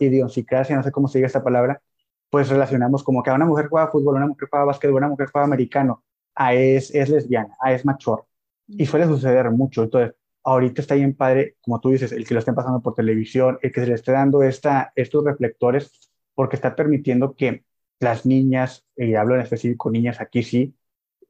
idiosincrasia, 0.00 0.76
no 0.76 0.82
sé 0.82 0.90
cómo 0.92 1.08
se 1.08 1.18
diga 1.18 1.26
esta 1.26 1.44
palabra, 1.44 1.80
pues 2.28 2.48
relacionamos 2.48 3.02
como 3.04 3.22
que 3.22 3.30
a 3.30 3.34
una 3.34 3.46
mujer 3.46 3.68
juega 3.68 3.88
fútbol, 3.90 4.16
una 4.16 4.26
mujer 4.26 4.48
juega 4.50 4.64
básquetbol, 4.66 4.96
una 4.98 5.08
mujer 5.08 5.28
juega 5.32 5.44
americano, 5.44 6.04
a 6.34 6.54
es, 6.54 6.94
es 6.94 7.08
lesbiana, 7.08 7.56
a 7.60 7.72
es 7.72 7.84
machor. 7.84 8.26
Y 8.66 8.86
suele 8.86 9.06
suceder 9.06 9.50
mucho. 9.50 9.84
Entonces, 9.84 10.14
ahorita 10.44 10.80
está 10.80 10.94
bien 10.94 11.14
padre, 11.14 11.56
como 11.60 11.80
tú 11.80 11.90
dices, 11.90 12.12
el 12.12 12.26
que 12.26 12.34
lo 12.34 12.40
estén 12.40 12.54
pasando 12.54 12.80
por 12.80 12.94
televisión, 12.94 13.58
el 13.62 13.72
que 13.72 13.80
se 13.80 13.86
le 13.86 13.94
esté 13.94 14.12
dando 14.12 14.42
esta, 14.42 14.92
estos 14.96 15.24
reflectores, 15.24 16.10
porque 16.34 16.56
está 16.56 16.74
permitiendo 16.76 17.34
que 17.34 17.64
las 18.00 18.26
niñas, 18.26 18.86
y 18.96 19.14
hablo 19.14 19.34
en 19.36 19.42
específico 19.42 19.90
niñas 19.90 20.20
aquí 20.20 20.42
sí, 20.42 20.74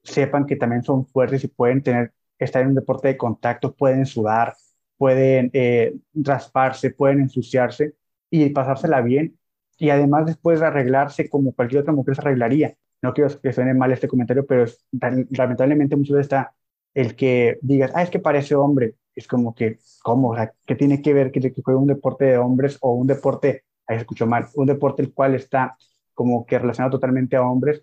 sepan 0.02 0.46
que 0.46 0.56
también 0.56 0.82
son 0.82 1.06
fuertes 1.06 1.44
y 1.44 1.48
pueden 1.48 1.82
tener, 1.82 2.12
estar 2.38 2.62
en 2.62 2.68
un 2.68 2.74
deporte 2.74 3.08
de 3.08 3.16
contacto, 3.16 3.74
pueden 3.74 4.06
sudar, 4.06 4.54
pueden 4.96 5.50
eh, 5.52 5.96
rasparse, 6.14 6.90
pueden 6.90 7.20
ensuciarse 7.20 7.94
y 8.30 8.48
pasársela 8.50 9.00
bien. 9.02 9.38
Y 9.78 9.90
además 9.90 10.26
después 10.26 10.60
de 10.60 10.66
arreglarse 10.66 11.28
como 11.28 11.52
cualquier 11.54 11.82
otra 11.82 11.92
mujer 11.92 12.14
se 12.14 12.20
arreglaría. 12.22 12.76
No 13.02 13.14
quiero 13.14 13.40
que 13.40 13.52
suene 13.52 13.74
mal 13.74 13.92
este 13.92 14.08
comentario, 14.08 14.46
pero 14.46 14.64
es, 14.64 14.86
lamentablemente 15.30 15.96
muchas 15.96 16.16
veces 16.16 16.26
está 16.26 16.54
el 16.94 17.16
que 17.16 17.58
digas, 17.62 17.92
ah, 17.94 18.02
es 18.02 18.10
que 18.10 18.18
parece 18.18 18.54
hombre. 18.54 18.96
Es 19.14 19.26
como 19.26 19.54
que, 19.54 19.78
¿cómo? 20.02 20.30
O 20.30 20.36
sea, 20.36 20.52
¿qué 20.66 20.74
tiene 20.76 21.02
que 21.02 21.14
ver 21.14 21.30
que, 21.32 21.40
que 21.40 21.62
juegue 21.62 21.78
un 21.80 21.86
deporte 21.86 22.26
de 22.26 22.38
hombres 22.38 22.78
o 22.80 22.92
un 22.92 23.06
deporte, 23.06 23.64
ahí 23.86 23.96
se 23.96 24.02
escuchó 24.02 24.26
mal, 24.26 24.48
un 24.54 24.66
deporte 24.66 25.02
el 25.02 25.12
cual 25.12 25.34
está 25.34 25.76
como 26.20 26.44
que 26.44 26.58
relacionado 26.58 26.98
totalmente 26.98 27.34
a 27.34 27.40
hombres 27.40 27.82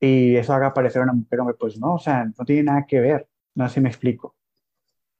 y 0.00 0.34
eso 0.36 0.54
haga 0.54 0.72
parecer 0.72 1.02
a 1.02 1.04
una 1.04 1.12
mujer 1.12 1.40
hombre? 1.40 1.54
Pues 1.60 1.78
no, 1.78 1.96
o 1.96 1.98
sea, 1.98 2.24
no 2.24 2.44
tiene 2.46 2.62
nada 2.62 2.86
que 2.86 2.98
ver. 2.98 3.28
No 3.54 3.68
sé 3.68 3.74
si 3.74 3.80
me 3.82 3.90
explico. 3.90 4.34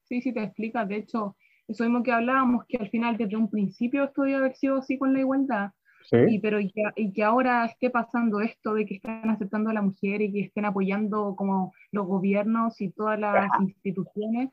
Sí, 0.05 0.22
sí, 0.22 0.33
te 0.33 0.43
explicas. 0.43 0.89
De 0.89 0.97
hecho, 0.97 1.37
eso 1.68 1.85
mismo 1.85 2.03
que 2.03 2.11
hablábamos, 2.11 2.64
que 2.66 2.78
al 2.78 2.89
final 2.89 3.18
desde 3.18 3.37
un 3.37 3.51
principio 3.51 4.05
esto 4.05 4.22
debe 4.22 4.37
haber 4.37 4.55
sido 4.55 4.78
así 4.78 4.97
con 4.97 5.12
la 5.12 5.20
igualdad, 5.20 5.72
y, 6.11 6.30
Sí, 6.30 6.39
pero 6.39 6.59
y 6.59 6.72
que, 6.72 6.83
y 6.97 7.12
que 7.12 7.22
ahora 7.22 7.66
esté 7.66 7.91
pasando 7.91 8.41
esto 8.41 8.72
de 8.72 8.87
que 8.87 8.95
están 8.95 9.28
aceptando 9.28 9.68
a 9.68 9.74
la 9.74 9.83
mujer 9.83 10.22
y 10.22 10.33
que 10.33 10.41
estén 10.41 10.64
apoyando 10.64 11.37
como 11.37 11.74
los 11.91 12.07
gobiernos 12.07 12.80
y 12.80 12.93
todas 12.93 13.20
las 13.20 13.51
instituciones, 13.61 14.49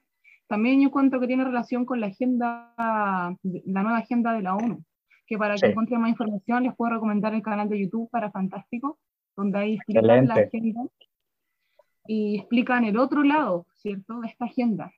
también 0.47 0.81
yo 0.81 0.91
cuento 0.91 1.17
que 1.21 1.27
tiene 1.27 1.45
relación 1.45 1.85
con 1.85 2.01
la 2.01 2.07
agenda, 2.07 2.73
la 2.75 3.83
nueva 3.83 3.99
agenda 3.99 4.33
de 4.33 4.41
la 4.41 4.55
ONU, 4.55 4.83
que 5.29 5.37
para 5.37 5.53
que 5.53 5.59
Sí. 5.59 5.65
encuentren 5.67 6.01
más 6.01 6.09
información 6.09 6.63
les 6.63 6.75
puedo 6.75 6.91
recomendar 6.93 7.33
el 7.35 7.43
canal 7.43 7.69
de 7.69 7.79
YouTube 7.79 8.09
para 8.09 8.31
Fantástico, 8.31 8.97
donde 9.37 9.59
ahí 9.59 9.73
explican 9.75 10.07
la 10.27 10.33
agenda 10.33 10.87
y 12.07 12.39
explican 12.39 12.83
el 12.83 12.97
otro 12.97 13.21
lado, 13.23 13.67
¿cierto?, 13.75 14.19
de 14.21 14.27
esta 14.27 14.45
agenda, 14.45 14.91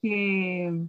que 0.00 0.86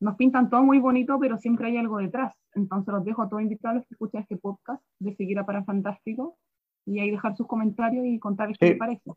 nos 0.00 0.16
pintan 0.16 0.50
todo 0.50 0.64
muy 0.64 0.80
bonito, 0.80 1.18
pero 1.20 1.38
siempre 1.38 1.68
hay 1.68 1.76
algo 1.76 1.98
detrás. 1.98 2.34
Entonces 2.56 2.92
los 2.92 3.04
dejo 3.04 3.22
a 3.22 3.28
todos 3.28 3.42
invitados 3.42 3.84
que 3.86 3.94
escuchan 3.94 4.22
este 4.22 4.36
podcast 4.36 4.82
de 4.98 5.14
seguir 5.14 5.38
a 5.38 5.46
Para 5.46 5.62
Fantástico 5.64 6.36
y 6.84 6.98
ahí 6.98 7.10
dejar 7.12 7.36
sus 7.36 7.46
comentarios 7.46 8.04
y 8.04 8.18
contarles 8.18 8.58
qué 8.58 8.66
Sí. 8.66 8.70
les 8.72 8.78
parece. 8.78 9.10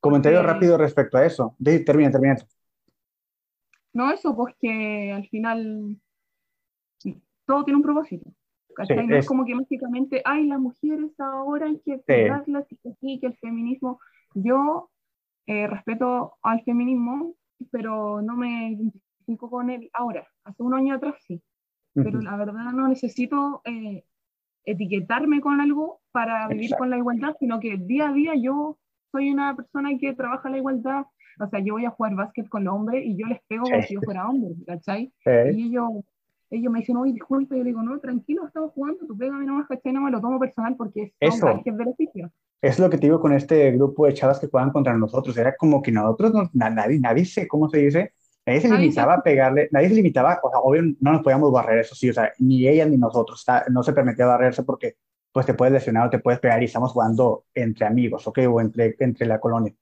comentario 0.00 0.38
Porque- 0.40 0.52
rápido 0.52 0.78
respecto 0.78 1.16
a 1.18 1.24
eso. 1.26 1.54
Termina, 1.62 2.10
termina. 2.10 2.36
No 3.92 4.10
eso, 4.10 4.34
pues 4.34 4.54
que 4.60 5.12
al 5.12 5.28
final 5.28 5.96
todo 7.46 7.64
tiene 7.64 7.76
un 7.78 7.82
propósito. 7.82 8.30
Sí, 8.86 8.94
no 8.94 9.16
es 9.16 9.20
es- 9.20 9.26
como 9.26 9.44
que 9.44 9.54
mágicamente, 9.54 10.22
ay, 10.24 10.46
las 10.46 10.58
mujeres 10.60 11.12
ahora 11.20 11.66
hay 11.66 11.78
que 11.80 12.00
cuidarlas 12.02 12.66
y 12.72 12.76
que 12.78 12.94
sí, 13.00 13.20
el 13.22 13.36
feminismo. 13.38 14.00
Yo 14.34 14.90
eh, 15.46 15.66
respeto 15.66 16.34
al 16.42 16.62
feminismo, 16.64 17.34
pero 17.70 18.22
no 18.22 18.36
me 18.36 18.70
identifico 18.72 19.50
con 19.50 19.70
él 19.70 19.90
ahora. 19.92 20.26
Hace 20.44 20.62
un 20.62 20.74
año 20.74 20.94
atrás 20.94 21.16
sí. 21.26 21.42
pero 22.02 22.18
Ujú. 22.18 22.22
la 22.22 22.36
verdad 22.36 22.72
no 22.72 22.88
necesito 22.88 23.62
eh, 23.64 24.04
etiquetarme 24.64 25.40
con 25.40 25.60
algo 25.60 26.00
para 26.12 26.48
vivir 26.48 26.64
Exacto. 26.64 26.78
con 26.78 26.90
la 26.90 26.98
igualdad, 26.98 27.36
sino 27.40 27.60
que 27.60 27.76
día 27.78 28.08
a 28.08 28.12
día 28.12 28.34
yo 28.36 28.78
soy 29.12 29.30
una 29.30 29.54
persona 29.56 29.90
que 29.98 30.14
trabaja 30.14 30.50
la 30.50 30.58
igualdad. 30.58 31.04
O 31.40 31.48
sea, 31.48 31.60
yo 31.60 31.74
voy 31.74 31.84
a 31.86 31.90
jugar 31.90 32.14
básquet 32.14 32.48
con 32.48 32.64
los 32.64 32.74
hombres 32.74 33.04
y 33.06 33.16
yo 33.16 33.26
les 33.26 33.40
pego 33.48 33.64
como 33.64 33.82
Sí. 33.82 33.88
si 33.88 33.94
yo 33.94 34.02
fuera 34.02 34.28
hombre, 34.28 34.50
¿cachai? 34.66 35.12
Y 35.48 35.64
ellos, 35.68 35.90
ellos 36.52 36.72
me 36.72 36.80
dicen, 36.80 36.96
oye, 36.96 37.12
disculpe, 37.12 37.56
yo 37.56 37.62
le 37.64 37.70
digo, 37.70 37.82
no, 37.82 37.98
tranquilo, 37.98 38.46
estamos 38.46 38.72
jugando, 38.72 39.06
tú 39.06 39.16
pégame 39.16 39.44
nomás, 39.46 39.66
¿cachai? 39.68 39.92
No 39.92 40.02
me 40.02 40.10
lo 40.10 40.20
tomo 40.20 40.38
personal 40.38 40.76
porque 40.76 41.12
son 41.20 41.28
Eso. 41.32 41.46
gajes 41.46 41.76
del 41.76 41.88
oficio. 41.88 42.30
es 42.60 42.78
lo 42.78 42.88
que 42.88 42.96
te 42.98 43.06
digo 43.06 43.20
con 43.20 43.32
este 43.32 43.72
grupo 43.72 44.06
de 44.06 44.14
chavas 44.14 44.38
que 44.38 44.46
juegan 44.46 44.70
contra 44.70 44.96
nosotros. 44.96 45.36
Era 45.36 45.56
como 45.56 45.82
que 45.82 45.90
nosotros, 45.90 46.32
no- 46.32 46.48
na- 46.52 46.70
nadie, 46.70 47.00
nadie 47.00 47.24
sé 47.24 47.48
cómo 47.48 47.68
se 47.68 47.78
dice, 47.78 48.12
nadie 48.46 48.60
se 48.60 48.68
limitaba 48.68 49.14
a 49.14 49.22
pegarle, 49.22 49.68
nadie 49.72 49.88
se 49.88 49.94
limitaba, 49.96 50.38
o 50.42 50.48
sea, 50.50 50.60
obvio 50.60 50.82
no 51.00 51.12
nos 51.12 51.22
podíamos 51.22 51.50
barrer, 51.50 51.80
eso 51.80 51.94
sí, 51.96 52.10
o 52.10 52.12
sea, 52.12 52.30
ni 52.38 52.68
ella 52.68 52.86
ni 52.86 52.96
nosotros, 52.98 53.40
está- 53.40 53.64
no 53.70 53.82
se 53.82 53.92
permitía 53.92 54.26
barrerse 54.26 54.62
porque 54.62 54.94
pues 55.32 55.46
te 55.46 55.54
puedes 55.54 55.72
lesionar 55.72 56.06
o 56.06 56.10
te 56.10 56.18
puedes 56.20 56.38
pegar 56.40 56.60
y 56.62 56.66
estamos 56.66 56.92
jugando 56.92 57.46
entre 57.54 57.86
amigos, 57.86 58.26
¿ok? 58.28 58.38
O 58.50 58.60
entre, 58.60 58.94
entre 59.00 59.26
la 59.26 59.40
colonia. 59.40 59.72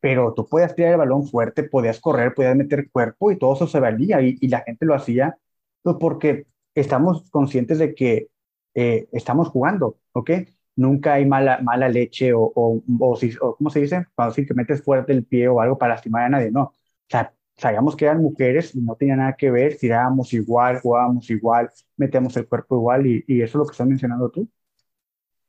Pero 0.00 0.32
tú 0.34 0.46
podías 0.46 0.74
tirar 0.74 0.92
el 0.92 0.98
balón 0.98 1.26
fuerte, 1.26 1.62
podías 1.64 2.00
correr, 2.00 2.34
podías 2.34 2.56
meter 2.56 2.90
cuerpo 2.90 3.30
y 3.30 3.38
todo 3.38 3.54
eso 3.54 3.66
se 3.66 3.80
valía 3.80 4.20
y, 4.22 4.36
y 4.40 4.48
la 4.48 4.60
gente 4.60 4.84
lo 4.86 4.94
hacía 4.94 5.36
pues, 5.84 5.96
porque 6.00 6.48
estamos 6.74 7.30
conscientes 7.30 7.78
de 7.80 7.94
que 7.94 8.30
eh, 8.74 9.08
estamos 9.12 9.50
jugando, 9.50 10.00
¿ok? 10.14 10.32
Nunca 10.76 11.14
hay 11.14 11.26
mala, 11.26 11.60
mala 11.62 11.88
leche 11.90 12.34
o, 12.34 12.42
o, 12.56 12.82
o, 13.00 13.16
si- 13.16 13.36
o 13.42 13.56
¿cómo 13.56 13.70
se 13.70 13.80
dice? 13.82 14.06
Cuando 14.16 14.34
sí 14.34 14.46
que 14.46 14.54
metes 14.54 14.84
fuerte 14.84 15.12
el 15.14 15.24
pie 15.26 15.48
o 15.48 15.60
algo 15.62 15.78
para 15.78 15.94
lastimar 15.94 16.24
a 16.24 16.30
nadie, 16.30 16.52
no. 16.52 16.64
O 16.64 16.74
sea, 17.08 17.34
sabíamos 17.56 17.96
que 17.96 18.06
eran 18.06 18.22
mujeres 18.22 18.74
y 18.76 18.80
no 18.82 18.96
tenía 18.96 19.16
nada 19.16 19.34
que 19.36 19.50
ver, 19.52 19.78
tirábamos 19.78 20.34
igual, 20.34 20.80
jugábamos 20.82 21.30
igual, 21.30 21.70
metíamos 21.98 22.36
el 22.38 22.48
cuerpo 22.48 22.76
igual 22.76 23.06
y, 23.08 23.24
y 23.28 23.42
eso 23.42 23.58
es 23.58 23.60
lo 23.62 23.66
que 23.66 23.72
estás 23.72 23.88
mencionando 23.88 24.30
tú. 24.30 24.48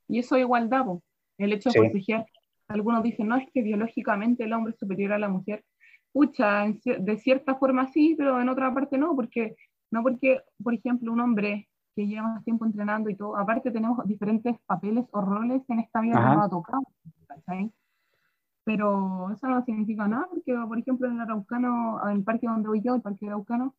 Y 0.07 0.19
eso 0.19 0.35
es 0.35 0.41
igualdad, 0.41 0.85
po. 0.85 1.03
el 1.37 1.53
hecho 1.53 1.69
de 1.69 1.73
Sí. 1.73 1.79
proteger. 1.79 2.25
Algunos 2.67 3.03
dicen, 3.03 3.27
no, 3.27 3.37
es 3.37 3.47
que 3.53 3.61
biológicamente 3.61 4.43
el 4.43 4.53
hombre 4.53 4.73
es 4.73 4.79
superior 4.79 5.13
a 5.13 5.19
la 5.19 5.29
mujer. 5.29 5.63
Pucha, 6.11 6.65
de 6.83 7.17
cierta 7.17 7.55
forma 7.55 7.91
sí, 7.91 8.15
pero 8.17 8.41
en 8.41 8.49
otra 8.49 8.73
parte 8.73 8.97
no, 8.97 9.15
porque 9.15 9.55
no 9.95 10.03
porque, 10.03 10.41
por 10.61 10.73
ejemplo, 10.73 11.11
un 11.11 11.21
hombre 11.21 11.69
que 11.95 12.05
lleva 12.05 12.27
más 12.27 12.43
tiempo 12.43 12.65
entrenando 12.65 13.09
y 13.09 13.15
todo. 13.15 13.37
Aparte 13.37 13.71
tenemos 13.71 14.05
diferentes 14.05 14.55
papeles 14.65 15.05
o 15.11 15.21
roles 15.21 15.61
en 15.69 15.79
esta 15.79 16.01
vida 16.01 16.15
que 16.15 16.35
nos 16.35 16.45
ha 16.45 16.49
tocado, 16.49 16.83
Pero 18.65 19.31
eso 19.31 19.47
no 19.47 19.63
significa 19.63 20.07
nada, 20.07 20.27
porque 20.29 20.53
por 20.67 20.77
ejemplo 20.77 21.07
en 21.07 21.13
el 21.13 21.21
Araucano, 21.21 22.01
en 22.09 22.17
el 22.17 22.23
parque 22.23 22.47
donde 22.47 22.67
voy 22.67 22.81
yo, 22.81 22.95
el 22.95 23.01
parque 23.01 23.27
Araucano, 23.27 23.73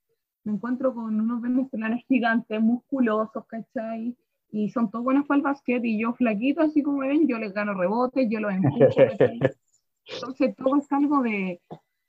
me 0.45 0.53
encuentro 0.55 0.95
con 0.95 1.21
unos 1.21 1.43
venezolanos 1.43 2.01
gigantes, 2.09 2.63
musculosos, 2.63 3.45
¿cachai? 3.47 4.17
Y 4.51 4.71
son 4.71 4.91
todos 4.91 5.05
buenos 5.05 5.27
para 5.27 5.37
el 5.39 5.43
básquet 5.43 5.85
y 5.85 6.01
yo 6.01 6.15
flaquito, 6.15 6.63
así 6.63 6.83
como 6.83 6.99
me 6.99 7.09
ven, 7.09 7.29
yo 7.29 7.39
les 7.39 7.53
gano 7.53 7.75
rebotes, 7.75 8.27
yo 8.31 8.41
los 8.41 8.55
empujo. 8.55 8.79
Entonces 10.07 10.57
todo 10.57 10.77
es 10.77 10.91
algo 10.93 11.21
de, 11.21 11.61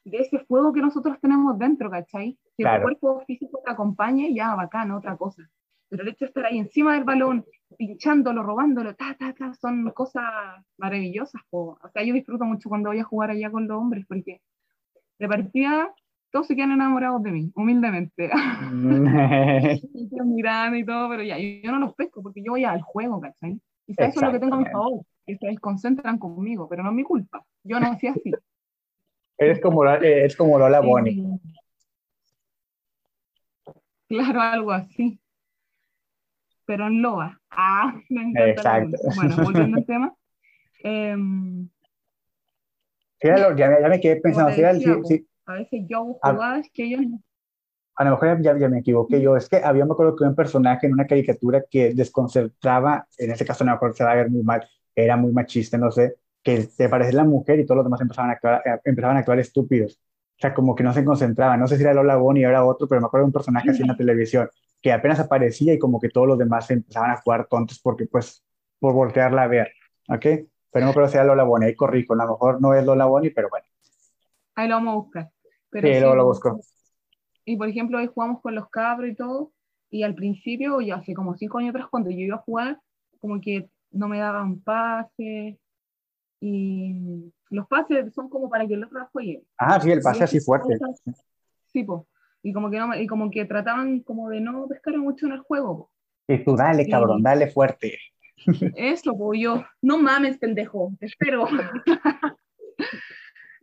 de 0.09 0.19
ese 0.19 0.39
fuego 0.39 0.73
que 0.73 0.81
nosotros 0.81 1.17
tenemos 1.21 1.57
dentro, 1.57 1.89
¿cachai? 1.89 2.37
Si 2.55 2.63
el 2.63 2.81
cuerpo 2.81 3.23
físico 3.25 3.61
te 3.63 3.71
acompañe, 3.71 4.33
ya 4.33 4.55
bacán, 4.55 4.91
otra 4.91 5.15
cosa. 5.17 5.49
Pero 5.89 6.03
el 6.03 6.09
hecho 6.09 6.25
de 6.25 6.29
estar 6.29 6.45
ahí 6.45 6.57
encima 6.57 6.93
del 6.95 7.03
balón, 7.03 7.45
pinchándolo, 7.77 8.43
robándolo, 8.43 8.95
ta, 8.95 9.15
ta, 9.17 9.33
ta, 9.33 9.53
son 9.53 9.89
cosas 9.91 10.23
maravillosas. 10.77 11.41
O 11.51 11.77
sea, 11.93 12.03
yo 12.03 12.13
disfruto 12.13 12.45
mucho 12.45 12.69
cuando 12.69 12.89
voy 12.89 12.99
a 12.99 13.03
jugar 13.03 13.31
allá 13.31 13.49
con 13.51 13.67
los 13.67 13.77
hombres, 13.77 14.05
porque 14.07 14.41
de 15.19 15.27
partida 15.27 15.93
todos 16.31 16.47
se 16.47 16.55
quedan 16.55 16.71
enamorados 16.71 17.23
de 17.23 17.31
mí, 17.31 17.51
humildemente. 17.55 18.29
Mirando 20.25 20.77
y 20.77 20.85
todo, 20.85 21.09
pero 21.09 21.23
ya, 21.23 21.37
yo 21.37 21.71
no 21.71 21.79
los 21.79 21.95
pesco 21.95 22.21
porque 22.21 22.43
yo 22.43 22.51
voy 22.53 22.65
al 22.65 22.81
juego, 22.81 23.21
¿cachai? 23.21 23.59
Y 23.87 23.93
eso 23.93 24.19
es 24.19 24.21
lo 24.21 24.31
que 24.33 24.39
tengo 24.39 24.55
a 24.55 24.59
mi 24.59 24.65
favor, 24.65 25.05
que 25.25 25.37
se 25.37 25.47
desconcentran 25.47 26.17
conmigo, 26.17 26.67
pero 26.67 26.83
no 26.83 26.89
es 26.89 26.95
mi 26.95 27.03
culpa. 27.03 27.43
Yo 27.63 27.79
no 27.79 27.87
hacía 27.87 28.11
así. 28.11 28.33
Eres 29.37 29.59
como, 29.61 29.85
es 29.85 30.35
como 30.35 30.57
Lola 30.57 30.79
Bonnie. 30.79 31.39
Claro, 34.07 34.41
algo 34.41 34.71
así. 34.71 35.19
Pero 36.65 36.87
en 36.87 37.01
Loa. 37.01 37.39
Ah, 37.51 37.93
me 38.09 38.21
encanta. 38.23 38.49
Exacto. 38.49 38.97
Bueno, 39.15 39.35
volviendo 39.43 39.77
al 39.77 39.85
tema. 39.85 40.15
Em, 40.83 41.69
ya, 43.21 43.55
ya, 43.55 43.89
me 43.89 43.99
quedé 43.99 44.17
pensando. 44.17 44.51
A 44.51 45.53
veces 45.53 45.85
yo 45.87 46.03
busco 46.03 46.33
jugadas 46.33 46.67
que 46.73 46.83
ellos 46.83 47.05
a 47.97 48.03
lo 48.03 48.11
mejor 48.11 48.41
ya, 48.43 48.57
ya, 48.57 48.69
me 48.69 48.79
equivoqué 48.79 49.19
yo, 49.19 49.35
es 49.35 49.49
que 49.49 49.57
había, 49.57 49.83
me 49.83 49.91
acuerdo 49.91 50.15
que 50.15 50.23
un 50.23 50.35
personaje 50.35 50.85
en 50.85 50.93
una 50.93 51.07
caricatura 51.07 51.63
que 51.67 51.95
desconcentraba, 51.95 53.07
en 53.17 53.31
ese 53.31 53.43
caso 53.43 53.63
no 53.63 53.71
me 53.71 53.75
acuerdo, 53.75 53.95
se 53.95 54.03
va 54.03 54.11
a 54.11 54.15
ver 54.15 54.29
muy 54.29 54.43
mal, 54.43 54.69
era 54.95 55.17
muy 55.17 55.31
machista, 55.31 55.79
no 55.79 55.91
sé, 55.91 56.15
que 56.47 56.63
te 56.77 56.87
parece 56.87 57.11
la 57.11 57.25
mujer 57.25 57.59
y 57.59 57.65
todos 57.65 57.75
los 57.75 57.85
demás 57.85 57.99
empezaban 57.99 58.29
a 58.29 58.33
actuar, 58.35 58.61
eh, 58.65 58.79
empezaban 58.85 59.17
a 59.17 59.19
actuar 59.19 59.37
estúpidos. 59.37 59.99
O 59.99 60.39
sea, 60.39 60.53
como 60.53 60.75
que 60.75 60.83
no 60.83 60.93
se 60.93 61.03
concentraban. 61.03 61.59
No 61.59 61.67
sé 61.67 61.75
si 61.75 61.83
era 61.83 61.93
Lola 61.93 62.15
Bonnie 62.15 62.45
o 62.45 62.49
era 62.49 62.63
otro, 62.63 62.87
pero 62.87 63.01
me 63.01 63.07
acuerdo 63.07 63.25
de 63.25 63.27
un 63.27 63.33
personaje 63.33 63.71
así 63.71 63.81
en 63.81 63.89
la 63.89 63.97
televisión 63.97 64.49
que 64.81 64.93
apenas 64.93 65.19
aparecía 65.19 65.73
y 65.73 65.77
como 65.77 65.99
que 65.99 66.07
todos 66.07 66.25
los 66.25 66.37
demás 66.37 66.71
empezaban 66.71 67.09
a 67.09 67.15
actuar 67.15 67.47
tontos 67.49 67.81
porque, 67.83 68.05
pues, 68.05 68.45
por 68.79 68.93
voltearla 68.93 69.43
a 69.43 69.47
ver. 69.47 69.73
¿Ok? 70.07 70.25
Pero 70.71 70.85
no 70.85 70.91
acuerdo 70.91 71.09
si 71.09 71.17
era 71.17 71.25
Lola 71.25 71.43
Bonnie. 71.43 71.67
Ahí 71.67 71.75
corrijo. 71.75 72.13
A 72.13 72.17
lo 72.17 72.31
mejor 72.31 72.61
no 72.61 72.73
es 72.73 72.85
Lola 72.85 73.07
Bonnie, 73.07 73.31
pero 73.31 73.49
bueno. 73.49 73.65
Ahí 74.55 74.69
lo 74.69 74.75
vamos 74.75 74.93
a 74.93 74.95
buscar. 74.95 75.29
sí, 75.73 75.99
luego 75.99 76.15
lo 76.15 76.25
busco. 76.27 76.61
Y 77.43 77.57
por 77.57 77.67
ejemplo, 77.67 77.97
hoy 77.97 78.07
jugamos 78.07 78.41
con 78.41 78.55
los 78.55 78.69
cabros 78.69 79.09
y 79.09 79.15
todo. 79.15 79.51
Y 79.89 80.03
al 80.03 80.15
principio, 80.15 80.79
yo 80.79 80.95
hace 80.95 81.13
como 81.13 81.35
cinco 81.35 81.57
años 81.57 81.71
atrás, 81.71 81.87
cuando 81.91 82.09
yo 82.09 82.19
iba 82.19 82.37
a 82.37 82.39
jugar, 82.39 82.79
como 83.19 83.41
que 83.41 83.69
no 83.91 84.07
me 84.07 84.19
daban 84.19 84.61
pases, 84.61 85.57
y 86.39 87.33
los 87.49 87.67
pases 87.67 88.13
son 88.13 88.29
como 88.29 88.49
para 88.49 88.67
que 88.67 88.75
el 88.75 88.83
otro 88.83 89.07
juegue. 89.11 89.43
Ah, 89.57 89.79
sí, 89.79 89.91
el 89.91 90.01
pase 90.01 90.23
así 90.23 90.39
fuerte. 90.39 90.77
Sí, 91.67 91.83
pues. 91.83 92.01
Y 92.43 92.53
como, 92.53 92.69
que 92.69 92.79
no, 92.79 92.95
y 92.95 93.07
como 93.07 93.29
que 93.29 93.45
trataban 93.45 94.01
como 94.01 94.29
de 94.29 94.39
no 94.39 94.67
pescar 94.67 94.97
mucho 94.97 95.25
en 95.25 95.33
el 95.33 95.39
juego. 95.39 95.91
Y 96.27 96.43
tú 96.43 96.55
dale, 96.55 96.87
cabrón, 96.87 97.23
dale 97.23 97.47
fuerte. 97.47 97.97
Eso, 98.75 99.17
pues 99.17 99.39
yo, 99.41 99.65
no 99.81 99.97
mames, 99.97 100.37
pendejo, 100.37 100.93
te 100.99 101.07
espero. 101.07 101.47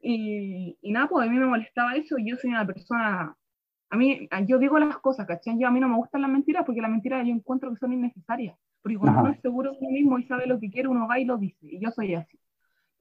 y, 0.02 0.76
y 0.80 0.92
nada, 0.92 1.08
pues 1.08 1.26
a 1.26 1.30
mí 1.30 1.38
me 1.38 1.46
molestaba 1.46 1.94
eso. 1.94 2.16
Yo 2.18 2.36
soy 2.36 2.50
una 2.50 2.66
persona, 2.66 3.36
a 3.90 3.96
mí, 3.96 4.28
yo 4.46 4.58
digo 4.58 4.78
las 4.78 4.98
cosas, 4.98 5.26
¿cachai? 5.26 5.58
Yo 5.58 5.68
a 5.68 5.70
mí 5.70 5.80
no 5.80 5.88
me 5.88 5.96
gustan 5.96 6.22
las 6.22 6.30
mentiras 6.30 6.64
porque 6.66 6.80
las 6.80 6.90
mentiras 6.90 7.24
yo 7.24 7.32
encuentro 7.32 7.70
que 7.72 7.78
son 7.78 7.92
innecesarias. 7.92 8.56
Porque 8.82 8.98
cuando 8.98 9.20
uno 9.20 9.30
es 9.30 9.40
seguro 9.40 9.72
de 9.72 9.78
sí 9.78 9.86
mismo 9.86 10.18
y 10.18 10.24
sabe 10.24 10.46
lo 10.46 10.60
que 10.60 10.70
quiere, 10.70 10.88
uno 10.88 11.08
va 11.08 11.18
y 11.18 11.24
lo 11.24 11.38
dice. 11.38 11.58
Y 11.62 11.80
yo 11.80 11.90
soy 11.92 12.14
así. 12.14 12.38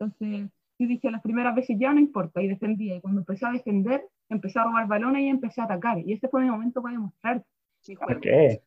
Entonces, 0.03 0.49
yo 0.79 0.87
dije 0.87 1.11
las 1.11 1.21
primeras 1.21 1.55
veces 1.55 1.77
ya 1.79 1.93
no 1.93 1.99
importa 1.99 2.41
y 2.41 2.47
defendía. 2.47 2.95
Y 2.95 3.01
cuando 3.01 3.21
empecé 3.21 3.45
a 3.45 3.51
defender, 3.51 4.03
empecé 4.29 4.59
a 4.59 4.65
robar 4.65 4.87
balones 4.87 5.23
y 5.23 5.29
empecé 5.29 5.61
a 5.61 5.65
atacar. 5.65 5.99
Y 5.99 6.13
ese 6.13 6.27
fue 6.27 6.41
mi 6.41 6.49
momento 6.49 6.81
para 6.81 6.93
demostrar 6.93 7.43
mi 7.87 7.95
juego. 7.95 8.17
Okay. 8.17 8.59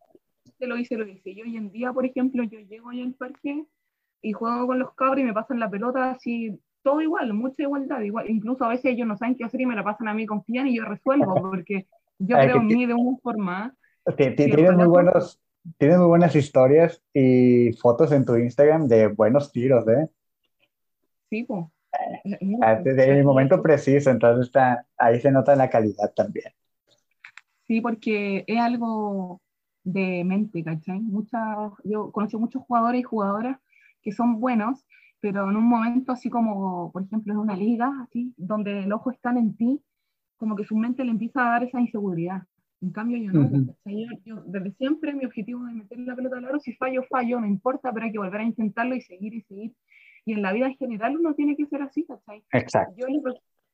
Lo 0.60 0.76
hice, 0.76 0.96
lo 0.96 1.06
hice. 1.06 1.30
Y 1.30 1.42
hoy 1.42 1.56
en 1.56 1.70
día, 1.70 1.92
por 1.92 2.06
ejemplo, 2.06 2.42
yo 2.44 2.58
llego 2.60 2.90
ahí 2.90 3.02
al 3.02 3.14
parque 3.14 3.64
y 4.22 4.32
juego 4.32 4.66
con 4.66 4.78
los 4.78 4.94
cabros 4.94 5.20
y 5.20 5.24
me 5.24 5.34
pasan 5.34 5.60
la 5.60 5.70
pelota 5.70 6.12
así, 6.12 6.58
todo 6.82 7.00
igual, 7.00 7.32
mucha 7.34 7.62
igualdad. 7.62 8.00
Igual. 8.00 8.30
Incluso 8.30 8.64
a 8.64 8.68
veces 8.68 8.86
ellos 8.92 9.06
no 9.06 9.16
saben 9.16 9.34
qué 9.36 9.44
hacer 9.44 9.60
y 9.60 9.66
me 9.66 9.74
la 9.74 9.84
pasan 9.84 10.08
a 10.08 10.14
mí, 10.14 10.26
confían 10.26 10.68
y 10.68 10.76
yo 10.76 10.84
resuelvo, 10.84 11.34
porque 11.50 11.86
yo 12.18 12.36
creo 12.36 12.56
en 12.56 12.66
mí 12.66 12.86
de 12.86 12.94
una 12.94 13.18
forma. 13.18 13.74
Tienes 14.16 14.72
muy, 14.72 14.86
buenos, 14.86 15.40
tienes 15.78 15.98
muy 15.98 16.06
buenas 16.06 16.34
historias 16.36 17.02
y 17.12 17.72
fotos 17.72 18.12
en 18.12 18.24
tu 18.24 18.36
Instagram 18.36 18.86
de 18.86 19.08
buenos 19.08 19.50
tiros, 19.50 19.86
¿eh? 19.88 20.08
Sí, 21.30 21.44
pues. 21.44 21.64
En 22.24 22.98
el 22.98 23.24
momento 23.24 23.62
preciso, 23.62 24.10
entonces 24.10 24.46
está, 24.46 24.86
ahí 24.98 25.20
se 25.20 25.30
nota 25.30 25.56
la 25.56 25.70
calidad 25.70 26.12
también. 26.14 26.52
Sí, 27.66 27.80
porque 27.80 28.44
es 28.46 28.58
algo 28.58 29.40
de 29.82 30.24
mente, 30.24 30.62
¿cachai? 30.62 31.00
Muchas, 31.00 31.40
yo 31.84 32.10
conocí 32.12 32.36
muchos 32.36 32.62
jugadores 32.62 33.00
y 33.00 33.04
jugadoras 33.04 33.58
que 34.02 34.12
son 34.12 34.40
buenos, 34.40 34.84
pero 35.20 35.50
en 35.50 35.56
un 35.56 35.64
momento 35.64 36.12
así 36.12 36.28
como, 36.28 36.92
por 36.92 37.02
ejemplo, 37.02 37.32
en 37.32 37.38
una 37.38 37.56
liga, 37.56 37.92
así, 38.02 38.34
donde 38.36 38.84
el 38.84 38.92
ojo 38.92 39.10
está 39.10 39.30
en 39.30 39.56
ti, 39.56 39.80
como 40.36 40.54
que 40.54 40.64
su 40.64 40.76
mente 40.76 41.04
le 41.04 41.10
empieza 41.10 41.40
a 41.40 41.50
dar 41.50 41.64
esa 41.64 41.80
inseguridad. 41.80 42.42
En 42.82 42.90
cambio, 42.90 43.16
yo 43.16 43.32
no. 43.32 43.50
yo, 44.24 44.42
desde 44.46 44.70
siempre 44.72 45.14
mi 45.14 45.24
objetivo 45.24 45.66
es 45.66 45.74
meter 45.74 45.98
la 46.00 46.14
pelota 46.14 46.36
al 46.36 46.44
aro. 46.44 46.60
Si 46.60 46.74
fallo, 46.74 47.02
fallo, 47.08 47.40
no 47.40 47.46
importa, 47.46 47.90
pero 47.92 48.04
hay 48.04 48.12
que 48.12 48.18
volver 48.18 48.42
a 48.42 48.44
intentarlo 48.44 48.94
y 48.94 49.00
seguir 49.00 49.34
y 49.34 49.40
seguir. 49.42 49.72
Y 50.26 50.32
en 50.32 50.42
la 50.42 50.52
vida 50.52 50.66
en 50.66 50.76
general 50.76 51.16
uno 51.16 51.34
tiene 51.34 51.56
que 51.56 51.66
ser 51.66 51.82
así, 51.82 52.04
¿cachai? 52.04 52.44
Exacto. 52.52 52.94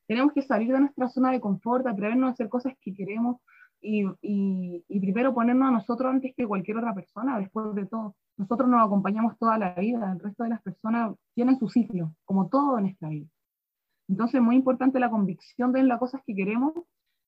tenemos 0.06 0.32
que 0.32 0.42
salir 0.42 0.70
de 0.70 0.80
nuestra 0.80 1.08
zona 1.08 1.32
de 1.32 1.40
confort, 1.40 1.86
atrevernos 1.86 2.28
a 2.28 2.32
hacer 2.32 2.48
cosas 2.48 2.74
que 2.80 2.94
queremos 2.94 3.38
y, 3.80 4.04
y, 4.20 4.84
y, 4.86 5.00
primero 5.00 5.34
ponernos 5.34 5.68
a 5.68 5.72
nosotros 5.72 6.12
antes 6.12 6.34
que 6.36 6.46
cualquier 6.46 6.76
otra 6.76 6.94
persona, 6.94 7.38
después 7.40 7.74
de 7.74 7.86
todo. 7.86 8.14
Nosotros 8.36 8.68
nos 8.68 8.84
acompañamos 8.84 9.36
toda 9.38 9.58
la 9.58 9.74
vida, 9.74 10.12
el 10.12 10.20
resto 10.20 10.44
de 10.44 10.50
las 10.50 10.62
personas 10.62 11.16
tienen 11.34 11.58
su 11.58 11.68
ciclo, 11.68 12.14
como 12.24 12.48
todo 12.48 12.78
en 12.78 12.86
esta 12.86 13.08
vida. 13.08 13.26
Entonces 14.08 14.36
es 14.36 14.42
muy 14.42 14.56
importante 14.56 15.00
la 15.00 15.10
convicción 15.10 15.72
de 15.72 15.82
las 15.84 15.98
cosas 15.98 16.20
que 16.26 16.34
queremos 16.34 16.74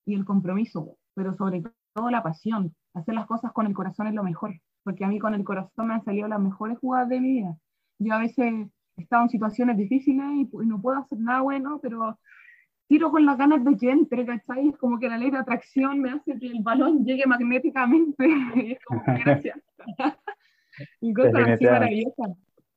y 0.05 0.14
el 0.14 0.27
compromiso, 0.27 0.99
pero 1.14 1.35
sobre 1.35 1.62
todo 1.95 2.11
la 2.11 2.22
pasión. 2.22 2.75
Hacer 2.93 3.14
las 3.14 3.27
cosas 3.27 3.53
con 3.53 3.66
el 3.66 3.75
corazón 3.75 4.07
es 4.07 4.14
lo 4.14 4.22
mejor, 4.22 4.61
porque 4.83 5.05
a 5.05 5.09
mí 5.09 5.18
con 5.18 5.35
el 5.35 5.45
corazón 5.45 5.89
me 5.89 5.95
han 5.95 6.05
salido 6.05 6.29
las 6.29 6.41
mejores 6.41 6.79
jugadas 6.79 7.09
de 7.09 7.20
mi 7.20 7.33
vida. 7.41 7.57
Yo 7.99 8.14
a 8.14 8.18
veces 8.18 8.68
estado 8.97 9.25
en 9.25 9.29
situaciones 9.29 9.77
difíciles 9.77 10.27
y, 10.37 10.49
no 10.67 10.81
puedo 10.81 10.99
hacer 10.99 11.19
nada 11.19 11.41
bueno, 11.41 11.79
pero 11.83 12.19
tiro 12.87 13.11
con 13.11 13.25
las 13.25 13.37
ganas 13.39 13.65
de 13.65 13.77
que 13.77 13.91
entre, 13.91 14.25
¿cachai? 14.25 14.69
Es 14.69 14.79
como 14.79 14.99
que 14.99 15.09
la 15.09 15.19
ley 15.19 15.31
de 15.31 15.39
atracción 15.39 16.01
me 16.01 16.11
hace 16.11 16.39
que 16.39 16.47
el 16.47 16.63
balón 16.63 17.05
llegue 17.05 17.27
magnéticamente. 17.27 18.29
y 18.55 18.73
es 18.73 18.85
como 18.85 19.03
gracias. 19.07 19.59
y 21.01 21.13
cosas 21.13 21.49
así 21.49 21.65
maravillosas. 21.65 22.31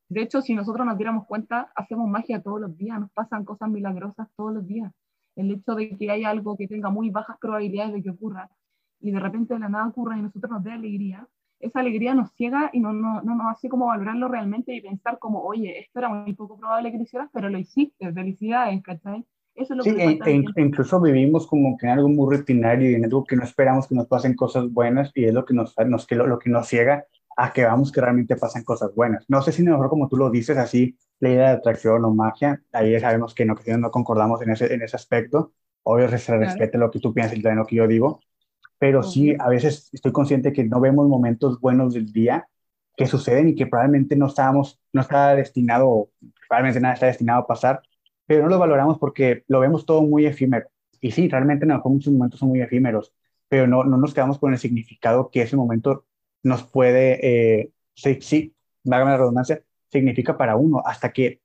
De 0.08 0.22
hecho, 0.22 0.40
si 0.40 0.54
nosotros 0.54 0.86
nos 0.86 0.96
diéramos 0.96 1.26
cuenta, 1.26 1.70
hacemos 1.74 2.08
magia 2.08 2.42
todos 2.42 2.60
los 2.60 2.76
días, 2.76 2.98
nos 2.98 3.10
pasan 3.10 3.44
cosas 3.44 3.68
milagrosas 3.68 4.26
todos 4.36 4.54
los 4.54 4.66
días. 4.66 4.90
El 5.36 5.50
hecho 5.50 5.74
de 5.74 5.96
que 5.96 6.10
haya 6.10 6.30
algo 6.30 6.56
que 6.56 6.66
tenga 6.66 6.88
muy 6.90 7.10
bajas 7.10 7.36
probabilidades 7.38 7.92
de 7.92 8.02
que 8.02 8.10
ocurra 8.10 8.50
y 9.00 9.10
de 9.10 9.20
repente 9.20 9.54
de 9.54 9.60
la 9.60 9.68
nada 9.68 9.86
ocurra 9.86 10.18
y 10.18 10.22
nosotros 10.22 10.50
nos 10.50 10.64
dé 10.64 10.72
alegría, 10.72 11.28
esa 11.60 11.80
alegría 11.80 12.14
nos 12.14 12.32
ciega 12.34 12.70
y 12.72 12.80
no, 12.80 12.92
no, 12.92 13.22
no, 13.22 13.34
nos 13.34 13.46
hace 13.56 13.68
como 13.68 13.86
valorarlo 13.86 14.28
realmente 14.28 14.74
y 14.74 14.80
pensar 14.80 15.18
como, 15.18 15.42
oye, 15.42 15.80
esto 15.80 15.98
era 15.98 16.08
muy 16.08 16.32
poco 16.34 16.58
probable 16.58 16.90
que 16.92 16.98
lo 16.98 17.04
hicieras, 17.04 17.28
pero 17.32 17.48
lo 17.48 17.58
hiciste, 17.58 18.12
felicidades, 18.12 18.82
¿cachai? 18.82 19.24
Eso 19.54 19.74
es 19.74 19.78
lo 19.78 19.82
sí, 19.82 19.94
que 19.94 20.04
e, 20.04 20.44
e 20.54 20.62
incluso 20.62 21.00
vivimos 21.00 21.46
como 21.48 21.76
que 21.76 21.86
en 21.86 21.92
algo 21.92 22.08
muy 22.08 22.36
rutinario 22.36 22.90
y 22.90 22.94
en 22.94 23.04
algo 23.04 23.24
que 23.24 23.34
no 23.34 23.42
esperamos 23.42 23.88
que 23.88 23.94
nos 23.96 24.06
pasen 24.06 24.34
cosas 24.34 24.70
buenas 24.70 25.10
y 25.14 25.24
es 25.24 25.34
lo 25.34 25.44
que 25.44 25.52
nos, 25.54 25.74
nos 25.86 26.06
que 26.06 26.14
lo, 26.14 26.28
lo, 26.28 26.38
que 26.38 26.48
nos 26.48 26.68
ciega 26.68 27.04
a 27.36 27.52
que 27.52 27.64
vamos 27.64 27.90
que 27.90 28.00
realmente 28.00 28.36
pasen 28.36 28.62
cosas 28.62 28.94
buenas. 28.94 29.24
No 29.28 29.42
sé 29.42 29.50
si 29.50 29.64
mejor 29.64 29.88
como 29.88 30.08
tú 30.08 30.16
lo 30.16 30.30
dices 30.30 30.56
así, 30.58 30.96
la 31.18 31.30
idea 31.30 31.48
de 31.48 31.56
atracción 31.56 32.04
o 32.04 32.14
magia, 32.14 32.62
ahí 32.72 32.98
sabemos 33.00 33.34
que 33.34 33.42
en 33.42 33.50
ocasiones 33.50 33.80
no 33.80 33.90
concordamos 33.90 34.40
en 34.42 34.50
ese, 34.50 34.72
en 34.72 34.82
ese 34.82 34.94
aspecto, 34.94 35.52
obvio 35.82 36.08
se 36.16 36.36
respete 36.36 36.78
lo 36.78 36.90
que 36.90 37.00
tú 37.00 37.12
piensas 37.12 37.36
y 37.36 37.42
también 37.42 37.58
lo 37.58 37.66
que 37.66 37.76
yo 37.76 37.88
digo, 37.88 38.20
pero 38.78 39.02
sí, 39.02 39.34
a 39.38 39.48
veces 39.48 39.90
estoy 39.92 40.12
consciente 40.12 40.52
que 40.52 40.64
no 40.64 40.80
vemos 40.80 41.08
momentos 41.08 41.60
buenos 41.60 41.94
del 41.94 42.12
día 42.12 42.48
que 42.96 43.06
suceden 43.06 43.48
y 43.48 43.54
que 43.54 43.66
probablemente 43.66 44.16
no 44.16 44.26
estábamos, 44.26 44.80
no 44.92 45.02
está 45.02 45.34
destinado, 45.36 46.10
probablemente 46.48 46.80
nada 46.80 46.94
está 46.94 47.06
destinado 47.06 47.40
a 47.42 47.46
pasar, 47.46 47.82
pero 48.26 48.42
no 48.42 48.48
lo 48.48 48.58
valoramos 48.58 48.98
porque 48.98 49.44
lo 49.48 49.60
vemos 49.60 49.86
todo 49.86 50.02
muy 50.02 50.26
efímero. 50.26 50.68
Y 51.00 51.12
sí, 51.12 51.28
realmente 51.28 51.64
en 51.64 51.80
muchos 51.84 52.12
momentos 52.12 52.40
son 52.40 52.48
muy 52.50 52.60
efímeros, 52.60 53.14
pero 53.48 53.66
no, 53.66 53.84
no 53.84 53.96
nos 53.96 54.14
quedamos 54.14 54.38
con 54.38 54.52
el 54.52 54.58
significado 54.58 55.30
que 55.30 55.42
ese 55.42 55.56
momento 55.56 56.06
nos 56.42 56.64
puede, 56.64 57.60
eh, 57.60 57.72
sí, 57.94 58.18
sí, 58.20 58.54
la 58.84 59.16
redundancia, 59.16 59.62
significa 59.90 60.36
para 60.36 60.56
uno, 60.56 60.82
hasta 60.84 61.12
que, 61.12 61.40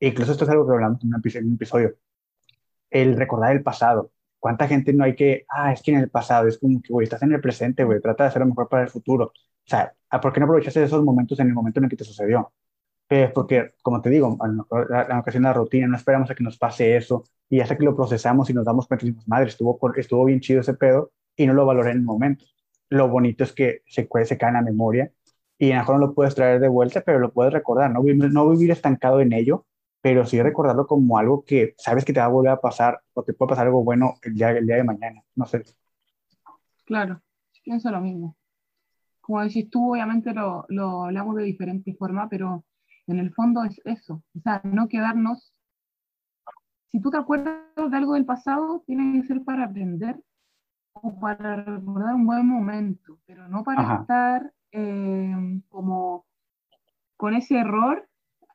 incluso 0.00 0.32
esto 0.32 0.44
es 0.44 0.50
algo 0.50 0.66
que 0.66 0.74
hablamos 0.74 1.02
en 1.02 1.46
un 1.46 1.54
episodio, 1.54 1.96
el 2.90 3.16
recordar 3.16 3.52
el 3.52 3.62
pasado. 3.62 4.12
¿Cuánta 4.38 4.68
gente 4.68 4.92
no 4.92 5.04
hay 5.04 5.14
que, 5.16 5.44
ah, 5.48 5.72
es 5.72 5.82
que 5.82 5.92
en 5.92 5.98
el 5.98 6.10
pasado, 6.10 6.48
es 6.48 6.58
como 6.58 6.80
que, 6.80 6.92
güey, 6.92 7.04
estás 7.04 7.22
en 7.22 7.32
el 7.32 7.40
presente, 7.40 7.84
güey, 7.84 8.00
trata 8.00 8.24
de 8.24 8.28
hacer 8.28 8.40
lo 8.40 8.46
mejor 8.46 8.68
para 8.68 8.84
el 8.84 8.88
futuro. 8.88 9.26
O 9.26 9.32
sea, 9.64 9.92
¿por 10.22 10.32
qué 10.32 10.40
no 10.40 10.46
aprovechaste 10.46 10.82
esos 10.82 11.04
momentos 11.04 11.38
en 11.40 11.48
el 11.48 11.54
momento 11.54 11.80
en 11.80 11.84
el 11.84 11.90
que 11.90 11.96
te 11.96 12.04
sucedió? 12.04 12.52
Eh, 13.10 13.30
porque, 13.34 13.72
como 13.82 14.02
te 14.02 14.10
digo, 14.10 14.36
en 14.44 14.58
la 15.08 15.20
ocasión 15.20 15.42
de 15.42 15.48
la 15.48 15.54
rutina, 15.54 15.86
no 15.86 15.96
esperamos 15.96 16.30
a 16.30 16.34
que 16.34 16.44
nos 16.44 16.58
pase 16.58 16.96
eso, 16.96 17.24
y 17.48 17.60
hasta 17.60 17.76
que 17.76 17.84
lo 17.84 17.96
procesamos 17.96 18.50
y 18.50 18.54
nos 18.54 18.66
damos 18.66 18.86
cuenta, 18.86 19.06
decimos, 19.06 19.26
madre, 19.26 19.48
estuvo, 19.48 19.78
estuvo 19.96 20.24
bien 20.26 20.40
chido 20.40 20.60
ese 20.60 20.74
pedo, 20.74 21.12
y 21.36 21.46
no 21.46 21.54
lo 21.54 21.64
valoré 21.66 21.90
en 21.92 21.98
el 21.98 22.02
momento. 22.02 22.44
Lo 22.90 23.08
bonito 23.08 23.44
es 23.44 23.52
que 23.52 23.82
se, 23.86 24.08
se 24.24 24.38
cae 24.38 24.48
en 24.48 24.54
la 24.54 24.62
memoria, 24.62 25.10
y 25.58 25.72
a 25.72 25.76
lo 25.76 25.80
mejor 25.80 25.94
no 25.96 26.06
lo 26.08 26.14
puedes 26.14 26.34
traer 26.34 26.60
de 26.60 26.68
vuelta, 26.68 27.00
pero 27.00 27.18
lo 27.18 27.32
puedes 27.32 27.52
recordar, 27.52 27.90
no, 27.90 28.02
no 28.02 28.50
vivir 28.50 28.70
estancado 28.70 29.20
en 29.20 29.32
ello, 29.32 29.66
pero 30.08 30.24
sí 30.24 30.40
recordarlo 30.40 30.86
como 30.86 31.18
algo 31.18 31.44
que 31.44 31.74
sabes 31.76 32.02
que 32.02 32.14
te 32.14 32.20
va 32.20 32.24
a 32.24 32.30
volver 32.30 32.52
a 32.52 32.60
pasar 32.62 32.98
o 33.12 33.22
te 33.22 33.34
puede 33.34 33.50
pasar 33.50 33.66
algo 33.66 33.84
bueno 33.84 34.14
el 34.22 34.32
día, 34.32 34.52
el 34.52 34.66
día 34.66 34.76
de 34.76 34.84
mañana, 34.84 35.22
no 35.34 35.44
sé. 35.44 35.62
Claro, 36.86 37.20
pienso 37.62 37.90
lo 37.90 38.00
mismo. 38.00 38.34
Como 39.20 39.42
decís 39.42 39.68
tú, 39.68 39.92
obviamente 39.92 40.32
lo, 40.32 40.64
lo 40.70 41.04
hablamos 41.04 41.36
de 41.36 41.42
diferente 41.42 41.92
forma, 41.92 42.26
pero 42.26 42.64
en 43.06 43.18
el 43.18 43.34
fondo 43.34 43.64
es 43.64 43.82
eso, 43.84 44.22
o 44.34 44.40
sea, 44.40 44.62
no 44.64 44.88
quedarnos... 44.88 45.52
Si 46.90 47.02
tú 47.02 47.10
te 47.10 47.18
acuerdas 47.18 47.60
de 47.76 47.94
algo 47.94 48.14
del 48.14 48.24
pasado, 48.24 48.82
tiene 48.86 49.20
que 49.20 49.26
ser 49.26 49.44
para 49.44 49.64
aprender 49.64 50.18
o 50.94 51.20
para 51.20 51.56
recordar 51.56 52.14
un 52.14 52.24
buen 52.24 52.46
momento, 52.46 53.18
pero 53.26 53.46
no 53.46 53.62
para 53.62 54.00
estar 54.00 54.54
eh, 54.72 55.60
como 55.68 56.24
con 57.18 57.34
ese 57.34 57.58
error 57.58 58.07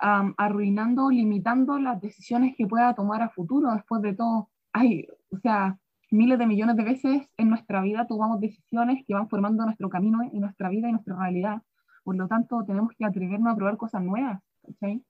arruinando, 0.03 1.09
limitando 1.09 1.79
las 1.79 2.01
decisiones 2.01 2.55
que 2.57 2.67
pueda 2.67 2.93
tomar 2.93 3.21
a 3.21 3.29
futuro. 3.29 3.71
Después 3.73 4.01
de 4.01 4.13
todo, 4.13 4.49
hay, 4.73 5.07
o 5.31 5.37
sea, 5.37 5.77
miles 6.11 6.37
de 6.37 6.45
millones 6.45 6.75
de 6.75 6.83
veces 6.83 7.29
en 7.37 7.49
nuestra 7.49 7.81
vida 7.81 8.05
tomamos 8.05 8.39
decisiones 8.41 9.03
que 9.07 9.13
van 9.13 9.29
formando 9.29 9.63
nuestro 9.63 9.89
camino 9.89 10.19
y 10.31 10.39
nuestra 10.39 10.69
vida 10.69 10.89
y 10.89 10.91
nuestra 10.91 11.15
realidad. 11.15 11.61
Por 12.03 12.17
lo 12.17 12.27
tanto, 12.27 12.63
tenemos 12.65 12.91
que 12.97 13.05
atrevernos 13.05 13.53
a 13.53 13.55
probar 13.55 13.77
cosas 13.77 14.03
nuevas. 14.03 14.41
¿sí? 14.81 15.05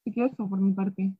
Así 0.00 0.12
que 0.12 0.24
eso 0.24 0.48
por 0.48 0.60
mi 0.60 0.72
parte. 0.72 1.12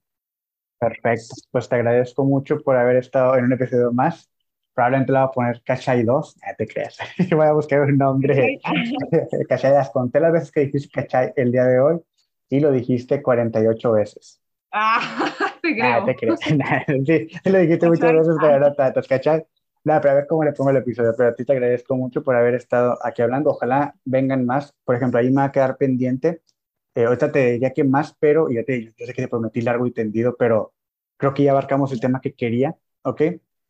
Perfecto. 0.78 1.34
Pues 1.52 1.68
te 1.68 1.76
agradezco 1.76 2.24
mucho 2.24 2.58
por 2.60 2.76
haber 2.76 2.96
estado 2.96 3.36
en 3.36 3.44
un 3.44 3.52
episodio 3.52 3.92
más. 3.92 4.28
Probablemente 4.74 5.12
le 5.12 5.18
voy 5.20 5.28
a 5.28 5.30
poner 5.30 5.62
Cachay 5.62 6.02
2. 6.02 6.36
No 6.36 6.52
te 6.58 6.66
creas. 6.66 6.98
voy 7.30 7.46
a 7.46 7.52
buscar 7.52 7.82
un 7.82 7.96
nombre. 7.96 8.58
Cachay, 9.48 9.72
conté 9.92 10.18
las 10.18 10.32
veces 10.32 10.50
que 10.50 10.60
dijiste 10.66 10.90
Cachay 10.90 11.32
el 11.36 11.52
día 11.52 11.64
de 11.64 11.78
hoy 11.78 12.00
y 12.48 12.60
lo 12.60 12.70
dijiste 12.72 13.22
48 13.22 13.92
veces. 13.92 14.40
Ah, 14.72 15.34
te 15.62 15.74
creo. 15.74 15.94
Ah, 15.94 16.04
te 16.04 16.16
creo. 16.16 16.36
sí, 17.06 17.28
lo 17.44 17.58
dijiste 17.58 17.88
muchas 17.88 18.12
veces, 18.12 18.36
pero 18.40 18.60
no 18.60 18.74
tantas, 18.74 19.06
¿cachai? 19.06 19.46
Nada, 19.84 20.00
pero 20.00 20.12
a 20.12 20.14
ver 20.16 20.26
cómo 20.26 20.44
le 20.44 20.52
pongo 20.52 20.70
el 20.70 20.78
episodio. 20.78 21.14
Pero 21.16 21.28
a 21.30 21.34
ti 21.34 21.44
te 21.44 21.52
agradezco 21.52 21.96
mucho 21.96 22.22
por 22.22 22.34
haber 22.34 22.54
estado 22.54 22.98
aquí 23.04 23.22
hablando. 23.22 23.50
Ojalá 23.50 23.94
vengan 24.04 24.44
más. 24.44 24.74
Por 24.84 24.96
ejemplo, 24.96 25.20
ahí 25.20 25.30
me 25.30 25.36
va 25.36 25.44
a 25.44 25.52
quedar 25.52 25.76
pendiente. 25.76 26.42
Eh, 26.94 27.04
ahorita 27.04 27.30
te 27.30 27.52
diría 27.52 27.72
que 27.72 27.84
más, 27.84 28.16
pero 28.18 28.50
ya 28.50 28.64
te, 28.64 28.86
yo 28.96 29.06
sé 29.06 29.12
que 29.12 29.22
te 29.22 29.28
prometí 29.28 29.60
largo 29.60 29.86
y 29.86 29.92
tendido, 29.92 30.36
pero 30.36 30.74
creo 31.16 31.34
que 31.34 31.44
ya 31.44 31.52
abarcamos 31.52 31.92
el 31.92 32.00
tema 32.00 32.20
que 32.20 32.34
quería, 32.34 32.74
¿ok? 33.02 33.20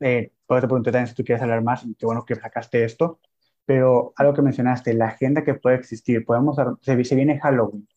Eh, 0.00 0.32
pues 0.46 0.60
te 0.60 0.68
pregunté 0.68 0.92
también 0.92 1.08
si 1.08 1.14
tú 1.14 1.24
quieres 1.24 1.42
hablar 1.42 1.62
más 1.62 1.84
y 1.84 1.94
qué 1.96 2.06
bueno 2.06 2.24
que 2.24 2.36
sacaste 2.36 2.84
esto. 2.84 3.20
Pero 3.64 4.12
algo 4.16 4.32
que 4.32 4.42
mencionaste, 4.42 4.94
la 4.94 5.08
agenda 5.08 5.42
que 5.44 5.54
puede 5.54 5.76
existir, 5.76 6.24
podemos, 6.24 6.56
se, 6.82 7.04
se 7.04 7.14
viene 7.16 7.40
Halloween, 7.40 7.88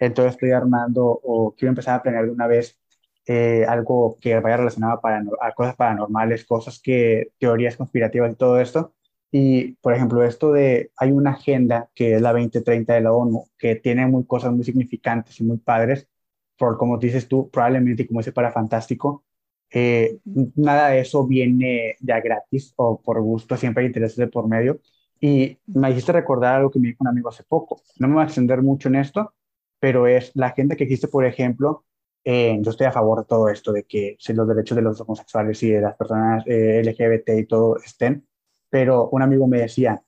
entonces 0.00 0.32
estoy 0.34 0.50
armando 0.52 1.04
o 1.06 1.54
quiero 1.56 1.70
empezar 1.70 1.96
a 1.96 2.02
planear 2.02 2.26
de 2.26 2.32
una 2.32 2.46
vez 2.46 2.80
eh, 3.26 3.64
algo 3.68 4.18
que 4.20 4.38
vaya 4.40 4.56
relacionado 4.56 5.00
a 5.40 5.52
cosas 5.52 5.76
paranormales, 5.76 6.44
cosas 6.44 6.80
que, 6.82 7.32
teorías 7.38 7.76
conspirativas 7.76 8.32
y 8.32 8.36
todo 8.36 8.60
esto. 8.60 8.94
Y, 9.30 9.74
por 9.76 9.94
ejemplo, 9.94 10.24
esto 10.24 10.52
de, 10.52 10.90
hay 10.96 11.12
una 11.12 11.32
agenda 11.32 11.88
que 11.94 12.16
es 12.16 12.22
la 12.22 12.32
2030 12.32 12.94
de 12.94 13.00
la 13.02 13.12
ONU, 13.12 13.44
que 13.58 13.76
tiene 13.76 14.06
muy, 14.06 14.24
cosas 14.26 14.52
muy 14.52 14.64
significantes 14.64 15.38
y 15.40 15.44
muy 15.44 15.58
padres, 15.58 16.08
por 16.56 16.76
como 16.78 16.98
dices 16.98 17.28
tú, 17.28 17.48
probablemente, 17.50 18.06
como 18.06 18.20
dice 18.20 18.32
para 18.32 18.52
Fantástico, 18.52 19.24
eh, 19.72 20.18
nada 20.56 20.88
de 20.88 21.00
eso 21.00 21.26
viene 21.26 21.96
ya 22.00 22.20
gratis 22.20 22.72
o 22.76 23.00
por 23.00 23.20
gusto, 23.22 23.56
siempre 23.56 23.82
hay 23.82 23.88
intereses 23.88 24.16
de 24.16 24.26
por 24.28 24.48
medio. 24.48 24.80
Y 25.20 25.58
me 25.66 25.90
hiciste 25.90 26.12
recordar 26.12 26.56
algo 26.56 26.70
que 26.70 26.78
me 26.80 26.88
dijo 26.88 26.98
un 27.04 27.08
amigo 27.08 27.28
hace 27.28 27.44
poco. 27.44 27.82
No 27.98 28.08
me 28.08 28.14
voy 28.14 28.22
a 28.22 28.26
extender 28.26 28.62
mucho 28.62 28.88
en 28.88 28.96
esto, 28.96 29.34
pero 29.80 30.06
es 30.06 30.32
la 30.34 30.50
gente 30.52 30.76
que 30.76 30.84
existe, 30.84 31.08
por 31.08 31.24
ejemplo, 31.24 31.84
eh, 32.24 32.58
yo 32.60 32.70
estoy 32.70 32.86
a 32.86 32.92
favor 32.92 33.20
de 33.20 33.24
todo 33.26 33.48
esto, 33.48 33.72
de 33.72 33.84
que 33.84 34.16
los 34.34 34.48
derechos 34.48 34.76
de 34.76 34.82
los 34.82 35.00
homosexuales 35.00 35.62
y 35.62 35.70
de 35.70 35.80
las 35.80 35.96
personas 35.96 36.44
eh, 36.46 36.82
LGBT 36.84 37.30
y 37.38 37.46
todo 37.46 37.76
estén, 37.78 38.26
pero 38.68 39.08
un 39.10 39.22
amigo 39.22 39.46
me 39.48 39.60
decía, 39.62 40.02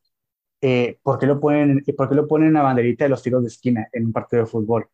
eh, 0.61 0.99
¿por, 1.03 1.19
qué 1.19 1.27
lo 1.27 1.41
ponen, 1.41 1.83
¿por 1.97 2.09
qué 2.09 2.15
lo 2.15 2.29
ponen 2.29 2.49
en 2.49 2.55
la 2.55 2.63
banderita 2.63 3.05
de 3.05 3.11
los 3.11 3.23
tiros 3.23 3.43
de 3.43 3.49
esquina 3.49 3.89
en 3.93 4.07
un 4.07 4.13
partido 4.13 4.43
de 4.45 4.51
fútbol? 4.51 4.89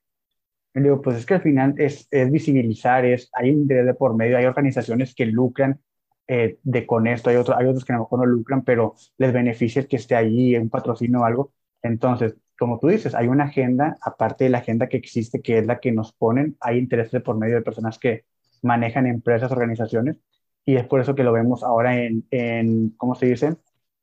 Y 0.74 0.80
digo, 0.80 1.02
pues 1.02 1.18
es 1.18 1.26
que 1.26 1.34
al 1.34 1.42
final 1.42 1.74
es, 1.78 2.08
visibilizar, 2.30 3.04
es, 3.04 3.30
hay 3.34 3.50
interés 3.50 3.86
de 3.86 3.94
por 3.94 4.14
medio, 4.16 4.38
hay 4.38 4.46
organizaciones 4.46 5.14
que 5.14 5.26
lucran 5.26 5.80
de 6.28 6.86
con 6.86 7.06
esto, 7.06 7.30
hay, 7.30 7.36
otro, 7.36 7.56
hay 7.56 7.66
otros 7.66 7.84
que 7.84 7.92
a 7.92 7.96
lo 7.96 8.02
mejor 8.02 8.20
no 8.20 8.26
lucran, 8.26 8.62
pero 8.62 8.94
les 9.16 9.32
beneficia 9.32 9.80
el 9.80 9.88
que 9.88 9.96
esté 9.96 10.14
allí, 10.14 10.56
un 10.56 10.70
patrocinio 10.70 11.20
o 11.20 11.24
algo. 11.24 11.52
Entonces, 11.82 12.36
como 12.58 12.78
tú 12.78 12.88
dices, 12.88 13.14
hay 13.14 13.28
una 13.28 13.44
agenda, 13.44 13.96
aparte 14.02 14.44
de 14.44 14.50
la 14.50 14.58
agenda 14.58 14.88
que 14.88 14.96
existe, 14.96 15.40
que 15.40 15.58
es 15.58 15.66
la 15.66 15.78
que 15.78 15.92
nos 15.92 16.12
ponen, 16.12 16.56
hay 16.60 16.78
intereses 16.78 17.22
por 17.22 17.38
medio 17.38 17.54
de 17.54 17.62
personas 17.62 17.98
que 17.98 18.24
manejan 18.62 19.06
empresas, 19.06 19.52
organizaciones, 19.52 20.16
y 20.64 20.76
es 20.76 20.84
por 20.86 21.00
eso 21.00 21.14
que 21.14 21.22
lo 21.22 21.32
vemos 21.32 21.62
ahora 21.62 21.96
en, 21.96 22.26
en 22.30 22.90
¿cómo 22.96 23.14
se 23.14 23.26
dice? 23.26 23.56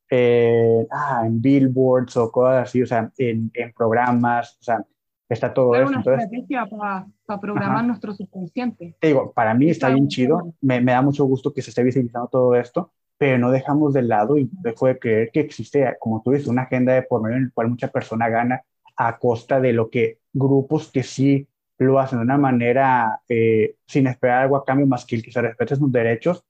Eh, 0.09 0.87
ah, 0.89 1.23
en 1.25 1.41
billboards 1.41 2.15
o 2.17 2.31
cosas 2.31 2.69
así, 2.69 2.81
o 2.81 2.87
sea, 2.87 3.11
en, 3.17 3.51
en 3.53 3.73
programas, 3.73 4.57
o 4.61 4.63
sea, 4.63 4.85
está 5.27 5.53
todo 5.53 5.75
eso. 5.75 5.87
una 5.87 5.99
estrategia 5.99 6.65
para, 6.65 7.07
para 7.25 7.39
programar 7.39 7.83
nuestro 7.83 8.13
subconsciente. 8.13 8.95
Te 8.99 9.07
digo, 9.07 9.33
para 9.33 9.53
mí 9.53 9.69
está 9.69 9.89
bien 9.89 10.07
chido, 10.07 10.53
me, 10.61 10.79
me 10.79 10.93
da 10.93 11.01
mucho 11.01 11.25
gusto 11.25 11.53
que 11.53 11.61
se 11.61 11.71
esté 11.71 11.83
visibilizando 11.83 12.29
todo 12.29 12.55
esto, 12.55 12.93
pero 13.17 13.37
no 13.37 13.51
dejamos 13.51 13.93
de 13.93 14.01
lado 14.03 14.37
y 14.37 14.49
dejo 14.51 14.87
de 14.87 14.99
creer 14.99 15.31
que 15.31 15.39
existe, 15.39 15.95
como 15.99 16.21
tú 16.23 16.31
dices, 16.31 16.47
una 16.47 16.63
agenda 16.63 16.93
de 16.93 17.03
por 17.03 17.21
medio 17.21 17.37
en 17.37 17.45
la 17.45 17.51
cual 17.53 17.69
mucha 17.69 17.87
persona 17.87 18.29
gana 18.29 18.61
a 18.97 19.17
costa 19.17 19.59
de 19.59 19.73
lo 19.73 19.89
que 19.89 20.19
grupos 20.33 20.91
que 20.91 21.03
sí 21.03 21.47
lo 21.77 21.99
hacen 21.99 22.19
de 22.19 22.25
una 22.25 22.37
manera 22.37 23.21
eh, 23.27 23.75
sin 23.85 24.07
esperar 24.07 24.43
algo 24.43 24.57
a 24.57 24.65
cambio 24.65 24.87
más 24.87 25.05
que 25.05 25.17
el 25.17 25.23
que 25.23 25.31
se 25.31 25.41
respeten 25.41 25.77
sus 25.77 25.91
derechos, 25.91 26.45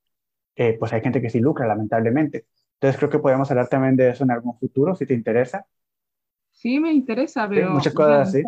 eh, 0.56 0.76
pues 0.80 0.94
hay 0.94 1.02
gente 1.02 1.22
que 1.22 1.30
sí 1.30 1.40
lucra, 1.40 1.68
lamentablemente. 1.68 2.46
Entonces 2.76 2.98
creo 2.98 3.10
que 3.10 3.20
podemos 3.20 3.50
hablar 3.50 3.68
también 3.68 3.96
de 3.96 4.10
eso 4.10 4.24
en 4.24 4.32
algún 4.32 4.58
futuro, 4.58 4.96
si 4.96 5.06
te 5.06 5.14
interesa. 5.14 5.66
Sí, 6.52 6.80
me 6.80 6.94
interesa, 6.94 7.48
pero... 7.48 7.72
muchas 7.72 7.94
cosas 7.94 8.30
así. 8.30 8.44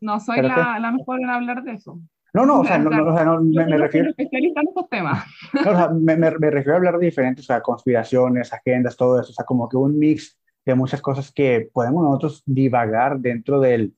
No 0.00 0.18
soy 0.20 0.40
la, 0.42 0.78
la 0.78 0.92
mejor 0.92 1.20
en 1.20 1.28
hablar 1.28 1.62
de 1.62 1.72
eso. 1.72 2.00
No, 2.32 2.46
no, 2.46 2.60
o 2.60 2.64
sea, 2.64 2.78
no, 2.78 2.90
o 2.90 3.16
sea, 3.16 3.24
no 3.24 3.40
me, 3.40 3.66
me 3.66 3.76
refiero. 3.76 4.10
Especialista 4.10 4.60
en 4.60 4.68
estos 4.68 4.88
temas. 4.88 5.24
No, 5.64 5.72
o 5.72 5.76
sea, 5.76 5.88
me, 5.88 6.16
me, 6.16 6.30
refiero 6.30 6.74
a 6.74 6.76
hablar 6.76 6.98
de 6.98 7.06
diferentes, 7.06 7.44
o 7.44 7.46
sea, 7.46 7.60
conspiraciones, 7.60 8.52
agendas, 8.52 8.96
todo 8.96 9.20
eso, 9.20 9.30
o 9.30 9.34
sea, 9.34 9.44
como 9.44 9.68
que 9.68 9.76
un 9.76 9.98
mix 9.98 10.38
de 10.64 10.74
muchas 10.74 11.00
cosas 11.02 11.32
que 11.32 11.68
podemos 11.72 12.04
nosotros 12.04 12.42
divagar 12.46 13.18
dentro 13.18 13.60
del. 13.60 13.94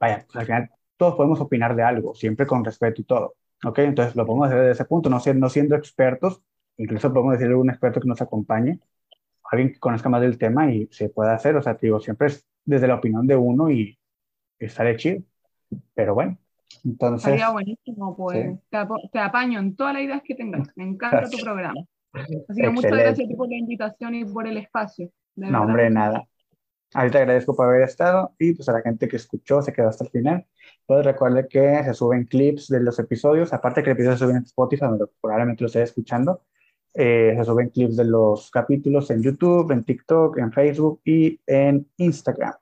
Vaya, 0.00 0.24
pues 0.26 0.36
al 0.36 0.46
final 0.46 0.70
todos 0.96 1.14
podemos 1.14 1.40
opinar 1.40 1.76
de 1.76 1.82
algo, 1.82 2.14
siempre 2.14 2.46
con 2.46 2.64
respeto 2.64 3.00
y 3.00 3.04
todo. 3.04 3.34
¿Ok? 3.64 3.78
Entonces 3.80 4.16
lo 4.16 4.26
podemos 4.26 4.46
hacer 4.48 4.60
desde 4.60 4.72
ese 4.72 4.84
punto, 4.84 5.10
no 5.10 5.20
siendo, 5.20 5.40
no 5.40 5.50
siendo 5.50 5.76
expertos, 5.76 6.42
incluso 6.76 7.12
podemos 7.12 7.34
decirle 7.34 7.54
a 7.54 7.58
un 7.58 7.70
experto 7.70 8.00
que 8.00 8.08
nos 8.08 8.20
acompañe, 8.20 8.80
alguien 9.50 9.72
que 9.72 9.80
conozca 9.80 10.08
más 10.08 10.20
del 10.20 10.38
tema 10.38 10.72
y 10.72 10.88
se 10.90 11.08
pueda 11.08 11.34
hacer, 11.34 11.56
o 11.56 11.62
sea, 11.62 11.76
te 11.76 11.86
digo, 11.86 12.00
siempre 12.00 12.28
es 12.28 12.46
desde 12.64 12.88
la 12.88 12.96
opinión 12.96 13.26
de 13.26 13.36
uno 13.36 13.70
y 13.70 13.98
estaré 14.58 14.96
chido. 14.96 15.22
Pero 15.94 16.14
bueno, 16.14 16.38
entonces, 16.84 17.30
Sería 17.30 17.50
buenísimo, 17.50 18.16
pues. 18.16 18.58
Te, 19.12 19.18
apaño 19.18 19.58
en 19.58 19.76
todas 19.76 19.94
las 19.94 20.02
ideas 20.02 20.22
que 20.24 20.34
tengas. 20.34 20.68
Me 20.76 20.84
encanta 20.84 21.28
tu 21.28 21.38
programa. 21.38 21.84
Así 22.12 22.60
que 22.60 22.70
muchas 22.70 22.92
gracias 22.92 23.28
por 23.36 23.48
la 23.48 23.56
invitación 23.56 24.14
y 24.14 24.24
por 24.24 24.46
el 24.46 24.56
espacio. 24.56 25.10
No, 25.36 25.62
hombre, 25.62 25.90
nada. 25.90 26.26
A 26.94 27.10
te 27.10 27.18
agradezco 27.18 27.56
por 27.56 27.66
haber 27.66 27.82
estado 27.82 28.34
y 28.38 28.54
pues 28.54 28.68
a 28.68 28.72
la 28.72 28.80
gente 28.80 29.08
que 29.08 29.16
escuchó, 29.16 29.60
se 29.62 29.72
quedó 29.72 29.88
hasta 29.88 30.04
el 30.04 30.10
final. 30.10 30.46
Pues 30.86 31.04
recuerde 31.04 31.48
que 31.48 31.82
se 31.82 31.92
suben 31.92 32.24
clips 32.24 32.68
de 32.68 32.80
los 32.80 33.00
episodios, 33.00 33.52
aparte 33.52 33.82
que 33.82 33.90
el 33.90 33.94
episodio 33.94 34.16
se 34.16 34.24
sube 34.24 34.36
en 34.36 34.44
Spotify, 34.44 34.84
donde 34.84 35.06
probablemente 35.20 35.64
lo 35.64 35.66
esté 35.66 35.82
escuchando. 35.82 36.42
Eh, 36.94 37.34
se 37.36 37.44
suben 37.44 37.70
clips 37.70 37.96
de 37.96 38.04
los 38.04 38.48
capítulos 38.52 39.10
en 39.10 39.22
YouTube, 39.22 39.72
en 39.72 39.82
TikTok, 39.82 40.38
en 40.38 40.52
Facebook 40.52 41.00
y 41.04 41.40
en 41.46 41.84
Instagram. 41.96 42.54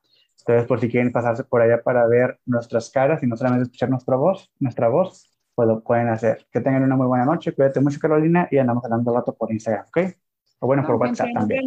Entonces, 0.46 0.66
por 0.66 0.80
si 0.80 0.88
quieren 0.88 1.12
pasarse 1.12 1.44
por 1.44 1.62
allá 1.62 1.82
para 1.82 2.06
ver 2.06 2.38
nuestras 2.46 2.90
caras 2.90 3.22
y 3.22 3.26
no 3.26 3.36
solamente 3.36 3.64
escuchar 3.64 3.90
nuestra 3.90 4.16
voz, 4.16 4.50
nuestra 4.58 4.88
voz, 4.88 5.30
pues 5.54 5.68
lo 5.68 5.82
pueden 5.82 6.08
hacer. 6.08 6.46
Que 6.50 6.60
tengan 6.60 6.82
una 6.82 6.96
muy 6.96 7.06
buena 7.06 7.24
noche, 7.24 7.54
cuídate 7.54 7.80
mucho 7.80 8.00
Carolina 8.00 8.48
y 8.50 8.58
andamos 8.58 8.84
hablando 8.84 9.14
rato 9.14 9.34
por 9.34 9.52
Instagram, 9.52 9.86
¿ok? 9.86 9.98
O 10.60 10.66
bueno, 10.66 10.84
por 10.84 10.96
WhatsApp 10.96 11.28
también. 11.34 11.62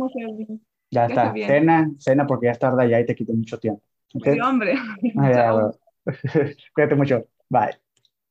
Ya 0.91 1.05
está. 1.05 1.33
Cena, 1.33 1.91
cena 1.97 2.27
porque 2.27 2.47
ya 2.47 2.51
es 2.51 2.59
tarde 2.59 2.89
ya 2.89 2.99
y 2.99 3.05
te 3.05 3.15
quito 3.15 3.33
mucho 3.33 3.59
tiempo. 3.59 3.81
¿Okay? 4.13 4.35
Sí, 4.35 4.39
hombre. 4.39 4.75
Ah, 5.17 5.31
ya, 5.31 5.71
Cuídate 6.73 6.95
mucho. 6.95 7.25
Bye. 7.49 7.84